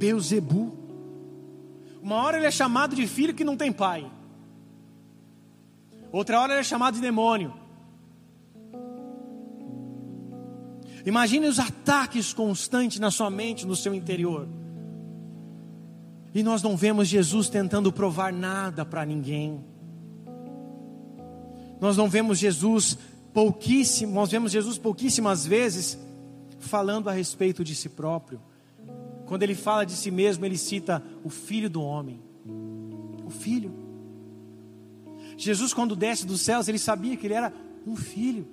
Beuzebu. 0.02 0.76
Uma 2.02 2.16
hora 2.16 2.36
ele 2.36 2.46
é 2.46 2.50
chamado 2.50 2.96
de 2.96 3.06
filho 3.06 3.32
que 3.32 3.44
não 3.44 3.56
tem 3.56 3.70
pai. 3.70 4.10
Outra 6.10 6.40
hora 6.40 6.54
ele 6.54 6.60
é 6.60 6.64
chamado 6.64 6.94
de 6.94 7.00
demônio. 7.00 7.54
Imagine 11.06 11.46
os 11.46 11.60
ataques 11.60 12.32
constantes 12.32 12.98
na 12.98 13.12
sua 13.12 13.30
mente, 13.30 13.64
no 13.64 13.76
seu 13.76 13.94
interior. 13.94 14.48
E 16.34 16.42
nós 16.42 16.64
não 16.64 16.76
vemos 16.76 17.06
Jesus 17.06 17.48
tentando 17.48 17.92
provar 17.92 18.32
nada 18.32 18.84
para 18.84 19.06
ninguém. 19.06 19.64
Nós 21.80 21.96
não 21.96 22.08
vemos 22.08 22.40
Jesus 22.40 22.98
pouquíssimo, 23.32 24.12
nós 24.12 24.32
vemos 24.32 24.50
Jesus 24.50 24.78
pouquíssimas 24.78 25.46
vezes 25.46 25.96
falando 26.58 27.08
a 27.08 27.12
respeito 27.12 27.62
de 27.62 27.74
si 27.76 27.88
próprio. 27.88 28.40
Quando 29.26 29.42
ele 29.42 29.54
fala 29.54 29.84
de 29.84 29.92
si 29.92 30.10
mesmo, 30.10 30.44
ele 30.44 30.58
cita 30.58 31.02
o 31.24 31.30
filho 31.30 31.70
do 31.70 31.82
homem. 31.82 32.20
O 33.24 33.30
filho. 33.30 33.72
Jesus, 35.36 35.72
quando 35.72 35.96
desce 35.96 36.26
dos 36.26 36.40
céus, 36.40 36.68
ele 36.68 36.78
sabia 36.78 37.16
que 37.16 37.26
ele 37.26 37.34
era 37.34 37.52
um 37.86 37.96
filho. 37.96 38.46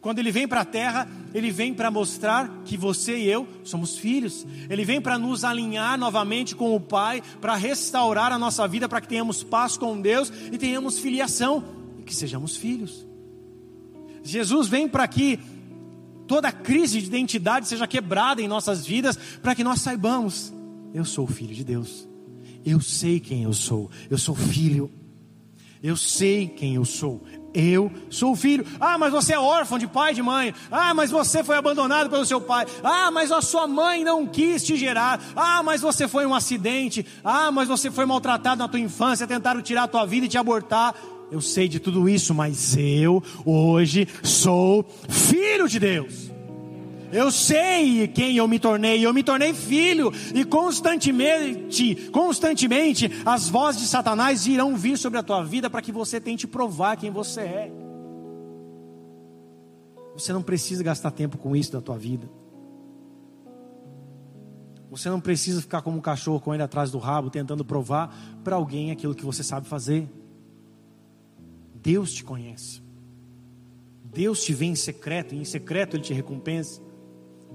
Quando 0.00 0.18
ele 0.18 0.32
vem 0.32 0.48
para 0.48 0.62
a 0.62 0.64
terra, 0.64 1.08
ele 1.32 1.52
vem 1.52 1.72
para 1.72 1.88
mostrar 1.88 2.62
que 2.64 2.76
você 2.76 3.18
e 3.18 3.28
eu 3.28 3.46
somos 3.62 3.96
filhos. 3.96 4.44
Ele 4.68 4.84
vem 4.84 5.00
para 5.00 5.16
nos 5.16 5.44
alinhar 5.44 5.96
novamente 5.96 6.56
com 6.56 6.74
o 6.74 6.80
Pai, 6.80 7.22
para 7.40 7.54
restaurar 7.54 8.32
a 8.32 8.38
nossa 8.38 8.66
vida, 8.66 8.88
para 8.88 9.00
que 9.00 9.06
tenhamos 9.06 9.44
paz 9.44 9.76
com 9.76 10.00
Deus 10.00 10.32
e 10.50 10.58
tenhamos 10.58 10.98
filiação 10.98 11.62
e 12.00 12.02
que 12.02 12.14
sejamos 12.14 12.56
filhos. 12.56 13.06
Jesus 14.24 14.66
vem 14.66 14.88
para 14.88 15.06
que 15.06 15.38
toda 16.32 16.50
crise 16.50 16.98
de 16.98 17.08
identidade 17.08 17.68
seja 17.68 17.86
quebrada 17.86 18.40
em 18.40 18.48
nossas 18.48 18.86
vidas, 18.86 19.18
para 19.42 19.54
que 19.54 19.62
nós 19.62 19.82
saibamos: 19.82 20.50
eu 20.94 21.04
sou 21.04 21.26
filho 21.26 21.54
de 21.54 21.62
Deus. 21.62 22.08
Eu 22.64 22.80
sei 22.80 23.20
quem 23.20 23.42
eu 23.42 23.52
sou. 23.52 23.90
Eu 24.08 24.16
sou 24.16 24.34
filho. 24.34 24.90
Eu 25.82 25.94
sei 25.94 26.48
quem 26.48 26.76
eu 26.76 26.86
sou. 26.86 27.22
Eu 27.52 27.92
sou 28.08 28.34
filho. 28.34 28.64
Ah, 28.80 28.96
mas 28.96 29.12
você 29.12 29.34
é 29.34 29.38
órfão 29.38 29.78
de 29.78 29.86
pai 29.86 30.12
e 30.12 30.14
de 30.14 30.22
mãe. 30.22 30.54
Ah, 30.70 30.94
mas 30.94 31.10
você 31.10 31.44
foi 31.44 31.56
abandonado 31.56 32.08
pelo 32.08 32.24
seu 32.24 32.40
pai. 32.40 32.66
Ah, 32.82 33.10
mas 33.10 33.30
a 33.30 33.42
sua 33.42 33.66
mãe 33.66 34.02
não 34.02 34.26
quis 34.26 34.64
te 34.64 34.76
gerar. 34.76 35.20
Ah, 35.36 35.62
mas 35.62 35.82
você 35.82 36.08
foi 36.08 36.24
um 36.24 36.34
acidente. 36.34 37.04
Ah, 37.22 37.50
mas 37.50 37.68
você 37.68 37.90
foi 37.90 38.06
maltratado 38.06 38.60
na 38.60 38.68
tua 38.68 38.80
infância, 38.80 39.26
tentaram 39.26 39.60
tirar 39.60 39.82
a 39.82 39.88
tua 39.88 40.06
vida 40.06 40.24
e 40.24 40.28
te 40.30 40.38
abortar. 40.38 40.94
Eu 41.32 41.40
sei 41.40 41.66
de 41.66 41.80
tudo 41.80 42.10
isso, 42.10 42.34
mas 42.34 42.76
eu 42.76 43.22
hoje 43.46 44.06
sou 44.22 44.84
filho 45.08 45.66
de 45.66 45.80
Deus. 45.80 46.30
Eu 47.10 47.32
sei 47.32 48.06
quem 48.06 48.36
eu 48.36 48.46
me 48.46 48.58
tornei, 48.58 49.04
eu 49.04 49.14
me 49.14 49.22
tornei 49.22 49.54
filho, 49.54 50.12
e 50.34 50.44
constantemente, 50.44 52.10
constantemente, 52.10 53.10
as 53.24 53.48
vozes 53.48 53.80
de 53.80 53.86
Satanás 53.88 54.46
irão 54.46 54.76
vir 54.76 54.98
sobre 54.98 55.18
a 55.18 55.22
tua 55.22 55.42
vida 55.42 55.70
para 55.70 55.80
que 55.80 55.90
você 55.90 56.20
tente 56.20 56.46
provar 56.46 56.98
quem 56.98 57.10
você 57.10 57.40
é. 57.40 57.72
Você 60.12 60.34
não 60.34 60.42
precisa 60.42 60.84
gastar 60.84 61.12
tempo 61.12 61.38
com 61.38 61.56
isso 61.56 61.72
na 61.72 61.80
tua 61.80 61.96
vida. 61.96 62.28
Você 64.90 65.08
não 65.08 65.18
precisa 65.18 65.62
ficar 65.62 65.80
como 65.80 65.96
um 65.96 66.02
cachorro 66.02 66.52
ele 66.52 66.62
atrás 66.62 66.90
do 66.90 66.98
rabo, 66.98 67.30
tentando 67.30 67.64
provar 67.64 68.14
para 68.44 68.54
alguém 68.54 68.90
aquilo 68.90 69.14
que 69.14 69.24
você 69.24 69.42
sabe 69.42 69.66
fazer. 69.66 70.06
Deus 71.82 72.12
te 72.12 72.22
conhece. 72.22 72.80
Deus 74.04 74.44
te 74.44 74.52
vê 74.52 74.66
em 74.66 74.74
secreto, 74.74 75.34
e 75.34 75.38
em 75.38 75.44
secreto 75.44 75.96
Ele 75.96 76.04
te 76.04 76.14
recompensa. 76.14 76.80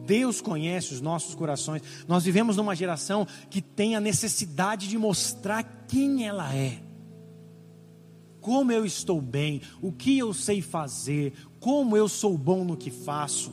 Deus 0.06 0.42
conhece 0.42 0.94
os 0.94 1.02
nossos 1.02 1.34
corações. 1.34 1.82
Nós 2.08 2.24
vivemos 2.24 2.58
numa 2.58 2.76
geração 2.76 3.28
que 3.50 3.62
tem 3.62 3.96
a 3.96 4.00
necessidade 4.00 4.88
de 4.88 4.98
mostrar 4.98 5.64
quem 5.88 6.26
ela 6.26 6.54
é. 6.54 6.82
Como 8.42 8.72
eu 8.72 8.86
estou 8.86 9.22
bem, 9.22 9.62
o 9.82 9.92
que 9.92 10.18
eu 10.18 10.34
sei 10.34 10.62
fazer, 10.62 11.34
como 11.60 11.98
eu 11.98 12.08
sou 12.08 12.38
bom 12.38 12.64
no 12.64 12.78
que 12.78 12.92
faço, 12.92 13.52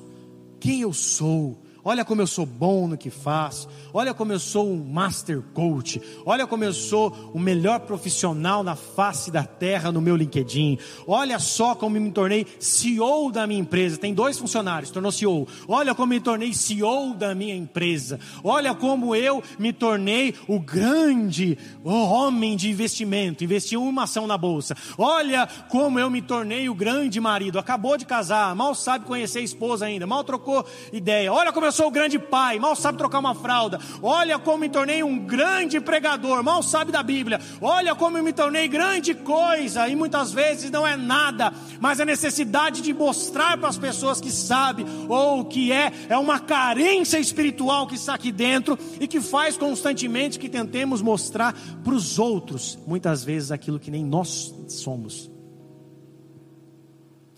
quem 0.60 0.82
eu 0.82 0.92
sou. 0.92 1.63
Olha 1.84 2.04
como 2.04 2.22
eu 2.22 2.26
sou 2.26 2.46
bom 2.46 2.88
no 2.88 2.96
que 2.96 3.10
faço. 3.10 3.68
Olha 3.92 4.14
como 4.14 4.32
eu 4.32 4.38
sou 4.38 4.66
um 4.66 4.82
master 4.82 5.42
coach. 5.52 6.00
Olha 6.24 6.46
como 6.46 6.64
eu 6.64 6.72
sou 6.72 7.10
o 7.34 7.38
melhor 7.38 7.80
profissional 7.80 8.62
na 8.62 8.74
face 8.74 9.30
da 9.30 9.44
terra 9.44 9.92
no 9.92 10.00
meu 10.00 10.16
LinkedIn. 10.16 10.78
Olha 11.06 11.38
só 11.38 11.74
como 11.74 12.00
me 12.00 12.10
tornei 12.10 12.46
CEO 12.58 13.30
da 13.30 13.46
minha 13.46 13.60
empresa. 13.60 13.98
Tem 13.98 14.14
dois 14.14 14.38
funcionários, 14.38 14.90
tornou 14.90 15.12
CEO. 15.12 15.46
Olha 15.68 15.94
como 15.94 16.14
me 16.14 16.20
tornei 16.20 16.54
CEO 16.54 17.12
da 17.12 17.34
minha 17.34 17.54
empresa. 17.54 18.18
Olha 18.42 18.74
como 18.74 19.14
eu 19.14 19.42
me 19.58 19.72
tornei 19.72 20.34
o 20.48 20.58
grande 20.58 21.58
homem 21.84 22.56
de 22.56 22.70
investimento. 22.70 23.44
Investi 23.44 23.76
uma 23.76 24.04
ação 24.04 24.26
na 24.26 24.38
bolsa. 24.38 24.74
Olha 24.96 25.46
como 25.68 25.98
eu 25.98 26.08
me 26.08 26.22
tornei 26.22 26.68
o 26.68 26.74
grande 26.74 27.20
marido. 27.20 27.58
Acabou 27.58 27.98
de 27.98 28.06
casar, 28.06 28.54
mal 28.54 28.74
sabe 28.74 29.04
conhecer 29.04 29.40
a 29.40 29.42
esposa 29.42 29.84
ainda, 29.84 30.06
mal 30.06 30.24
trocou 30.24 30.64
ideia. 30.90 31.30
Olha 31.30 31.52
como 31.52 31.66
eu 31.66 31.73
sou 31.74 31.88
o 31.88 31.90
grande 31.90 32.18
pai, 32.18 32.58
mal 32.58 32.76
sabe 32.76 32.96
trocar 32.96 33.18
uma 33.18 33.34
fralda. 33.34 33.78
Olha 34.00 34.38
como 34.38 34.58
me 34.58 34.68
tornei 34.68 35.02
um 35.02 35.18
grande 35.18 35.80
pregador, 35.80 36.42
mal 36.42 36.62
sabe 36.62 36.92
da 36.92 37.02
Bíblia. 37.02 37.40
Olha 37.60 37.94
como 37.94 38.22
me 38.22 38.32
tornei 38.32 38.68
grande 38.68 39.14
coisa, 39.14 39.88
e 39.88 39.96
muitas 39.96 40.32
vezes 40.32 40.70
não 40.70 40.86
é 40.86 40.96
nada, 40.96 41.52
mas 41.80 42.00
a 42.00 42.04
necessidade 42.04 42.80
de 42.80 42.94
mostrar 42.94 43.58
para 43.58 43.68
as 43.68 43.76
pessoas 43.76 44.20
que 44.20 44.30
sabe 44.30 44.86
ou 45.08 45.44
que 45.44 45.72
é, 45.72 45.92
é 46.08 46.16
uma 46.16 46.38
carência 46.38 47.18
espiritual 47.18 47.86
que 47.86 47.96
está 47.96 48.14
aqui 48.14 48.30
dentro 48.30 48.78
e 49.00 49.08
que 49.08 49.20
faz 49.20 49.56
constantemente 49.56 50.38
que 50.38 50.48
tentemos 50.48 51.02
mostrar 51.02 51.54
para 51.82 51.94
os 51.94 52.18
outros, 52.18 52.78
muitas 52.86 53.24
vezes 53.24 53.50
aquilo 53.50 53.80
que 53.80 53.90
nem 53.90 54.04
nós 54.04 54.54
somos. 54.68 55.30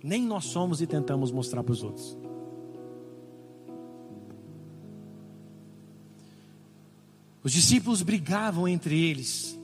Nem 0.03 0.23
nós 0.23 0.45
somos 0.45 0.81
e 0.81 0.87
tentamos 0.87 1.33
mostrar 1.33 1.63
para 1.65 1.73
os 1.73 1.83
outros. 1.83 2.26
Os 7.47 7.53
discípulos 7.53 8.03
brigavam 8.03 8.67
entre 8.67 9.01
eles, 9.01 9.57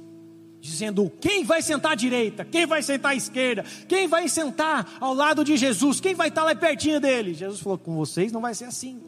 dizendo: 0.60 1.10
quem 1.20 1.42
vai 1.42 1.60
sentar 1.60 1.90
à 1.90 1.94
direita, 1.96 2.44
quem 2.44 2.64
vai 2.64 2.80
sentar 2.80 3.10
à 3.10 3.14
esquerda, 3.16 3.64
quem 3.88 4.06
vai 4.06 4.28
sentar 4.28 4.98
ao 5.00 5.12
lado 5.12 5.44
de 5.44 5.56
Jesus, 5.56 5.98
quem 5.98 6.14
vai 6.14 6.28
estar 6.28 6.44
lá 6.44 6.54
pertinho 6.54 7.00
dele. 7.00 7.34
Jesus 7.34 7.58
falou: 7.58 7.76
com 7.76 7.96
vocês 7.96 8.30
não 8.30 8.40
vai 8.40 8.54
ser 8.54 8.66
assim. 8.66 9.02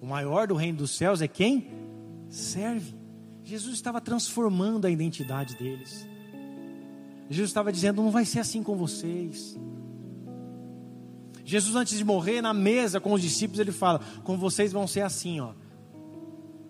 O 0.00 0.06
maior 0.06 0.46
do 0.46 0.54
reino 0.54 0.78
dos 0.78 0.92
céus 0.96 1.20
é 1.20 1.26
quem 1.26 1.66
serve. 2.28 2.94
Jesus 3.42 3.74
estava 3.74 4.00
transformando 4.00 4.86
a 4.86 4.90
identidade 4.90 5.56
deles. 5.56 6.06
Jesus 7.28 7.50
estava 7.50 7.72
dizendo: 7.72 8.04
não 8.04 8.12
vai 8.12 8.24
ser 8.24 8.38
assim 8.38 8.62
com 8.62 8.76
vocês. 8.76 9.58
Jesus, 11.44 11.74
antes 11.74 11.98
de 11.98 12.04
morrer, 12.04 12.40
na 12.40 12.54
mesa 12.54 13.00
com 13.00 13.12
os 13.12 13.20
discípulos, 13.20 13.58
ele 13.58 13.72
fala: 13.72 13.98
com 14.22 14.38
vocês 14.38 14.70
vão 14.70 14.86
ser 14.86 15.00
assim, 15.00 15.40
ó 15.40 15.54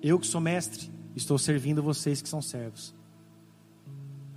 eu 0.03 0.19
que 0.19 0.27
sou 0.27 0.41
mestre, 0.41 0.91
estou 1.15 1.39
servindo 1.39 1.83
vocês 1.83 2.23
que 2.23 2.29
são 2.29 2.41
servos. 2.41 2.95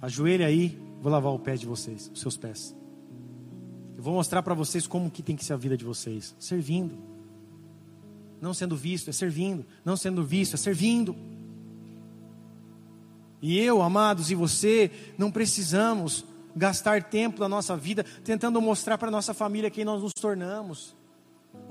Ajoelhe 0.01 0.43
aí, 0.43 0.80
vou 1.01 1.12
lavar 1.12 1.32
o 1.32 1.39
pé 1.39 1.55
de 1.55 1.66
vocês, 1.66 2.09
os 2.14 2.20
seus 2.20 2.36
pés. 2.36 2.76
Eu 3.95 4.03
vou 4.03 4.14
mostrar 4.14 4.41
para 4.41 4.55
vocês 4.55 4.88
como 4.88 5.12
que 5.12 5.22
tem 5.22 5.36
que 5.36 5.45
ser 5.45 5.53
a 5.53 5.57
vida 5.57 5.78
de 5.78 5.86
vocês, 5.86 6.36
servindo. 6.39 6.97
Não 8.41 8.53
sendo 8.53 8.76
visto 8.76 9.09
é 9.09 9.14
servindo, 9.14 9.64
não 9.86 9.95
sendo 9.95 10.24
visto 10.24 10.55
é 10.55 10.57
servindo. 10.57 11.16
E 13.41 13.59
eu, 13.59 13.82
amados, 13.82 14.32
e 14.32 14.36
você, 14.36 14.89
não 15.18 15.32
precisamos 15.32 16.26
gastar 16.55 17.03
tempo 17.03 17.39
da 17.39 17.47
nossa 17.47 17.78
vida 17.78 18.03
tentando 18.24 18.59
mostrar 18.59 18.97
para 18.97 19.12
nossa 19.12 19.34
família 19.34 19.70
quem 19.70 19.86
nós 19.86 20.01
nos 20.01 20.14
tornamos. 20.14 20.95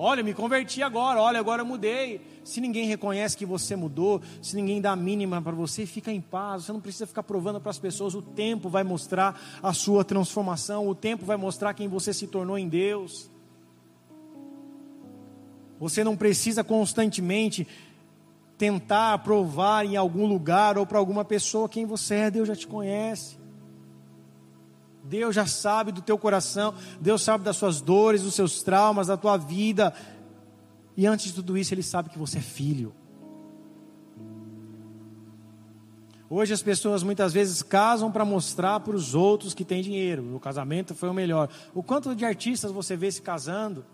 Olha, 0.02 0.22
me 0.22 0.32
converti 0.32 0.82
agora, 0.82 1.20
olha, 1.20 1.38
agora 1.38 1.60
eu 1.60 1.66
mudei. 1.66 2.22
Se 2.42 2.58
ninguém 2.58 2.86
reconhece 2.86 3.36
que 3.36 3.44
você 3.44 3.76
mudou, 3.76 4.22
se 4.40 4.56
ninguém 4.56 4.80
dá 4.80 4.92
a 4.92 4.96
mínima 4.96 5.42
para 5.42 5.52
você, 5.52 5.84
fica 5.84 6.10
em 6.10 6.22
paz. 6.22 6.64
Você 6.64 6.72
não 6.72 6.80
precisa 6.80 7.06
ficar 7.06 7.22
provando 7.22 7.60
para 7.60 7.68
as 7.68 7.78
pessoas. 7.78 8.14
O 8.14 8.22
tempo 8.22 8.70
vai 8.70 8.82
mostrar 8.82 9.38
a 9.62 9.74
sua 9.74 10.02
transformação, 10.02 10.88
o 10.88 10.94
tempo 10.94 11.26
vai 11.26 11.36
mostrar 11.36 11.74
quem 11.74 11.86
você 11.86 12.14
se 12.14 12.26
tornou 12.26 12.56
em 12.56 12.66
Deus. 12.66 13.30
Você 15.78 16.02
não 16.02 16.16
precisa 16.16 16.64
constantemente 16.64 17.68
tentar 18.56 19.18
provar 19.18 19.84
em 19.84 19.98
algum 19.98 20.24
lugar 20.24 20.78
ou 20.78 20.86
para 20.86 20.98
alguma 20.98 21.26
pessoa 21.26 21.68
quem 21.68 21.84
você 21.84 22.14
é, 22.14 22.30
Deus 22.30 22.48
já 22.48 22.56
te 22.56 22.66
conhece. 22.66 23.39
Deus 25.10 25.34
já 25.34 25.44
sabe 25.44 25.90
do 25.90 26.00
teu 26.00 26.16
coração, 26.16 26.72
Deus 27.00 27.20
sabe 27.22 27.42
das 27.42 27.56
suas 27.56 27.80
dores, 27.80 28.22
dos 28.22 28.32
seus 28.32 28.62
traumas, 28.62 29.08
da 29.08 29.16
tua 29.16 29.36
vida. 29.36 29.92
E 30.96 31.04
antes 31.04 31.26
de 31.26 31.32
tudo 31.32 31.58
isso, 31.58 31.74
Ele 31.74 31.82
sabe 31.82 32.10
que 32.10 32.18
você 32.18 32.38
é 32.38 32.40
filho. 32.40 32.94
Hoje 36.28 36.52
as 36.52 36.62
pessoas 36.62 37.02
muitas 37.02 37.32
vezes 37.32 37.60
casam 37.60 38.12
para 38.12 38.24
mostrar 38.24 38.78
para 38.78 38.94
os 38.94 39.16
outros 39.16 39.52
que 39.52 39.64
têm 39.64 39.82
dinheiro. 39.82 40.36
O 40.36 40.38
casamento 40.38 40.94
foi 40.94 41.08
o 41.08 41.14
melhor. 41.14 41.48
O 41.74 41.82
quanto 41.82 42.14
de 42.14 42.24
artistas 42.24 42.70
você 42.70 42.96
vê 42.96 43.10
se 43.10 43.20
casando, 43.20 43.84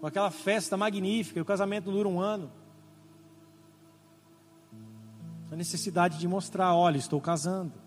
com 0.00 0.06
aquela 0.06 0.30
festa 0.30 0.78
magnífica, 0.78 1.38
e 1.38 1.42
o 1.42 1.44
casamento 1.44 1.90
dura 1.90 2.08
um 2.08 2.18
ano. 2.18 2.50
A 5.52 5.56
necessidade 5.56 6.18
de 6.18 6.26
mostrar, 6.26 6.74
olha, 6.74 6.96
estou 6.96 7.20
casando. 7.20 7.83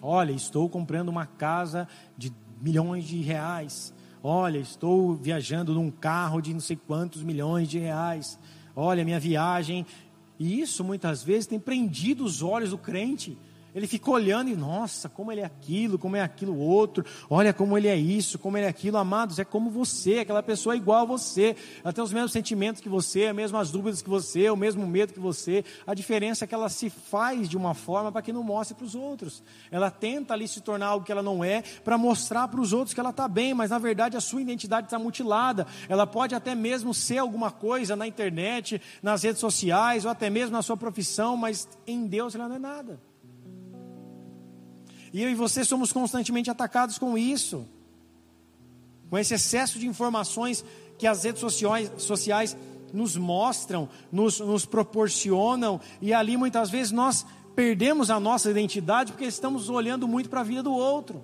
Olha, 0.00 0.32
estou 0.32 0.68
comprando 0.68 1.08
uma 1.08 1.26
casa 1.26 1.88
de 2.16 2.32
milhões 2.60 3.04
de 3.04 3.18
reais. 3.20 3.92
Olha, 4.22 4.58
estou 4.58 5.14
viajando 5.14 5.74
num 5.74 5.90
carro 5.90 6.40
de 6.40 6.52
não 6.52 6.60
sei 6.60 6.76
quantos 6.76 7.22
milhões 7.22 7.68
de 7.68 7.78
reais. 7.78 8.38
Olha, 8.74 9.04
minha 9.04 9.20
viagem. 9.20 9.86
E 10.38 10.60
isso 10.60 10.84
muitas 10.84 11.22
vezes 11.22 11.46
tem 11.46 11.58
prendido 11.58 12.24
os 12.24 12.42
olhos 12.42 12.70
do 12.70 12.78
crente. 12.78 13.36
Ele 13.74 13.86
fica 13.86 14.10
olhando 14.10 14.50
e, 14.50 14.56
nossa, 14.56 15.08
como 15.08 15.30
ele 15.30 15.42
é 15.42 15.44
aquilo, 15.44 15.98
como 15.98 16.16
é 16.16 16.22
aquilo 16.22 16.56
outro, 16.58 17.04
olha 17.28 17.52
como 17.52 17.76
ele 17.76 17.86
é 17.86 17.96
isso, 17.96 18.38
como 18.38 18.56
ele 18.56 18.66
é 18.66 18.68
aquilo, 18.68 18.96
amados, 18.96 19.38
é 19.38 19.44
como 19.44 19.70
você, 19.70 20.20
aquela 20.20 20.42
pessoa 20.42 20.74
é 20.74 20.78
igual 20.78 21.02
a 21.02 21.04
você, 21.04 21.54
ela 21.84 21.92
tem 21.92 22.02
os 22.02 22.12
mesmos 22.12 22.32
sentimentos 22.32 22.80
que 22.80 22.88
você, 22.88 23.26
as 23.26 23.36
mesmas 23.36 23.70
dúvidas 23.70 24.00
que 24.00 24.08
você, 24.08 24.48
o 24.48 24.56
mesmo 24.56 24.86
medo 24.86 25.12
que 25.12 25.20
você, 25.20 25.64
a 25.86 25.92
diferença 25.94 26.44
é 26.44 26.48
que 26.48 26.54
ela 26.54 26.68
se 26.68 26.88
faz 26.88 27.48
de 27.48 27.56
uma 27.56 27.74
forma 27.74 28.10
para 28.10 28.22
que 28.22 28.32
não 28.32 28.42
mostre 28.42 28.74
para 28.74 28.86
os 28.86 28.94
outros, 28.94 29.42
ela 29.70 29.90
tenta 29.90 30.32
ali 30.32 30.48
se 30.48 30.60
tornar 30.60 30.86
algo 30.86 31.04
que 31.04 31.12
ela 31.12 31.22
não 31.22 31.44
é, 31.44 31.62
para 31.84 31.98
mostrar 31.98 32.48
para 32.48 32.60
os 32.60 32.72
outros 32.72 32.94
que 32.94 33.00
ela 33.00 33.10
está 33.10 33.28
bem, 33.28 33.52
mas 33.52 33.70
na 33.70 33.78
verdade 33.78 34.16
a 34.16 34.20
sua 34.20 34.40
identidade 34.40 34.86
está 34.86 34.98
mutilada, 34.98 35.66
ela 35.88 36.06
pode 36.06 36.34
até 36.34 36.54
mesmo 36.54 36.94
ser 36.94 37.18
alguma 37.18 37.50
coisa 37.50 37.94
na 37.94 38.06
internet, 38.06 38.80
nas 39.02 39.22
redes 39.22 39.40
sociais, 39.40 40.04
ou 40.04 40.10
até 40.10 40.30
mesmo 40.30 40.52
na 40.52 40.62
sua 40.62 40.76
profissão, 40.76 41.36
mas 41.36 41.68
em 41.86 42.06
Deus 42.06 42.34
ela 42.34 42.48
não 42.48 42.56
é 42.56 42.58
nada. 42.58 43.07
E 45.12 45.22
eu 45.22 45.30
e 45.30 45.34
você 45.34 45.64
somos 45.64 45.92
constantemente 45.92 46.50
atacados 46.50 46.98
com 46.98 47.16
isso, 47.16 47.66
com 49.08 49.18
esse 49.18 49.34
excesso 49.34 49.78
de 49.78 49.86
informações 49.86 50.64
que 50.98 51.06
as 51.06 51.24
redes 51.24 51.40
sociais, 51.40 51.90
sociais 51.98 52.56
nos 52.92 53.16
mostram, 53.16 53.88
nos, 54.10 54.40
nos 54.40 54.66
proporcionam, 54.66 55.80
e 56.00 56.12
ali 56.12 56.36
muitas 56.36 56.70
vezes 56.70 56.92
nós 56.92 57.24
perdemos 57.54 58.10
a 58.10 58.20
nossa 58.20 58.50
identidade 58.50 59.12
porque 59.12 59.24
estamos 59.24 59.68
olhando 59.68 60.06
muito 60.06 60.28
para 60.28 60.40
a 60.40 60.44
vida 60.44 60.62
do 60.62 60.72
outro. 60.72 61.22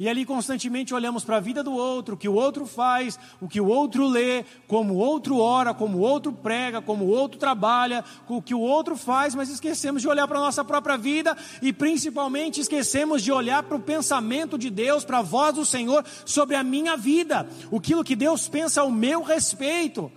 E 0.00 0.08
ali 0.08 0.24
constantemente 0.24 0.94
olhamos 0.94 1.24
para 1.24 1.36
a 1.36 1.40
vida 1.40 1.62
do 1.62 1.74
outro, 1.74 2.14
o 2.14 2.16
que 2.16 2.26
o 2.26 2.32
outro 2.32 2.64
faz, 2.64 3.18
o 3.38 3.46
que 3.46 3.60
o 3.60 3.66
outro 3.66 4.08
lê, 4.08 4.46
como 4.66 4.94
o 4.94 4.96
outro 4.96 5.36
ora, 5.36 5.74
como 5.74 5.98
o 5.98 6.00
outro 6.00 6.32
prega, 6.32 6.80
como 6.80 7.04
o 7.04 7.10
outro 7.10 7.38
trabalha, 7.38 8.02
o 8.26 8.40
que 8.40 8.54
o 8.54 8.60
outro 8.60 8.96
faz, 8.96 9.34
mas 9.34 9.50
esquecemos 9.50 10.00
de 10.00 10.08
olhar 10.08 10.26
para 10.26 10.38
a 10.38 10.40
nossa 10.40 10.64
própria 10.64 10.96
vida 10.96 11.36
e 11.60 11.70
principalmente 11.70 12.62
esquecemos 12.62 13.22
de 13.22 13.30
olhar 13.30 13.62
para 13.62 13.76
o 13.76 13.82
pensamento 13.82 14.56
de 14.56 14.70
Deus, 14.70 15.04
para 15.04 15.18
a 15.18 15.22
voz 15.22 15.56
do 15.56 15.66
Senhor 15.66 16.02
sobre 16.24 16.56
a 16.56 16.62
minha 16.62 16.96
vida, 16.96 17.46
aquilo 17.70 18.02
que 18.02 18.16
Deus 18.16 18.48
pensa 18.48 18.80
ao 18.80 18.90
meu 18.90 19.20
respeito. 19.20 20.10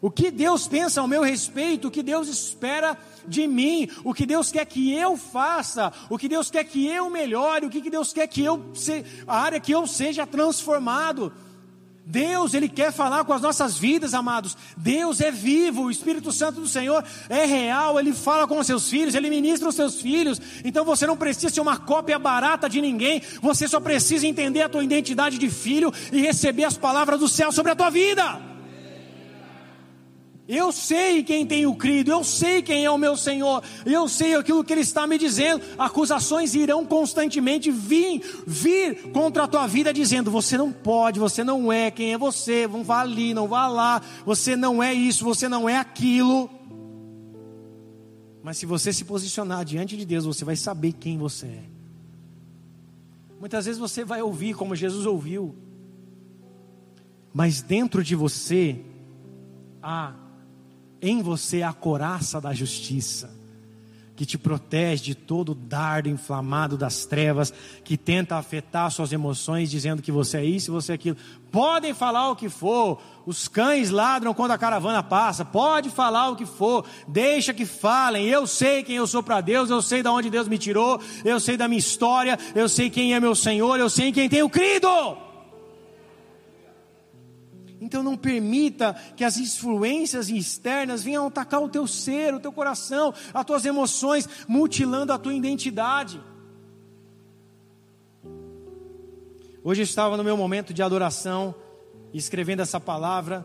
O 0.00 0.10
que 0.10 0.30
Deus 0.30 0.68
pensa 0.68 1.00
ao 1.00 1.08
meu 1.08 1.22
respeito, 1.22 1.88
o 1.88 1.90
que 1.90 2.02
Deus 2.02 2.28
espera 2.28 2.96
de 3.26 3.46
mim, 3.46 3.88
o 4.04 4.12
que 4.12 4.26
Deus 4.26 4.52
quer 4.52 4.66
que 4.66 4.92
eu 4.92 5.16
faça, 5.16 5.92
o 6.10 6.18
que 6.18 6.28
Deus 6.28 6.50
quer 6.50 6.64
que 6.64 6.86
eu 6.86 7.08
melhore, 7.08 7.66
o 7.66 7.70
que 7.70 7.90
Deus 7.90 8.12
quer 8.12 8.26
que 8.26 8.42
eu 8.42 8.72
a 9.26 9.40
área 9.40 9.60
que 9.60 9.72
eu 9.72 9.86
seja 9.86 10.26
transformado. 10.26 11.32
Deus, 12.08 12.54
Ele 12.54 12.68
quer 12.68 12.92
falar 12.92 13.24
com 13.24 13.32
as 13.32 13.42
nossas 13.42 13.76
vidas, 13.76 14.14
amados. 14.14 14.56
Deus 14.76 15.20
é 15.20 15.32
vivo, 15.32 15.84
o 15.84 15.90
Espírito 15.90 16.30
Santo 16.30 16.60
do 16.60 16.68
Senhor 16.68 17.02
é 17.28 17.44
real, 17.44 17.98
Ele 17.98 18.12
fala 18.12 18.46
com 18.46 18.60
os 18.60 18.66
seus 18.66 18.88
filhos, 18.88 19.14
Ele 19.14 19.28
ministra 19.28 19.68
os 19.68 19.74
seus 19.74 20.00
filhos. 20.00 20.40
Então 20.64 20.84
você 20.84 21.04
não 21.04 21.16
precisa 21.16 21.52
ser 21.52 21.60
uma 21.60 21.78
cópia 21.78 22.16
barata 22.16 22.68
de 22.68 22.80
ninguém, 22.80 23.20
você 23.42 23.66
só 23.66 23.80
precisa 23.80 24.24
entender 24.24 24.62
a 24.62 24.68
tua 24.68 24.84
identidade 24.84 25.36
de 25.36 25.50
filho 25.50 25.92
e 26.12 26.20
receber 26.20 26.64
as 26.64 26.76
palavras 26.76 27.18
do 27.18 27.26
céu 27.26 27.50
sobre 27.50 27.72
a 27.72 27.76
tua 27.76 27.90
vida. 27.90 28.55
Eu 30.48 30.70
sei 30.70 31.24
quem 31.24 31.44
tenho 31.44 31.74
crido, 31.74 32.12
eu 32.12 32.22
sei 32.22 32.62
quem 32.62 32.84
é 32.84 32.90
o 32.90 32.96
meu 32.96 33.16
Senhor, 33.16 33.64
eu 33.84 34.08
sei 34.08 34.36
aquilo 34.36 34.62
que 34.62 34.72
Ele 34.72 34.82
está 34.82 35.04
me 35.04 35.18
dizendo. 35.18 35.60
Acusações 35.76 36.54
irão 36.54 36.86
constantemente 36.86 37.68
vir, 37.68 38.22
vir 38.46 39.10
contra 39.10 39.42
a 39.42 39.48
tua 39.48 39.66
vida, 39.66 39.92
dizendo: 39.92 40.30
você 40.30 40.56
não 40.56 40.70
pode, 40.70 41.18
você 41.18 41.42
não 41.42 41.72
é, 41.72 41.90
quem 41.90 42.12
é 42.12 42.18
você, 42.18 42.68
não 42.68 42.84
vá 42.84 43.00
ali, 43.00 43.34
não 43.34 43.48
vá 43.48 43.66
lá, 43.66 44.00
você 44.24 44.54
não 44.54 44.80
é 44.80 44.94
isso, 44.94 45.24
você 45.24 45.48
não 45.48 45.68
é 45.68 45.78
aquilo. 45.78 46.48
Mas 48.40 48.58
se 48.58 48.66
você 48.66 48.92
se 48.92 49.04
posicionar 49.04 49.64
diante 49.64 49.96
de 49.96 50.06
Deus, 50.06 50.24
você 50.24 50.44
vai 50.44 50.54
saber 50.54 50.92
quem 50.92 51.18
você 51.18 51.46
é. 51.46 51.64
Muitas 53.40 53.66
vezes 53.66 53.80
você 53.80 54.04
vai 54.04 54.22
ouvir 54.22 54.54
como 54.54 54.76
Jesus 54.76 55.06
ouviu, 55.06 55.56
mas 57.34 57.60
dentro 57.60 58.04
de 58.04 58.14
você 58.14 58.80
há 59.82 60.14
em 61.06 61.22
você 61.22 61.62
a 61.62 61.72
coraça 61.72 62.40
da 62.40 62.52
justiça, 62.52 63.30
que 64.16 64.26
te 64.26 64.36
protege 64.36 65.04
de 65.04 65.14
todo 65.14 65.52
o 65.52 65.54
dardo 65.54 66.08
inflamado 66.08 66.76
das 66.76 67.06
trevas, 67.06 67.52
que 67.84 67.96
tenta 67.96 68.36
afetar 68.36 68.90
suas 68.90 69.12
emoções, 69.12 69.70
dizendo 69.70 70.02
que 70.02 70.10
você 70.10 70.38
é 70.38 70.44
isso 70.44 70.70
e 70.70 70.72
você 70.72 70.92
é 70.92 70.94
aquilo. 70.96 71.16
Podem 71.52 71.94
falar 71.94 72.30
o 72.30 72.34
que 72.34 72.48
for, 72.48 73.00
os 73.24 73.46
cães 73.46 73.90
ladram 73.90 74.34
quando 74.34 74.50
a 74.50 74.58
caravana 74.58 75.00
passa, 75.00 75.44
pode 75.44 75.90
falar 75.90 76.30
o 76.30 76.36
que 76.36 76.46
for, 76.46 76.84
deixa 77.06 77.54
que 77.54 77.64
falem. 77.64 78.26
Eu 78.26 78.44
sei 78.46 78.82
quem 78.82 78.96
eu 78.96 79.06
sou 79.06 79.22
para 79.22 79.40
Deus, 79.40 79.70
eu 79.70 79.80
sei 79.80 80.02
de 80.02 80.08
onde 80.08 80.28
Deus 80.28 80.48
me 80.48 80.58
tirou, 80.58 81.00
eu 81.24 81.38
sei 81.38 81.56
da 81.56 81.68
minha 81.68 81.78
história, 81.78 82.36
eu 82.52 82.68
sei 82.68 82.90
quem 82.90 83.14
é 83.14 83.20
meu 83.20 83.34
Senhor, 83.36 83.78
eu 83.78 83.88
sei 83.88 84.08
em 84.08 84.12
quem 84.12 84.28
tenho 84.28 84.48
crido. 84.48 84.88
Então 87.80 88.02
não 88.02 88.16
permita 88.16 88.94
que 89.16 89.24
as 89.24 89.36
influências 89.36 90.28
externas 90.28 91.02
venham 91.02 91.26
atacar 91.26 91.62
o 91.62 91.68
teu 91.68 91.86
ser, 91.86 92.34
o 92.34 92.40
teu 92.40 92.52
coração, 92.52 93.12
as 93.34 93.44
tuas 93.44 93.64
emoções, 93.64 94.28
mutilando 94.48 95.12
a 95.12 95.18
tua 95.18 95.34
identidade. 95.34 96.20
Hoje 99.62 99.82
eu 99.82 99.84
estava 99.84 100.16
no 100.16 100.24
meu 100.24 100.36
momento 100.36 100.72
de 100.72 100.82
adoração, 100.82 101.54
escrevendo 102.14 102.62
essa 102.62 102.80
palavra, 102.80 103.44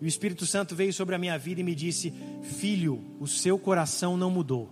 e 0.00 0.04
o 0.04 0.08
Espírito 0.08 0.44
Santo 0.44 0.74
veio 0.74 0.92
sobre 0.92 1.14
a 1.14 1.18
minha 1.18 1.38
vida 1.38 1.60
e 1.60 1.64
me 1.64 1.74
disse: 1.74 2.12
Filho, 2.42 3.02
o 3.18 3.26
seu 3.26 3.58
coração 3.58 4.16
não 4.16 4.30
mudou. 4.30 4.68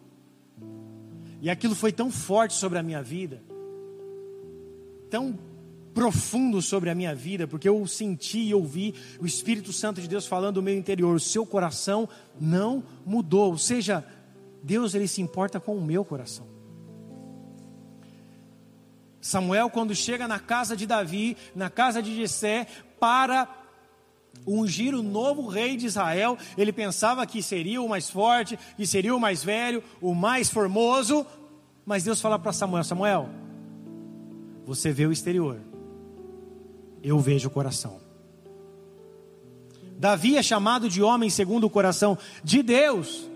E 1.40 1.48
aquilo 1.48 1.74
foi 1.74 1.92
tão 1.92 2.10
forte 2.10 2.54
sobre 2.54 2.78
a 2.78 2.82
minha 2.82 3.02
vida, 3.02 3.42
tão 5.08 5.38
profundo 5.94 6.62
sobre 6.62 6.90
a 6.90 6.94
minha 6.94 7.14
vida, 7.14 7.46
porque 7.46 7.68
eu 7.68 7.86
senti 7.86 8.38
e 8.38 8.54
ouvi 8.54 8.94
o 9.20 9.26
Espírito 9.26 9.72
Santo 9.72 10.00
de 10.00 10.08
Deus 10.08 10.26
falando 10.26 10.56
no 10.56 10.62
meu 10.62 10.76
interior, 10.76 11.14
o 11.14 11.20
seu 11.20 11.44
coração 11.44 12.08
não 12.40 12.82
mudou, 13.04 13.50
ou 13.50 13.58
seja, 13.58 14.04
Deus 14.62 14.94
ele 14.94 15.08
se 15.08 15.20
importa 15.20 15.58
com 15.58 15.76
o 15.76 15.84
meu 15.84 16.04
coração. 16.04 16.46
Samuel 19.20 19.68
quando 19.68 19.94
chega 19.94 20.26
na 20.26 20.38
casa 20.38 20.76
de 20.76 20.86
Davi, 20.86 21.36
na 21.54 21.68
casa 21.68 22.02
de 22.02 22.14
Jessé, 22.14 22.66
para 22.98 23.48
ungir 24.46 24.94
o 24.94 25.02
novo 25.02 25.46
rei 25.46 25.76
de 25.76 25.86
Israel, 25.86 26.38
ele 26.56 26.72
pensava 26.72 27.26
que 27.26 27.42
seria 27.42 27.82
o 27.82 27.88
mais 27.88 28.08
forte, 28.08 28.58
que 28.76 28.86
seria 28.86 29.14
o 29.14 29.20
mais 29.20 29.44
velho, 29.44 29.82
o 30.00 30.14
mais 30.14 30.48
formoso, 30.48 31.26
mas 31.84 32.04
Deus 32.04 32.20
fala 32.20 32.38
para 32.38 32.52
Samuel: 32.52 32.84
Samuel, 32.84 33.28
você 34.64 34.92
vê 34.92 35.06
o 35.06 35.12
exterior, 35.12 35.60
eu 37.02 37.18
vejo 37.18 37.48
o 37.48 37.50
coração. 37.50 38.00
Davi 39.98 40.36
é 40.36 40.42
chamado 40.42 40.88
de 40.88 41.02
homem 41.02 41.28
segundo 41.28 41.64
o 41.64 41.70
coração 41.70 42.16
de 42.42 42.62
Deus. 42.62 43.28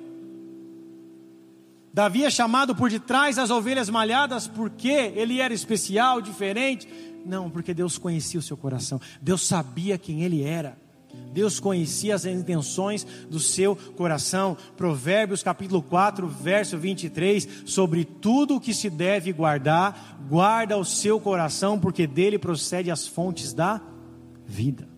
Davi 1.92 2.24
é 2.24 2.30
chamado 2.30 2.74
por 2.74 2.90
detrás 2.90 3.36
das 3.36 3.50
ovelhas 3.50 3.88
malhadas 3.88 4.48
porque 4.48 4.88
ele 4.88 5.40
era 5.40 5.54
especial, 5.54 6.20
diferente. 6.20 6.88
Não, 7.24 7.48
porque 7.48 7.72
Deus 7.72 7.98
conhecia 7.98 8.40
o 8.40 8.42
seu 8.42 8.56
coração. 8.56 9.00
Deus 9.20 9.46
sabia 9.46 9.96
quem 9.96 10.22
ele 10.22 10.42
era. 10.42 10.76
Deus 11.32 11.58
conhecia 11.58 12.14
as 12.14 12.24
intenções 12.24 13.04
do 13.28 13.40
seu 13.40 13.74
coração. 13.96 14.56
Provérbios 14.76 15.42
capítulo 15.42 15.82
4, 15.82 16.28
verso 16.28 16.78
23, 16.78 17.48
sobre 17.66 18.04
tudo 18.04 18.56
o 18.56 18.60
que 18.60 18.72
se 18.72 18.88
deve 18.88 19.32
guardar, 19.32 20.18
guarda 20.28 20.78
o 20.78 20.84
seu 20.84 21.18
coração, 21.18 21.78
porque 21.78 22.06
dele 22.06 22.38
procede 22.38 22.90
as 22.90 23.06
fontes 23.06 23.52
da 23.52 23.80
vida. 24.46 24.94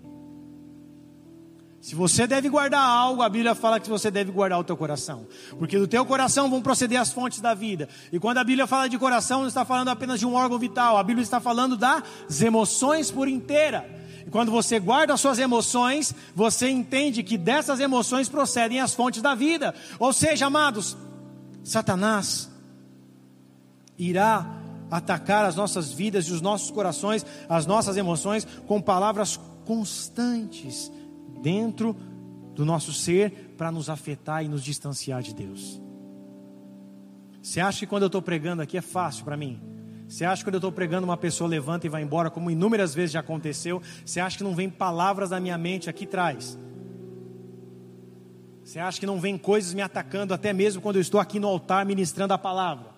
Se 1.87 1.95
você 1.95 2.27
deve 2.27 2.49
guardar 2.49 2.83
algo, 2.83 3.23
a 3.23 3.29
Bíblia 3.29 3.55
fala 3.55 3.79
que 3.79 3.89
você 3.89 4.11
deve 4.11 4.33
guardar 4.33 4.59
o 4.59 4.65
teu 4.65 4.77
coração. 4.77 5.25
Porque 5.57 5.79
do 5.79 5.87
teu 5.87 6.05
coração 6.05 6.51
vão 6.51 6.61
proceder 6.61 7.01
as 7.01 7.13
fontes 7.13 7.41
da 7.41 7.55
vida. 7.55 7.89
E 8.13 8.19
quando 8.19 8.39
a 8.39 8.45
Bíblia 8.45 8.67
fala 8.67 8.89
de 8.89 8.99
coração, 8.99 9.43
não 9.43 9.47
está 9.47 9.65
falando 9.65 9.89
apenas 9.89 10.19
de 10.19 10.27
um 10.27 10.35
órgão 10.35 10.59
vital. 10.59 10.99
A 10.99 11.05
Bíblia 11.05 11.23
está 11.23 11.39
falando 11.39 11.77
das 11.77 12.03
emoções 12.43 13.13
por 13.13 13.29
inteira. 13.29 13.89
E 14.27 14.31
quando 14.31 14.51
você 14.51 14.81
guarda 14.81 15.15
as 15.15 15.21
suas 15.21 15.39
emoções, 15.39 16.13
você 16.35 16.69
entende 16.69 17.23
que 17.23 17.39
dessas 17.39 17.79
emoções 17.79 18.29
procedem 18.29 18.81
as 18.81 18.93
fontes 18.93 19.23
da 19.23 19.37
vida. 19.37 19.73
Ou 20.01 20.13
seja, 20.13 20.47
amados, 20.47 20.97
Satanás 21.63 22.51
irá 23.97 24.45
atacar 24.91 25.45
as 25.45 25.55
nossas 25.55 25.93
vidas 25.93 26.27
e 26.27 26.33
os 26.33 26.41
nossos 26.41 26.73
corações, 26.73 27.25
as 27.49 27.67
nossas 27.67 27.97
emoções, 27.97 28.45
com 28.67 28.83
palavras 28.83 29.39
constantes 29.65 30.91
dentro 31.41 31.97
do 32.53 32.65
nosso 32.65 32.93
ser 32.93 33.55
para 33.57 33.71
nos 33.71 33.89
afetar 33.89 34.45
e 34.45 34.49
nos 34.49 34.65
distanciar 34.65 35.23
de 35.23 35.35
Deus. 35.35 35.81
Você 37.41 37.61
acha 37.61 37.81
que 37.81 37.87
quando 37.87 38.03
eu 38.03 38.09
estou 38.09 38.23
pregando 38.23 38.61
aqui 38.61 38.77
é 38.77 38.83
fácil 38.83 39.25
para 39.25 39.37
mim? 39.37 39.76
Você 40.09 40.25
acha 40.25 40.41
que 40.41 40.47
quando 40.47 40.55
eu 40.55 40.59
estou 40.59 40.73
pregando 40.73 41.05
uma 41.05 41.17
pessoa 41.17 41.49
levanta 41.49 41.87
e 41.87 41.91
vai 41.91 42.03
embora, 42.03 42.31
como 42.31 42.51
inúmeras 42.51 42.95
vezes 42.95 43.13
já 43.13 43.21
aconteceu? 43.21 43.83
Você 44.05 44.21
acha 44.21 44.39
que 44.39 44.45
não 44.45 44.55
vem 44.55 44.71
palavras 44.71 45.31
na 45.31 45.41
minha 45.41 45.59
mente 45.59 45.91
aqui 45.91 46.05
atrás? 46.05 46.59
Você 48.63 48.79
acha 48.79 48.99
que 48.99 49.07
não 49.07 49.21
vem 49.21 49.39
coisas 49.39 49.75
me 49.75 49.83
atacando 49.83 50.35
até 50.35 50.53
mesmo 50.53 50.83
quando 50.83 50.97
eu 50.97 51.03
estou 51.03 51.21
aqui 51.21 51.39
no 51.39 51.49
altar 51.49 51.85
ministrando 51.85 52.35
a 52.35 52.39
palavra? 52.39 52.97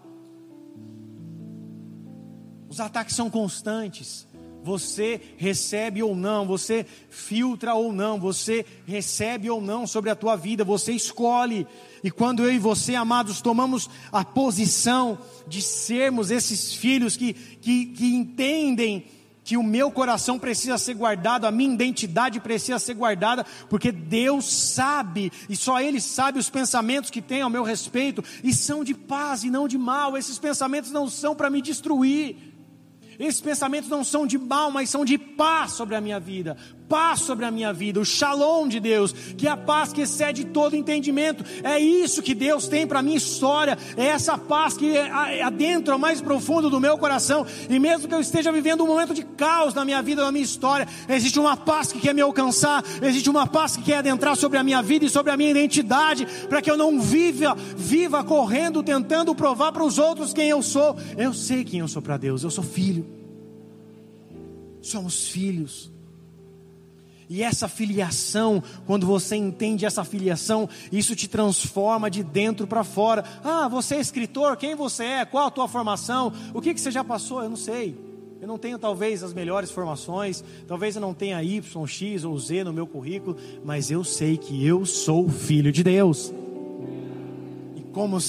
Os 2.69 2.81
ataques 2.81 3.17
são 3.17 3.31
constantes. 3.31 4.29
Você 4.63 5.21
recebe 5.37 6.03
ou 6.03 6.15
não, 6.15 6.47
você 6.47 6.85
filtra 7.09 7.75
ou 7.75 7.93
não, 7.93 8.19
você 8.19 8.67
recebe 8.87 9.49
ou 9.49 9.61
não 9.61 9.87
sobre 9.87 10.11
a 10.11 10.17
tua 10.17 10.37
vida, 10.37 10.65
você 10.65 10.93
escolhe. 10.93 11.67
E 12.03 12.11
quando 12.11 12.43
eu 12.43 12.53
e 12.53 12.59
você, 12.59 12.95
amados, 12.95 13.41
tomamos 13.41 13.89
a 14.13 14.25
posição 14.25 15.19
de 15.47 15.63
sermos 15.63 16.31
esses 16.31 16.75
filhos 16.75 17.17
que, 17.17 17.33
que, 17.33 17.87
que 17.87 18.15
entendem 18.15 19.05
que 19.49 19.57
o 19.57 19.63
meu 19.63 19.91
coração 19.91 20.39
precisa 20.39 20.77
ser 20.77 20.93
guardado, 20.93 21.47
a 21.47 21.51
minha 21.51 21.73
identidade 21.73 22.39
precisa 22.39 22.79
ser 22.79 22.93
guardada, 22.93 23.47
porque 23.71 23.91
Deus 23.91 24.45
sabe, 24.45 25.33
e 25.49 25.57
só 25.57 25.81
Ele 25.81 26.03
sabe 26.03 26.39
os 26.39 26.51
pensamentos 26.51 27.09
que 27.09 27.23
tem 27.23 27.41
ao 27.41 27.49
meu 27.49 27.63
respeito, 27.63 28.23
e 28.45 28.53
são 28.53 28.85
de 28.85 28.93
paz 28.93 29.45
e 29.45 29.51
não 29.51 29.67
de 29.67 29.79
mal, 29.79 30.19
esses 30.19 30.39
pensamentos 30.39 30.91
não 30.91 31.09
são 31.09 31.35
para 31.35 31.49
me 31.49 31.63
destruir, 31.63 32.37
esses 33.19 33.41
pensamentos 33.41 33.91
não 33.91 34.05
são 34.05 34.27
de 34.27 34.39
mal, 34.39 34.71
mas 34.71 34.91
são 34.91 35.05
de 35.05 35.19
paz 35.19 35.73
sobre 35.73 35.97
a 35.97 36.01
minha 36.01 36.21
vida. 36.21 36.57
Paz 36.89 37.21
sobre 37.21 37.45
a 37.45 37.51
minha 37.51 37.73
vida, 37.73 38.01
o 38.01 38.05
shalom 38.05 38.67
de 38.67 38.81
Deus, 38.81 39.13
que 39.13 39.47
é 39.47 39.51
a 39.51 39.57
paz 39.57 39.93
que 39.93 40.01
excede 40.01 40.47
todo 40.47 40.75
entendimento. 40.75 41.45
É 41.63 41.79
isso 41.79 42.23
que 42.23 42.35
Deus 42.35 42.67
tem 42.67 42.87
para 42.87 43.01
a 43.01 43.03
minha 43.03 43.17
história. 43.17 43.77
É 43.97 44.07
essa 44.07 44.39
paz 44.39 44.77
que 44.77 44.97
adentra 44.97 45.99
mais 45.99 46.21
profundo 46.21 46.71
do 46.71 46.81
meu 46.81 46.97
coração. 46.97 47.47
E 47.69 47.79
mesmo 47.79 48.09
que 48.09 48.15
eu 48.15 48.21
esteja 48.21 48.51
vivendo 48.51 48.83
um 48.83 48.87
momento 48.87 49.13
de 49.13 49.23
caos 49.23 49.75
na 49.75 49.85
minha 49.85 50.01
vida, 50.01 50.25
na 50.25 50.33
minha 50.33 50.45
história, 50.45 50.89
existe 51.09 51.39
uma 51.39 51.57
paz 51.57 51.93
que 51.93 52.01
quer 52.01 52.15
me 52.15 52.21
alcançar, 52.21 52.83
existe 53.03 53.29
uma 53.29 53.47
paz 53.47 53.77
que 53.77 53.83
quer 53.83 53.99
adentrar 53.99 54.37
sobre 54.37 54.59
a 54.59 54.65
minha 54.65 54.83
vida 54.83 55.05
e 55.05 55.11
sobre 55.11 55.31
a 55.31 55.37
minha 55.37 55.51
identidade, 55.51 56.27
para 56.49 56.63
que 56.63 56.71
eu 56.71 56.77
não 56.77 57.01
viva, 57.01 57.55
viva 57.77 58.25
correndo, 58.25 58.83
tentando 58.83 59.35
provar 59.35 59.73
para 59.73 59.85
os 59.85 59.99
outros 59.99 60.33
quem 60.33 60.49
eu 60.49 60.63
sou. 60.63 60.97
Eu 61.17 61.35
sei 61.35 61.65
quem 61.65 61.81
eu 61.81 61.89
sou 61.89 62.01
para 62.01 62.17
Deus, 62.17 62.43
eu 62.43 62.51
sou 62.51 62.65
filho 62.65 63.19
somos 64.89 65.29
filhos. 65.29 65.91
E 67.29 67.43
essa 67.43 67.69
filiação, 67.69 68.63
quando 68.87 69.07
você 69.07 69.37
entende 69.37 69.85
essa 69.85 70.03
filiação, 70.03 70.69
isso 70.91 71.15
te 71.15 71.29
transforma 71.29 72.11
de 72.11 72.23
dentro 72.23 72.67
para 72.67 72.83
fora. 72.83 73.23
Ah, 73.45 73.69
você 73.69 73.97
é 73.97 74.01
escritor, 74.01 74.57
quem 74.57 74.75
você 74.75 75.05
é? 75.05 75.25
Qual 75.27 75.47
a 75.47 75.51
tua 75.51 75.69
formação? 75.69 76.33
O 76.55 76.61
que, 76.61 76.73
que 76.73 76.81
você 76.81 76.91
já 76.91 77.05
passou? 77.05 77.43
Eu 77.43 77.51
não 77.51 77.57
sei. 77.57 78.09
Eu 78.41 78.47
não 78.47 78.57
tenho 78.57 78.79
talvez 78.79 79.23
as 79.23 79.35
melhores 79.35 79.71
formações, 79.71 80.45
talvez 80.67 80.95
eu 80.95 81.03
não 81.03 81.13
tenha 81.13 81.43
Y, 81.43 81.87
X 81.87 82.25
ou 82.25 82.39
Z 82.39 82.65
no 82.65 82.73
meu 82.73 82.87
currículo, 82.87 83.37
mas 83.65 83.91
eu 83.91 84.05
sei 84.05 84.37
que 84.37 84.65
eu 84.65 84.87
sou 84.87 85.29
filho 85.29 85.73
de 85.73 85.83
Deus. 85.83 86.33
E 87.77 87.83
como 87.93 88.21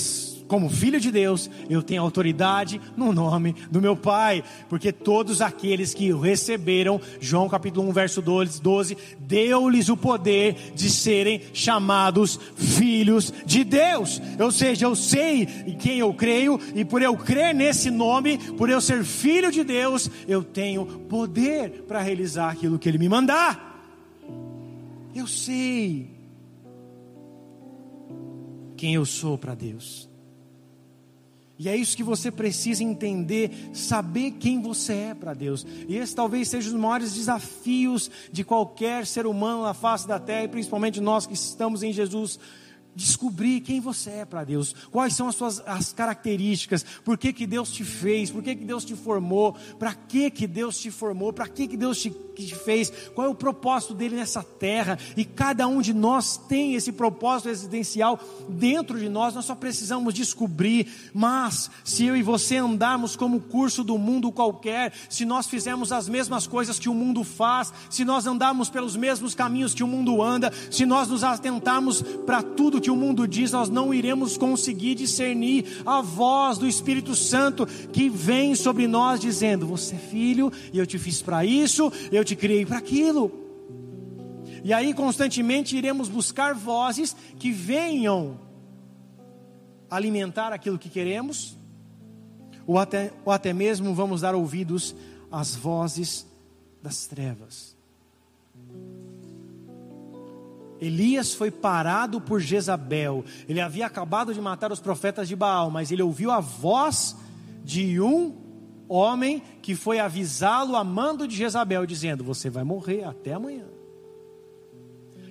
como 0.49 0.67
filho 0.67 0.99
de 0.99 1.11
Deus, 1.11 1.47
eu 1.69 1.83
tenho 1.83 2.01
autoridade 2.01 2.81
no 2.97 3.13
nome 3.13 3.55
do 3.69 3.79
meu 3.79 3.95
Pai, 3.95 4.43
porque 4.67 4.91
todos 4.91 5.41
aqueles 5.41 5.93
que 5.93 6.11
receberam, 6.11 6.99
João 7.21 7.47
capítulo 7.47 7.87
1, 7.89 7.93
verso 7.93 8.19
12, 8.19 8.97
deu-lhes 9.19 9.89
o 9.89 9.95
poder 9.95 10.73
de 10.73 10.89
serem 10.89 11.43
chamados 11.53 12.39
filhos 12.55 13.31
de 13.45 13.63
Deus. 13.63 14.19
Ou 14.39 14.51
seja, 14.51 14.87
eu 14.87 14.95
sei 14.95 15.47
em 15.67 15.77
quem 15.77 15.99
eu 15.99 16.11
creio, 16.15 16.59
e 16.73 16.83
por 16.83 17.03
eu 17.03 17.15
crer 17.15 17.53
nesse 17.53 17.91
nome, 17.91 18.39
por 18.55 18.71
eu 18.71 18.81
ser 18.81 19.03
filho 19.03 19.51
de 19.51 19.63
Deus, 19.63 20.09
eu 20.27 20.43
tenho 20.43 20.83
poder 21.07 21.83
para 21.87 22.01
realizar 22.01 22.49
aquilo 22.49 22.79
que 22.79 22.89
Ele 22.89 22.97
me 22.97 23.07
mandar. 23.07 23.69
Eu 25.13 25.27
sei 25.27 26.09
quem 28.75 28.95
eu 28.95 29.05
sou 29.05 29.37
para 29.37 29.53
Deus. 29.53 30.08
E 31.59 31.67
é 31.67 31.75
isso 31.75 31.97
que 31.97 32.03
você 32.03 32.31
precisa 32.31 32.81
entender, 32.81 33.51
saber 33.73 34.31
quem 34.39 34.61
você 34.61 34.93
é 34.93 35.13
para 35.13 35.33
Deus. 35.33 35.67
E 35.89 35.97
esse 35.97 36.15
talvez 36.15 36.47
seja 36.47 36.69
um 36.69 36.71
dos 36.71 36.81
maiores 36.81 37.13
desafios 37.13 38.09
de 38.31 38.45
qualquer 38.45 39.05
ser 39.05 39.27
humano 39.27 39.63
na 39.63 39.73
face 39.73 40.07
da 40.07 40.17
terra, 40.17 40.45
e 40.45 40.47
principalmente 40.47 41.01
nós 41.01 41.27
que 41.27 41.33
estamos 41.33 41.83
em 41.83 41.91
Jesus 41.91 42.39
descobrir 42.99 43.61
quem 43.61 43.79
você 43.79 44.09
é 44.09 44.25
para 44.25 44.43
Deus, 44.43 44.75
quais 44.91 45.15
são 45.15 45.27
as 45.27 45.35
suas 45.35 45.61
as 45.65 45.93
características, 45.93 46.85
por 47.03 47.17
que, 47.17 47.31
que 47.31 47.47
Deus 47.47 47.71
te 47.71 47.83
fez, 47.83 48.29
por 48.29 48.43
que, 48.43 48.55
que 48.55 48.65
Deus 48.65 48.83
te 48.83 48.95
formou, 48.95 49.55
para 49.77 49.93
que, 49.93 50.29
que 50.29 50.45
Deus 50.45 50.77
te 50.77 50.91
formou, 50.91 51.31
para 51.31 51.47
que, 51.47 51.67
que 51.67 51.77
Deus 51.77 52.01
te, 52.01 52.09
que 52.09 52.45
te 52.45 52.55
fez, 52.55 52.91
qual 53.15 53.27
é 53.27 53.29
o 53.29 53.35
propósito 53.35 53.93
dele 53.93 54.15
nessa 54.15 54.43
terra, 54.43 54.97
e 55.15 55.23
cada 55.23 55.67
um 55.67 55.81
de 55.81 55.93
nós 55.93 56.37
tem 56.37 56.75
esse 56.75 56.91
propósito 56.91 57.49
existencial 57.49 58.19
dentro 58.49 58.99
de 58.99 59.07
nós, 59.07 59.33
nós 59.33 59.45
só 59.45 59.55
precisamos 59.55 60.13
descobrir, 60.13 60.87
mas 61.13 61.71
se 61.83 62.05
eu 62.05 62.17
e 62.17 62.23
você 62.23 62.57
andarmos 62.57 63.15
como 63.15 63.37
o 63.37 63.41
curso 63.41 63.83
do 63.83 63.97
mundo 63.97 64.31
qualquer, 64.31 64.93
se 65.09 65.23
nós 65.23 65.47
fizermos 65.47 65.91
as 65.91 66.09
mesmas 66.09 66.45
coisas 66.45 66.77
que 66.77 66.89
o 66.89 66.93
mundo 66.93 67.23
faz, 67.23 67.71
se 67.89 68.03
nós 68.03 68.25
andarmos 68.25 68.69
pelos 68.69 68.95
mesmos 68.95 69.33
caminhos 69.33 69.73
que 69.73 69.83
o 69.83 69.87
mundo 69.87 70.21
anda, 70.21 70.51
se 70.69 70.85
nós 70.85 71.07
nos 71.07 71.23
atentarmos 71.23 72.01
para 72.25 72.41
tudo 72.41 72.81
que 72.81 72.88
o 72.89 72.95
mundo 72.95 73.27
diz, 73.27 73.51
nós 73.51 73.69
não 73.69 73.93
iremos 73.93 74.37
conseguir 74.37 74.95
discernir 74.95 75.81
a 75.85 76.01
voz 76.01 76.57
do 76.57 76.67
Espírito 76.67 77.15
Santo 77.15 77.65
que 77.65 78.09
vem 78.09 78.55
sobre 78.55 78.87
nós 78.87 79.19
dizendo: 79.19 79.67
Você 79.67 79.95
é 79.95 79.99
filho, 79.99 80.51
eu 80.73 80.85
te 80.85 80.97
fiz 80.97 81.21
para 81.21 81.45
isso, 81.45 81.91
eu 82.11 82.23
te 82.23 82.35
criei 82.35 82.65
para 82.65 82.77
aquilo. 82.77 83.31
E 84.63 84.73
aí 84.73 84.93
constantemente 84.93 85.77
iremos 85.77 86.09
buscar 86.09 86.53
vozes 86.53 87.15
que 87.37 87.51
venham 87.51 88.39
alimentar 89.89 90.53
aquilo 90.53 90.77
que 90.77 90.89
queremos, 90.89 91.57
ou 92.67 92.77
até, 92.77 93.11
ou 93.25 93.31
até 93.33 93.51
mesmo 93.53 93.95
vamos 93.95 94.21
dar 94.21 94.35
ouvidos 94.35 94.95
às 95.31 95.55
vozes 95.55 96.27
das 96.81 97.07
trevas. 97.07 97.68
Elias 100.81 101.33
foi 101.33 101.51
parado 101.51 102.21
por 102.21 102.39
Jezabel. 102.39 103.25
Ele 103.47 103.59
havia 103.59 103.85
acabado 103.85 104.33
de 104.33 104.39
matar 104.39 104.71
os 104.71 104.79
profetas 104.79 105.27
de 105.27 105.35
Baal, 105.35 105.69
mas 105.69 105.91
ele 105.91 106.01
ouviu 106.01 106.31
a 106.31 106.39
voz 106.39 107.15
de 107.63 107.99
um 107.99 108.35
homem 108.87 109.41
que 109.61 109.75
foi 109.75 109.99
avisá-lo 109.99 110.75
a 110.75 110.83
mando 110.83 111.27
de 111.27 111.35
Jezabel, 111.35 111.85
dizendo: 111.85 112.23
Você 112.23 112.49
vai 112.49 112.63
morrer 112.63 113.03
até 113.03 113.33
amanhã. 113.33 113.65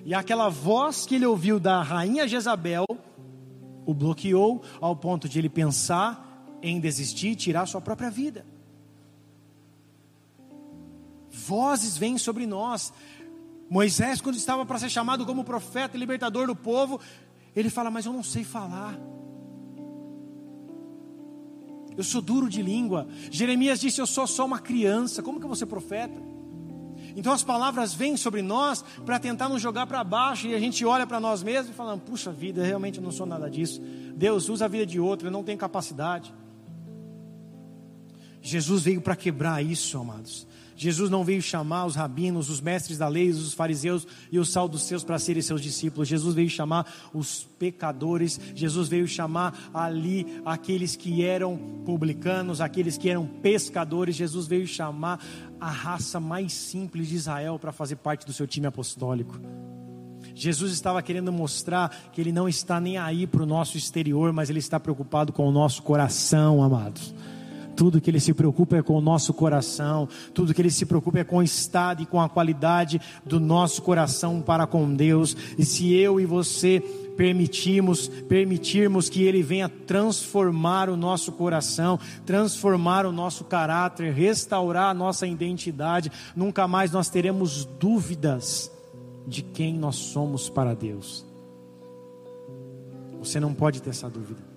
E 0.05 0.13
aquela 0.13 0.49
voz 0.49 1.05
que 1.05 1.15
ele 1.15 1.25
ouviu 1.25 1.59
da 1.59 1.81
rainha 1.81 2.27
Jezabel 2.27 2.85
o 3.85 3.93
bloqueou 3.93 4.61
ao 4.79 4.95
ponto 4.95 5.27
de 5.27 5.39
ele 5.39 5.49
pensar 5.49 6.57
em 6.61 6.79
desistir 6.79 7.29
e 7.29 7.35
tirar 7.35 7.65
sua 7.65 7.81
própria 7.81 8.09
vida. 8.09 8.45
Vozes 11.31 11.97
vêm 11.97 12.17
sobre 12.17 12.45
nós, 12.45 12.93
Moisés, 13.69 14.19
quando 14.19 14.35
estava 14.35 14.65
para 14.65 14.79
ser 14.79 14.89
chamado 14.89 15.25
como 15.25 15.43
profeta 15.43 15.95
e 15.95 15.99
libertador 15.99 16.47
do 16.47 16.55
povo, 16.55 16.99
ele 17.55 17.69
fala: 17.69 17.91
Mas 17.91 18.05
eu 18.05 18.13
não 18.13 18.23
sei 18.23 18.43
falar. 18.43 18.97
Eu 21.95 22.03
sou 22.03 22.21
duro 22.21 22.49
de 22.49 22.61
língua. 22.61 23.07
Jeremias 23.29 23.79
disse: 23.79 24.01
Eu 24.01 24.07
sou 24.07 24.25
só 24.25 24.45
uma 24.45 24.59
criança. 24.59 25.21
Como 25.21 25.37
que 25.37 25.45
eu 25.45 25.49
vou 25.49 25.55
ser 25.55 25.67
profeta? 25.67 26.19
Então 27.15 27.33
as 27.33 27.43
palavras 27.43 27.93
vêm 27.93 28.15
sobre 28.15 28.41
nós 28.41 28.83
para 29.05 29.19
tentar 29.19 29.49
nos 29.49 29.61
jogar 29.61 29.85
para 29.85 30.03
baixo 30.03 30.47
e 30.47 30.55
a 30.55 30.59
gente 30.59 30.85
olha 30.85 31.05
para 31.05 31.19
nós 31.19 31.43
mesmos 31.43 31.71
e 31.71 31.73
fala: 31.73 31.97
Puxa 31.97 32.31
vida, 32.31 32.63
realmente 32.63 32.97
eu 32.97 33.03
não 33.03 33.11
sou 33.11 33.25
nada 33.25 33.49
disso. 33.49 33.81
Deus 34.15 34.49
usa 34.49 34.65
a 34.65 34.67
vida 34.67 34.85
de 34.85 34.99
outro, 34.99 35.27
eu 35.27 35.31
não 35.31 35.43
tenho 35.43 35.57
capacidade. 35.57 36.33
Jesus 38.41 38.83
veio 38.83 39.01
para 39.01 39.15
quebrar 39.15 39.63
isso, 39.63 39.97
amados. 39.97 40.47
Jesus 40.79 41.09
não 41.09 41.25
veio 41.25 41.41
chamar 41.41 41.85
os 41.85 41.95
rabinos, 41.95 42.49
os 42.49 42.61
mestres 42.61 42.97
da 42.97 43.09
lei, 43.09 43.29
os 43.29 43.53
fariseus 43.53 44.07
e 44.31 44.39
os 44.39 44.49
seus 44.49 45.03
para 45.03 45.19
serem 45.19 45.41
seus 45.41 45.61
discípulos. 45.61 46.07
Jesus 46.07 46.33
veio 46.33 46.49
chamar 46.49 46.89
os 47.13 47.45
pecadores. 47.59 48.39
Jesus 48.55 48.87
veio 48.87 49.05
chamar 49.05 49.69
ali 49.73 50.41
aqueles 50.45 50.95
que 50.95 51.21
eram 51.21 51.57
publicanos, 51.85 52.61
aqueles 52.61 52.97
que 52.97 53.09
eram 53.09 53.27
pescadores. 53.27 54.15
Jesus 54.15 54.47
veio 54.47 54.65
chamar 54.65 55.21
a 55.59 55.69
raça 55.69 56.17
mais 56.17 56.53
simples 56.53 57.09
de 57.09 57.15
Israel 57.15 57.59
para 57.59 57.73
fazer 57.73 57.97
parte 57.97 58.25
do 58.25 58.31
seu 58.31 58.47
time 58.47 58.65
apostólico. 58.65 59.37
Jesus 60.33 60.71
estava 60.71 61.01
querendo 61.01 61.29
mostrar 61.29 61.89
que 62.13 62.21
Ele 62.21 62.31
não 62.31 62.47
está 62.47 62.79
nem 62.79 62.97
aí 62.97 63.27
para 63.27 63.43
o 63.43 63.45
nosso 63.45 63.75
exterior, 63.75 64.31
mas 64.31 64.49
Ele 64.49 64.59
está 64.59 64.79
preocupado 64.79 65.33
com 65.33 65.45
o 65.45 65.51
nosso 65.51 65.83
coração, 65.83 66.63
amados. 66.63 67.13
Tudo 67.79 68.01
que 68.01 68.11
ele 68.11 68.19
se 68.19 68.33
preocupa 68.33 68.75
é 68.75 68.81
com 68.81 68.97
o 68.97 68.99
nosso 68.99 69.33
coração, 69.33 70.05
tudo 70.33 70.53
que 70.53 70.61
ele 70.61 70.69
se 70.69 70.85
preocupa 70.85 71.19
é 71.19 71.23
com 71.23 71.37
o 71.37 71.41
estado 71.41 72.03
e 72.03 72.05
com 72.05 72.19
a 72.19 72.27
qualidade 72.27 72.99
do 73.25 73.39
nosso 73.39 73.81
coração 73.81 74.41
para 74.41 74.67
com 74.67 74.93
Deus. 74.93 75.33
E 75.57 75.63
se 75.63 75.93
eu 75.93 76.19
e 76.19 76.25
você 76.25 76.81
permitirmos, 77.15 78.09
permitirmos 78.27 79.07
que 79.07 79.23
ele 79.23 79.41
venha 79.41 79.69
transformar 79.69 80.89
o 80.89 80.97
nosso 80.97 81.31
coração, 81.31 81.97
transformar 82.25 83.05
o 83.05 83.13
nosso 83.13 83.45
caráter, 83.45 84.13
restaurar 84.13 84.89
a 84.89 84.93
nossa 84.93 85.25
identidade, 85.25 86.11
nunca 86.35 86.67
mais 86.67 86.91
nós 86.91 87.07
teremos 87.07 87.63
dúvidas 87.63 88.69
de 89.25 89.41
quem 89.41 89.73
nós 89.73 89.95
somos 89.95 90.49
para 90.49 90.73
Deus. 90.73 91.25
Você 93.19 93.39
não 93.39 93.53
pode 93.53 93.81
ter 93.81 93.91
essa 93.91 94.09
dúvida. 94.09 94.48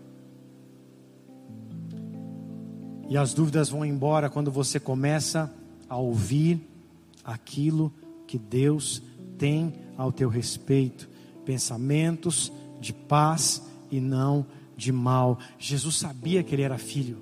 E 3.12 3.16
as 3.18 3.34
dúvidas 3.34 3.68
vão 3.68 3.84
embora 3.84 4.30
quando 4.30 4.50
você 4.50 4.80
começa 4.80 5.54
a 5.86 5.98
ouvir 5.98 6.58
aquilo 7.22 7.92
que 8.26 8.38
Deus 8.38 9.02
tem 9.36 9.74
ao 9.98 10.10
teu 10.10 10.30
respeito, 10.30 11.10
pensamentos 11.44 12.50
de 12.80 12.94
paz 12.94 13.62
e 13.90 14.00
não 14.00 14.46
de 14.78 14.90
mal. 14.92 15.38
Jesus 15.58 15.96
sabia 15.96 16.42
que 16.42 16.54
ele 16.54 16.62
era 16.62 16.78
filho. 16.78 17.18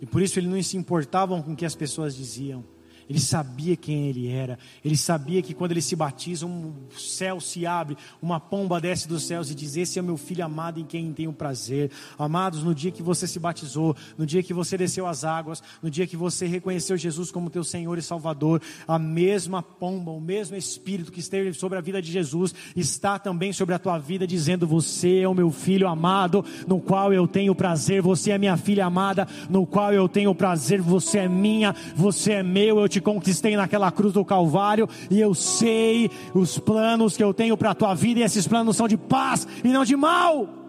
E 0.00 0.04
por 0.04 0.20
isso 0.20 0.40
ele 0.40 0.48
não 0.48 0.60
se 0.60 0.76
importava 0.76 1.40
com 1.40 1.52
o 1.52 1.56
que 1.56 1.64
as 1.64 1.76
pessoas 1.76 2.16
diziam. 2.16 2.64
Ele 3.12 3.20
sabia 3.20 3.76
quem 3.76 4.06
ele 4.08 4.26
era. 4.26 4.58
Ele 4.82 4.96
sabia 4.96 5.42
que 5.42 5.52
quando 5.52 5.72
ele 5.72 5.82
se 5.82 5.94
batiza, 5.94 6.46
um 6.46 6.72
céu 6.96 7.40
se 7.40 7.66
abre, 7.66 7.94
uma 8.22 8.40
pomba 8.40 8.80
desce 8.80 9.06
dos 9.06 9.24
céus 9.24 9.50
e 9.50 9.54
diz: 9.54 9.76
Esse 9.76 9.98
é 9.98 10.02
meu 10.02 10.16
filho 10.16 10.42
amado 10.42 10.80
em 10.80 10.84
quem 10.86 11.12
tenho 11.12 11.30
prazer. 11.30 11.90
Amados, 12.18 12.64
no 12.64 12.74
dia 12.74 12.90
que 12.90 13.02
você 13.02 13.26
se 13.26 13.38
batizou, 13.38 13.94
no 14.16 14.24
dia 14.24 14.42
que 14.42 14.54
você 14.54 14.78
desceu 14.78 15.06
as 15.06 15.24
águas, 15.24 15.62
no 15.82 15.90
dia 15.90 16.06
que 16.06 16.16
você 16.16 16.46
reconheceu 16.46 16.96
Jesus 16.96 17.30
como 17.30 17.50
teu 17.50 17.62
Senhor 17.62 17.98
e 17.98 18.02
Salvador, 18.02 18.62
a 18.88 18.98
mesma 18.98 19.62
pomba, 19.62 20.10
o 20.10 20.20
mesmo 20.20 20.56
Espírito 20.56 21.12
que 21.12 21.20
esteve 21.20 21.52
sobre 21.52 21.76
a 21.76 21.82
vida 21.82 22.00
de 22.00 22.10
Jesus, 22.10 22.54
está 22.74 23.18
também 23.18 23.52
sobre 23.52 23.74
a 23.74 23.78
tua 23.78 23.98
vida, 23.98 24.26
dizendo: 24.26 24.66
Você 24.66 25.18
é 25.18 25.28
o 25.28 25.34
meu 25.34 25.50
filho 25.50 25.86
amado, 25.86 26.42
no 26.66 26.80
qual 26.80 27.12
eu 27.12 27.28
tenho 27.28 27.54
prazer. 27.54 28.00
Você 28.00 28.30
é 28.30 28.38
minha 28.38 28.56
filha 28.56 28.86
amada, 28.86 29.28
no 29.50 29.66
qual 29.66 29.92
eu 29.92 30.08
tenho 30.08 30.34
prazer. 30.34 30.80
Você 30.80 31.18
é 31.18 31.28
minha, 31.28 31.74
você 31.94 32.32
é 32.32 32.42
meu. 32.42 32.80
Eu 32.80 32.88
te 32.88 33.01
conquistei 33.02 33.56
naquela 33.56 33.90
cruz 33.90 34.14
do 34.14 34.24
Calvário, 34.24 34.88
e 35.10 35.20
eu 35.20 35.34
sei 35.34 36.10
os 36.34 36.58
planos 36.58 37.16
que 37.16 37.22
eu 37.22 37.34
tenho 37.34 37.56
para 37.56 37.70
a 37.70 37.74
tua 37.74 37.94
vida, 37.94 38.20
e 38.20 38.22
esses 38.22 38.46
planos 38.46 38.76
são 38.76 38.88
de 38.88 38.96
paz 38.96 39.46
e 39.62 39.68
não 39.68 39.84
de 39.84 39.96
mal. 39.96 40.61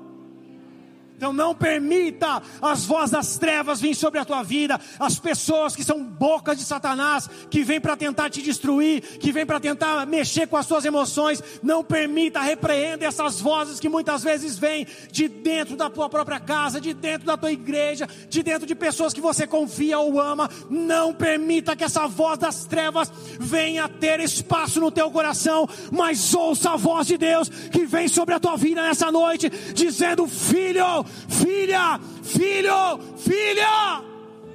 Então 1.24 1.32
não 1.32 1.56
permita 1.56 2.44
as 2.62 2.84
vozes 2.84 3.12
das 3.12 3.38
trevas 3.38 3.80
vir 3.80 3.96
sobre 3.96 4.20
a 4.20 4.26
tua 4.26 4.44
vida, 4.44 4.78
as 5.00 5.18
pessoas 5.18 5.74
que 5.74 5.82
são 5.82 6.04
bocas 6.04 6.58
de 6.58 6.66
Satanás, 6.66 7.30
que 7.50 7.64
vêm 7.64 7.80
para 7.80 7.96
tentar 7.96 8.30
te 8.30 8.42
destruir, 8.42 9.00
que 9.20 9.32
vêm 9.32 9.46
para 9.46 9.58
tentar 9.58 10.06
mexer 10.06 10.50
com 10.50 10.58
as 10.58 10.66
suas 10.66 10.84
emoções, 10.84 11.42
não 11.64 11.82
permita, 11.82 12.42
repreenda 12.42 13.06
essas 13.06 13.40
vozes 13.40 13.80
que 13.80 13.88
muitas 13.88 14.22
vezes 14.22 14.58
vêm 14.58 14.86
de 15.14 15.30
dentro 15.30 15.78
da 15.78 15.90
tua 15.90 16.10
própria 16.10 16.42
casa, 16.42 16.82
de 16.82 16.94
dentro 16.94 17.26
da 17.26 17.38
tua 17.38 17.54
igreja, 17.54 18.06
de 18.28 18.44
dentro 18.44 18.68
de 18.68 18.76
pessoas 18.76 19.14
que 19.14 19.22
você 19.22 19.48
confia 19.48 20.00
ou 20.00 20.20
ama. 20.20 20.50
Não 20.70 21.14
permita 21.14 21.74
que 21.74 21.86
essa 21.86 22.06
voz 22.06 22.38
das 22.38 22.66
trevas 22.66 23.10
venha 23.40 23.88
ter 23.88 24.20
espaço 24.20 24.82
no 24.82 24.92
teu 24.92 25.10
coração, 25.10 25.70
mas 25.90 26.34
ouça 26.34 26.72
a 26.72 26.76
voz 26.76 27.08
de 27.08 27.18
Deus 27.18 27.48
que 27.48 27.86
vem 27.86 28.10
sobre 28.10 28.36
a 28.36 28.42
tua 28.42 28.58
vida 28.58 28.84
nessa 28.84 29.10
noite, 29.10 29.50
dizendo: 29.74 30.28
Filho, 30.28 31.06
filha, 31.30 32.00
filho, 32.24 33.00
filha. 33.18 34.02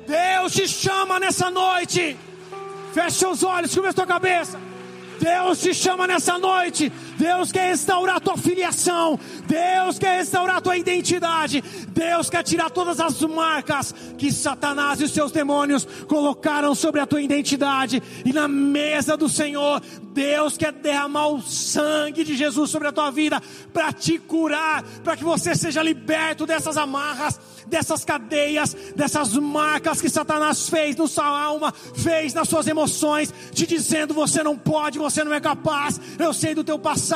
Deus 0.06 0.52
te 0.52 0.66
chama 0.66 1.20
nessa 1.20 1.50
noite. 1.50 2.16
Feche 2.92 3.18
seus 3.18 3.42
olhos, 3.42 3.74
cobre 3.74 3.90
a 3.90 3.92
tua 3.92 4.06
cabeça. 4.06 4.58
Deus 5.20 5.60
te 5.60 5.74
chama 5.74 6.06
nessa 6.06 6.38
noite. 6.38 6.92
Deus 7.18 7.50
quer 7.50 7.70
restaurar 7.70 8.16
a 8.16 8.20
tua 8.20 8.36
filiação. 8.36 9.18
Deus 9.46 9.98
quer 9.98 10.18
restaurar 10.18 10.56
a 10.56 10.60
tua 10.60 10.76
identidade. 10.76 11.62
Deus 11.88 12.30
quer 12.30 12.44
tirar 12.44 12.70
todas 12.70 13.00
as 13.00 13.20
marcas 13.22 13.92
que 14.16 14.32
Satanás 14.32 15.00
e 15.00 15.04
os 15.04 15.12
seus 15.12 15.32
demônios 15.32 15.84
colocaram 16.06 16.74
sobre 16.74 17.00
a 17.00 17.06
tua 17.06 17.20
identidade. 17.20 18.00
E 18.24 18.32
na 18.32 18.46
mesa 18.46 19.16
do 19.16 19.28
Senhor, 19.28 19.82
Deus 20.12 20.56
quer 20.56 20.72
derramar 20.72 21.28
o 21.28 21.42
sangue 21.42 22.22
de 22.22 22.36
Jesus 22.36 22.70
sobre 22.70 22.88
a 22.88 22.92
tua 22.92 23.10
vida 23.10 23.42
para 23.72 23.92
te 23.92 24.18
curar, 24.18 24.84
para 25.02 25.16
que 25.16 25.24
você 25.24 25.56
seja 25.56 25.82
liberto 25.82 26.46
dessas 26.46 26.76
amarras 26.76 27.38
dessas 27.68 28.04
cadeias, 28.04 28.74
dessas 28.96 29.34
marcas 29.34 30.00
que 30.00 30.08
Satanás 30.08 30.68
fez 30.68 30.96
na 30.96 31.06
sua 31.06 31.28
alma, 31.28 31.72
fez 31.94 32.34
nas 32.34 32.48
suas 32.48 32.66
emoções, 32.66 33.32
te 33.52 33.66
dizendo: 33.66 34.14
você 34.14 34.42
não 34.42 34.56
pode, 34.56 34.98
você 34.98 35.22
não 35.22 35.32
é 35.32 35.40
capaz. 35.40 36.00
Eu 36.18 36.32
sei 36.32 36.54
do 36.54 36.64
teu 36.64 36.78
passado, 36.78 37.07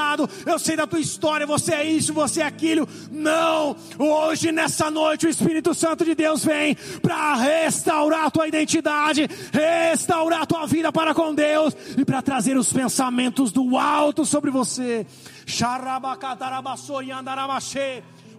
eu 0.47 0.59
sei 0.59 0.77
da 0.77 0.87
tua 0.87 1.01
história, 1.01 1.47
você 1.47 1.75
é 1.75 1.85
isso, 1.85 2.13
você 2.13 2.41
é 2.41 2.45
aquilo. 2.45 2.89
Não, 3.11 3.77
hoje 3.99 4.53
nessa 4.53 4.91
noite 4.91 5.27
o 5.27 5.31
Espírito 5.31 5.75
Santo 5.75 6.05
de 6.05 6.15
Deus 6.15 6.45
vem 6.45 6.77
para 7.01 7.35
restaurar 7.35 8.27
a 8.27 8.31
tua 8.31 8.49
identidade, 8.49 9.29
restaurar 9.53 10.43
a 10.43 10.47
tua 10.47 10.67
vida 10.67 10.93
para 10.93 11.15
com 11.15 11.35
Deus 11.35 11.77
e 11.97 12.05
para 12.05 12.23
trazer 12.23 12.57
os 12.57 12.73
pensamentos 12.73 13.53
do 13.53 13.77
alto 13.77 14.25
sobre 14.25 14.51
você. 14.51 15.07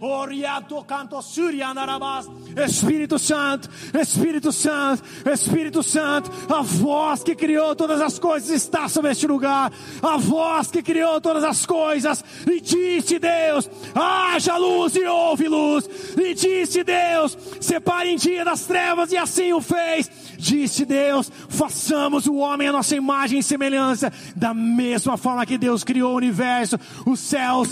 Xarabacatarabassoriandarabachê. 0.03 2.29
Espírito 2.65 3.17
Santo, 3.17 3.69
Espírito 3.99 4.51
Santo, 4.51 5.03
Espírito 5.27 5.81
Santo, 5.81 6.29
a 6.53 6.61
voz 6.61 7.23
que 7.23 7.35
criou 7.35 7.75
todas 7.75 8.01
as 8.01 8.19
coisas 8.19 8.49
está 8.49 8.89
sobre 8.89 9.11
este 9.11 9.25
lugar, 9.25 9.71
a 10.01 10.17
voz 10.17 10.69
que 10.69 10.83
criou 10.83 11.21
todas 11.21 11.43
as 11.43 11.65
coisas, 11.65 12.23
e 12.45 12.59
disse 12.59 13.17
Deus: 13.17 13.69
haja 13.95 14.57
luz 14.57 14.95
e 14.95 15.05
houve 15.05 15.47
luz, 15.47 15.89
e 16.17 16.33
disse 16.33 16.83
Deus: 16.83 17.37
separe 17.61 18.09
em 18.09 18.17
dia 18.17 18.43
das 18.43 18.65
trevas, 18.65 19.11
e 19.11 19.17
assim 19.17 19.53
o 19.53 19.61
fez. 19.61 20.11
Disse 20.43 20.83
Deus: 20.83 21.31
façamos 21.47 22.27
o 22.27 22.35
homem 22.35 22.67
a 22.67 22.71
nossa 22.73 22.93
imagem 22.97 23.39
e 23.39 23.43
semelhança, 23.43 24.11
da 24.35 24.53
mesma 24.53 25.15
forma 25.15 25.45
que 25.45 25.57
Deus 25.57 25.85
criou 25.85 26.11
o 26.11 26.17
universo, 26.17 26.77
os 27.05 27.21
céus, 27.21 27.69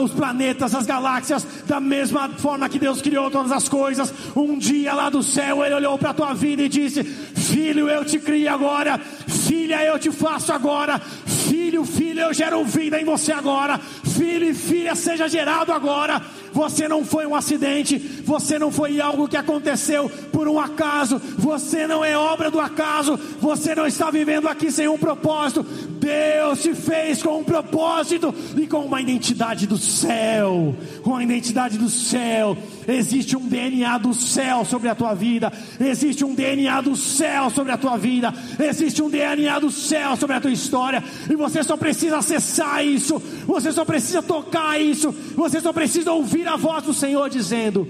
os 0.00 0.12
planetas, 0.12 0.76
as 0.76 0.86
galáxias, 0.86 1.44
da 1.66 1.80
mesma 1.80 2.28
forma 2.28 2.68
que 2.68 2.78
Deus 2.78 3.02
criou 3.02 3.32
todas 3.32 3.50
as 3.50 3.68
coisas. 3.68 4.14
Um 4.36 4.56
dia 4.56 4.94
lá 4.94 5.10
do 5.10 5.24
céu, 5.24 5.64
Ele 5.64 5.74
olhou 5.74 5.98
para 5.98 6.10
a 6.10 6.14
tua 6.14 6.34
vida 6.34 6.62
e 6.62 6.68
disse: 6.68 7.02
Filho, 7.02 7.88
eu 7.88 8.04
te 8.04 8.20
criei 8.20 8.46
agora, 8.46 8.96
filha, 9.26 9.82
eu 9.84 9.98
te 9.98 10.12
faço 10.12 10.52
agora, 10.52 11.00
filho, 11.00 11.84
filha, 11.84 12.22
eu 12.22 12.32
gero 12.32 12.64
vida 12.64 13.00
em 13.00 13.04
você 13.04 13.32
agora, 13.32 13.80
filho 14.04 14.48
e 14.48 14.54
filha, 14.54 14.94
seja 14.94 15.26
gerado 15.26 15.72
agora. 15.72 16.22
Você 16.52 16.86
não 16.88 17.04
foi 17.04 17.26
um 17.26 17.34
acidente, 17.34 17.98
você 17.98 18.58
não 18.58 18.70
foi 18.70 19.00
algo 19.00 19.28
que 19.28 19.36
aconteceu 19.36 20.10
por 20.30 20.48
um 20.48 20.60
acaso, 20.60 21.20
você 21.38 21.86
não 21.86 22.04
é 22.04 22.16
obra 22.16 22.50
do 22.50 22.60
acaso, 22.60 23.18
você 23.40 23.74
não 23.74 23.86
está 23.86 24.10
vivendo 24.10 24.48
aqui 24.48 24.70
sem 24.70 24.88
um 24.88 24.98
propósito. 24.98 25.64
Deus 26.02 26.60
te 26.60 26.74
fez 26.74 27.22
com 27.22 27.38
um 27.38 27.44
propósito 27.44 28.34
e 28.56 28.66
com 28.66 28.80
uma 28.80 29.00
identidade 29.00 29.68
do 29.68 29.78
céu, 29.78 30.74
com 31.00 31.14
a 31.14 31.22
identidade 31.22 31.78
do 31.78 31.88
céu. 31.88 32.58
Existe 32.88 33.36
um 33.36 33.46
DNA 33.46 33.98
do 33.98 34.12
céu 34.12 34.64
sobre 34.64 34.88
a 34.88 34.96
tua 34.96 35.14
vida, 35.14 35.52
existe 35.80 36.24
um 36.24 36.34
DNA 36.34 36.80
do 36.80 36.96
céu 36.96 37.50
sobre 37.50 37.70
a 37.70 37.78
tua 37.78 37.96
vida, 37.96 38.34
existe 38.58 39.00
um 39.00 39.08
DNA 39.08 39.60
do 39.60 39.70
céu 39.70 40.16
sobre 40.16 40.34
a 40.34 40.40
tua 40.40 40.50
história, 40.50 41.04
e 41.30 41.36
você 41.36 41.62
só 41.62 41.76
precisa 41.76 42.16
acessar 42.16 42.84
isso, 42.84 43.22
você 43.46 43.70
só 43.70 43.84
precisa 43.84 44.20
tocar 44.20 44.80
isso, 44.80 45.12
você 45.36 45.60
só 45.60 45.72
precisa 45.72 46.10
ouvir 46.10 46.48
a 46.48 46.56
voz 46.56 46.82
do 46.82 46.92
Senhor 46.92 47.30
dizendo: 47.30 47.86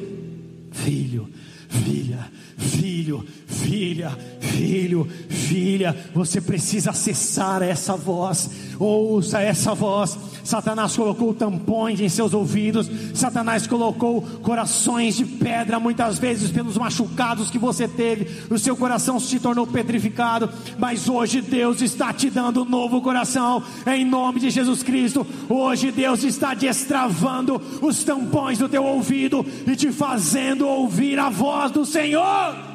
Filho, 0.71 1.31
filha, 1.67 2.31
filho, 2.59 3.25
filha, 3.53 4.17
filho, 4.41 5.07
filha, 5.29 5.95
você 6.15 6.41
precisa 6.41 6.91
acessar 6.91 7.63
essa 7.63 7.95
voz, 7.95 8.51
ouça 8.79 9.41
essa 9.41 9.75
voz. 9.75 10.19
Satanás 10.43 10.97
colocou 10.97 11.33
tampões 11.33 12.01
em 12.01 12.09
seus 12.09 12.35
ouvidos, 12.35 12.91
Satanás 13.15 13.67
colocou 13.67 14.23
corações 14.43 15.17
de 15.17 15.25
pedra, 15.25 15.79
muitas 15.79 16.19
vezes 16.19 16.51
pelos 16.51 16.77
machucados 16.77 17.51
que 17.51 17.59
você 17.59 17.87
teve, 17.87 18.29
o 18.51 18.59
seu 18.59 18.77
coração 18.77 19.21
se 19.21 19.39
tornou 19.39 19.67
petrificado, 19.67 20.51
mas 20.79 21.09
hoje 21.09 21.41
Deus 21.41 21.81
está 21.81 22.13
te 22.13 22.29
dando 22.29 22.63
um 22.63 22.69
novo 22.69 23.01
coração, 23.01 23.63
em 23.87 24.05
nome 24.05 24.41
de 24.41 24.51
Jesus 24.51 24.83
Cristo. 24.83 25.25
Hoje 25.49 25.93
Deus 25.93 26.25
está 26.25 26.55
destravando 26.55 27.61
os 27.81 28.03
tampões 28.03 28.59
do 28.59 28.69
teu 28.69 28.85
ouvido 28.85 29.45
e 29.67 29.77
te 29.77 29.93
fazendo 29.93 30.67
ouvir 30.67 31.19
a 31.19 31.29
voz 31.31 31.71
do 31.71 31.85
Senhor. 31.85 32.72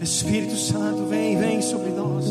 Espírito 0.00 0.56
Santo, 0.56 1.06
vem, 1.06 1.38
vem 1.38 1.60
sobre 1.60 1.90
nós. 1.90 2.24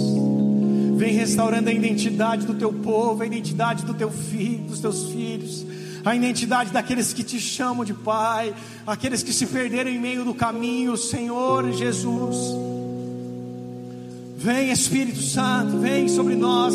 Vem 0.97 1.13
restaurando 1.13 1.69
a 1.69 1.73
identidade 1.73 2.45
do 2.45 2.55
teu 2.55 2.73
povo, 2.73 3.21
a 3.21 3.25
identidade 3.25 3.85
do 3.85 3.93
teu 3.93 4.11
filho, 4.11 4.65
dos 4.65 4.79
teus 4.79 5.09
filhos, 5.09 5.65
a 6.03 6.15
identidade 6.15 6.71
daqueles 6.71 7.13
que 7.13 7.23
te 7.23 7.39
chamam 7.39 7.85
de 7.85 7.93
Pai, 7.93 8.53
aqueles 8.85 9.23
que 9.23 9.31
se 9.31 9.45
perderam 9.45 9.89
em 9.91 9.99
meio 9.99 10.25
do 10.25 10.33
caminho, 10.33 10.97
Senhor 10.97 11.71
Jesus. 11.71 12.78
Vem 14.41 14.71
Espírito 14.71 15.21
Santo, 15.21 15.79
vem 15.79 16.07
sobre 16.07 16.33
nós, 16.33 16.73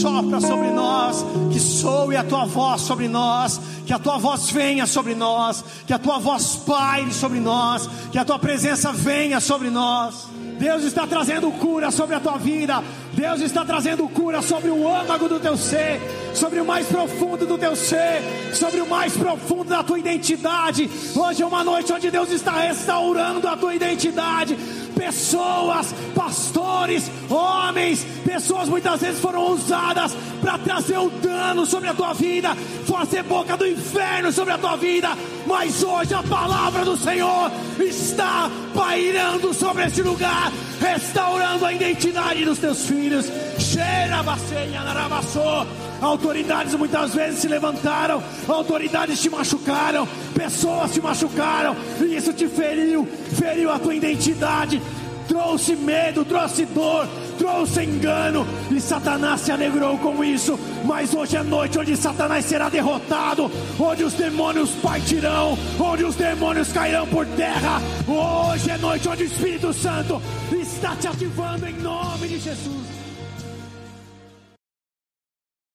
sopra 0.00 0.40
sobre 0.40 0.72
nós, 0.72 1.24
que 1.52 1.60
soe 1.60 2.16
a 2.16 2.24
tua 2.24 2.46
voz 2.46 2.80
sobre 2.80 3.06
nós, 3.06 3.60
que 3.86 3.92
a 3.92 3.98
tua 3.98 4.18
voz 4.18 4.50
venha 4.50 4.88
sobre 4.88 5.14
nós, 5.14 5.64
que 5.86 5.92
a 5.92 6.00
tua 6.00 6.18
voz 6.18 6.56
paire 6.66 7.14
sobre 7.14 7.38
nós, 7.38 7.88
que 8.10 8.18
a 8.18 8.24
tua 8.24 8.40
presença 8.40 8.92
venha 8.92 9.38
sobre 9.38 9.70
nós. 9.70 10.26
Deus 10.58 10.82
está 10.82 11.06
trazendo 11.06 11.48
cura 11.52 11.92
sobre 11.92 12.16
a 12.16 12.20
tua 12.20 12.38
vida, 12.38 12.82
Deus 13.12 13.40
está 13.40 13.64
trazendo 13.64 14.08
cura 14.08 14.42
sobre 14.42 14.70
o 14.70 14.88
âmago 14.88 15.28
do 15.28 15.38
teu 15.38 15.56
ser, 15.56 16.00
sobre 16.34 16.58
o 16.58 16.64
mais 16.64 16.88
profundo 16.88 17.46
do 17.46 17.56
teu 17.56 17.76
ser, 17.76 18.20
sobre 18.52 18.80
o 18.80 18.88
mais 18.88 19.16
profundo 19.16 19.68
da 19.68 19.84
tua 19.84 19.98
identidade. 19.98 20.90
Hoje 21.14 21.40
é 21.40 21.46
uma 21.46 21.62
noite 21.62 21.92
onde 21.92 22.10
Deus 22.10 22.32
está 22.32 22.52
restaurando 22.52 23.46
a 23.46 23.56
tua 23.56 23.76
identidade 23.76 24.56
pessoas, 24.96 25.94
pastores, 26.14 27.10
homens, 27.28 28.04
pessoas 28.24 28.68
muitas 28.68 29.00
vezes 29.00 29.20
foram 29.20 29.52
usadas 29.52 30.16
para 30.40 30.58
trazer 30.58 30.98
o 30.98 31.10
dano 31.10 31.66
sobre 31.66 31.88
a 31.90 31.94
tua 31.94 32.14
vida, 32.14 32.56
fazer 32.86 33.22
boca 33.22 33.56
do 33.56 33.66
inferno 33.66 34.32
sobre 34.32 34.54
a 34.54 34.58
tua 34.58 34.76
vida, 34.76 35.10
mas 35.46 35.82
hoje 35.82 36.14
a 36.14 36.22
palavra 36.22 36.84
do 36.84 36.96
Senhor 36.96 37.50
está 37.78 38.50
pairando 38.74 39.52
sobre 39.52 39.84
este 39.84 40.02
lugar, 40.02 40.50
restaurando 40.80 41.66
a 41.66 41.72
identidade 41.72 42.44
dos 42.44 42.58
teus 42.58 42.86
filhos. 42.86 43.26
Cheira, 43.58 44.22
bacenha, 44.22 44.82
narabassou. 44.82 45.66
Autoridades 46.00 46.74
muitas 46.74 47.14
vezes 47.14 47.40
se 47.40 47.48
levantaram, 47.48 48.22
autoridades 48.46 49.20
te 49.20 49.30
machucaram, 49.30 50.06
pessoas 50.34 50.92
te 50.92 51.00
machucaram, 51.00 51.74
e 52.00 52.16
isso 52.16 52.32
te 52.32 52.46
feriu, 52.48 53.08
feriu 53.32 53.70
a 53.70 53.78
tua 53.78 53.94
identidade, 53.94 54.80
trouxe 55.26 55.74
medo, 55.74 56.24
trouxe 56.24 56.64
dor, 56.66 57.08
trouxe 57.38 57.82
engano, 57.82 58.46
e 58.70 58.80
Satanás 58.80 59.40
se 59.40 59.52
alegrou 59.52 59.98
com 59.98 60.22
isso. 60.24 60.58
Mas 60.84 61.14
hoje 61.14 61.36
é 61.36 61.42
noite 61.42 61.78
onde 61.78 61.96
Satanás 61.96 62.44
será 62.44 62.68
derrotado, 62.68 63.50
onde 63.78 64.04
os 64.04 64.14
demônios 64.14 64.70
partirão, 64.82 65.58
onde 65.78 66.04
os 66.04 66.14
demônios 66.14 66.72
cairão 66.72 67.06
por 67.06 67.26
terra. 67.26 67.80
Hoje 68.06 68.70
é 68.70 68.78
noite 68.78 69.08
onde 69.08 69.24
o 69.24 69.26
Espírito 69.26 69.72
Santo 69.72 70.20
está 70.52 70.94
te 70.96 71.08
ativando 71.08 71.66
em 71.66 71.74
nome 71.74 72.28
de 72.28 72.38
Jesus. 72.38 72.95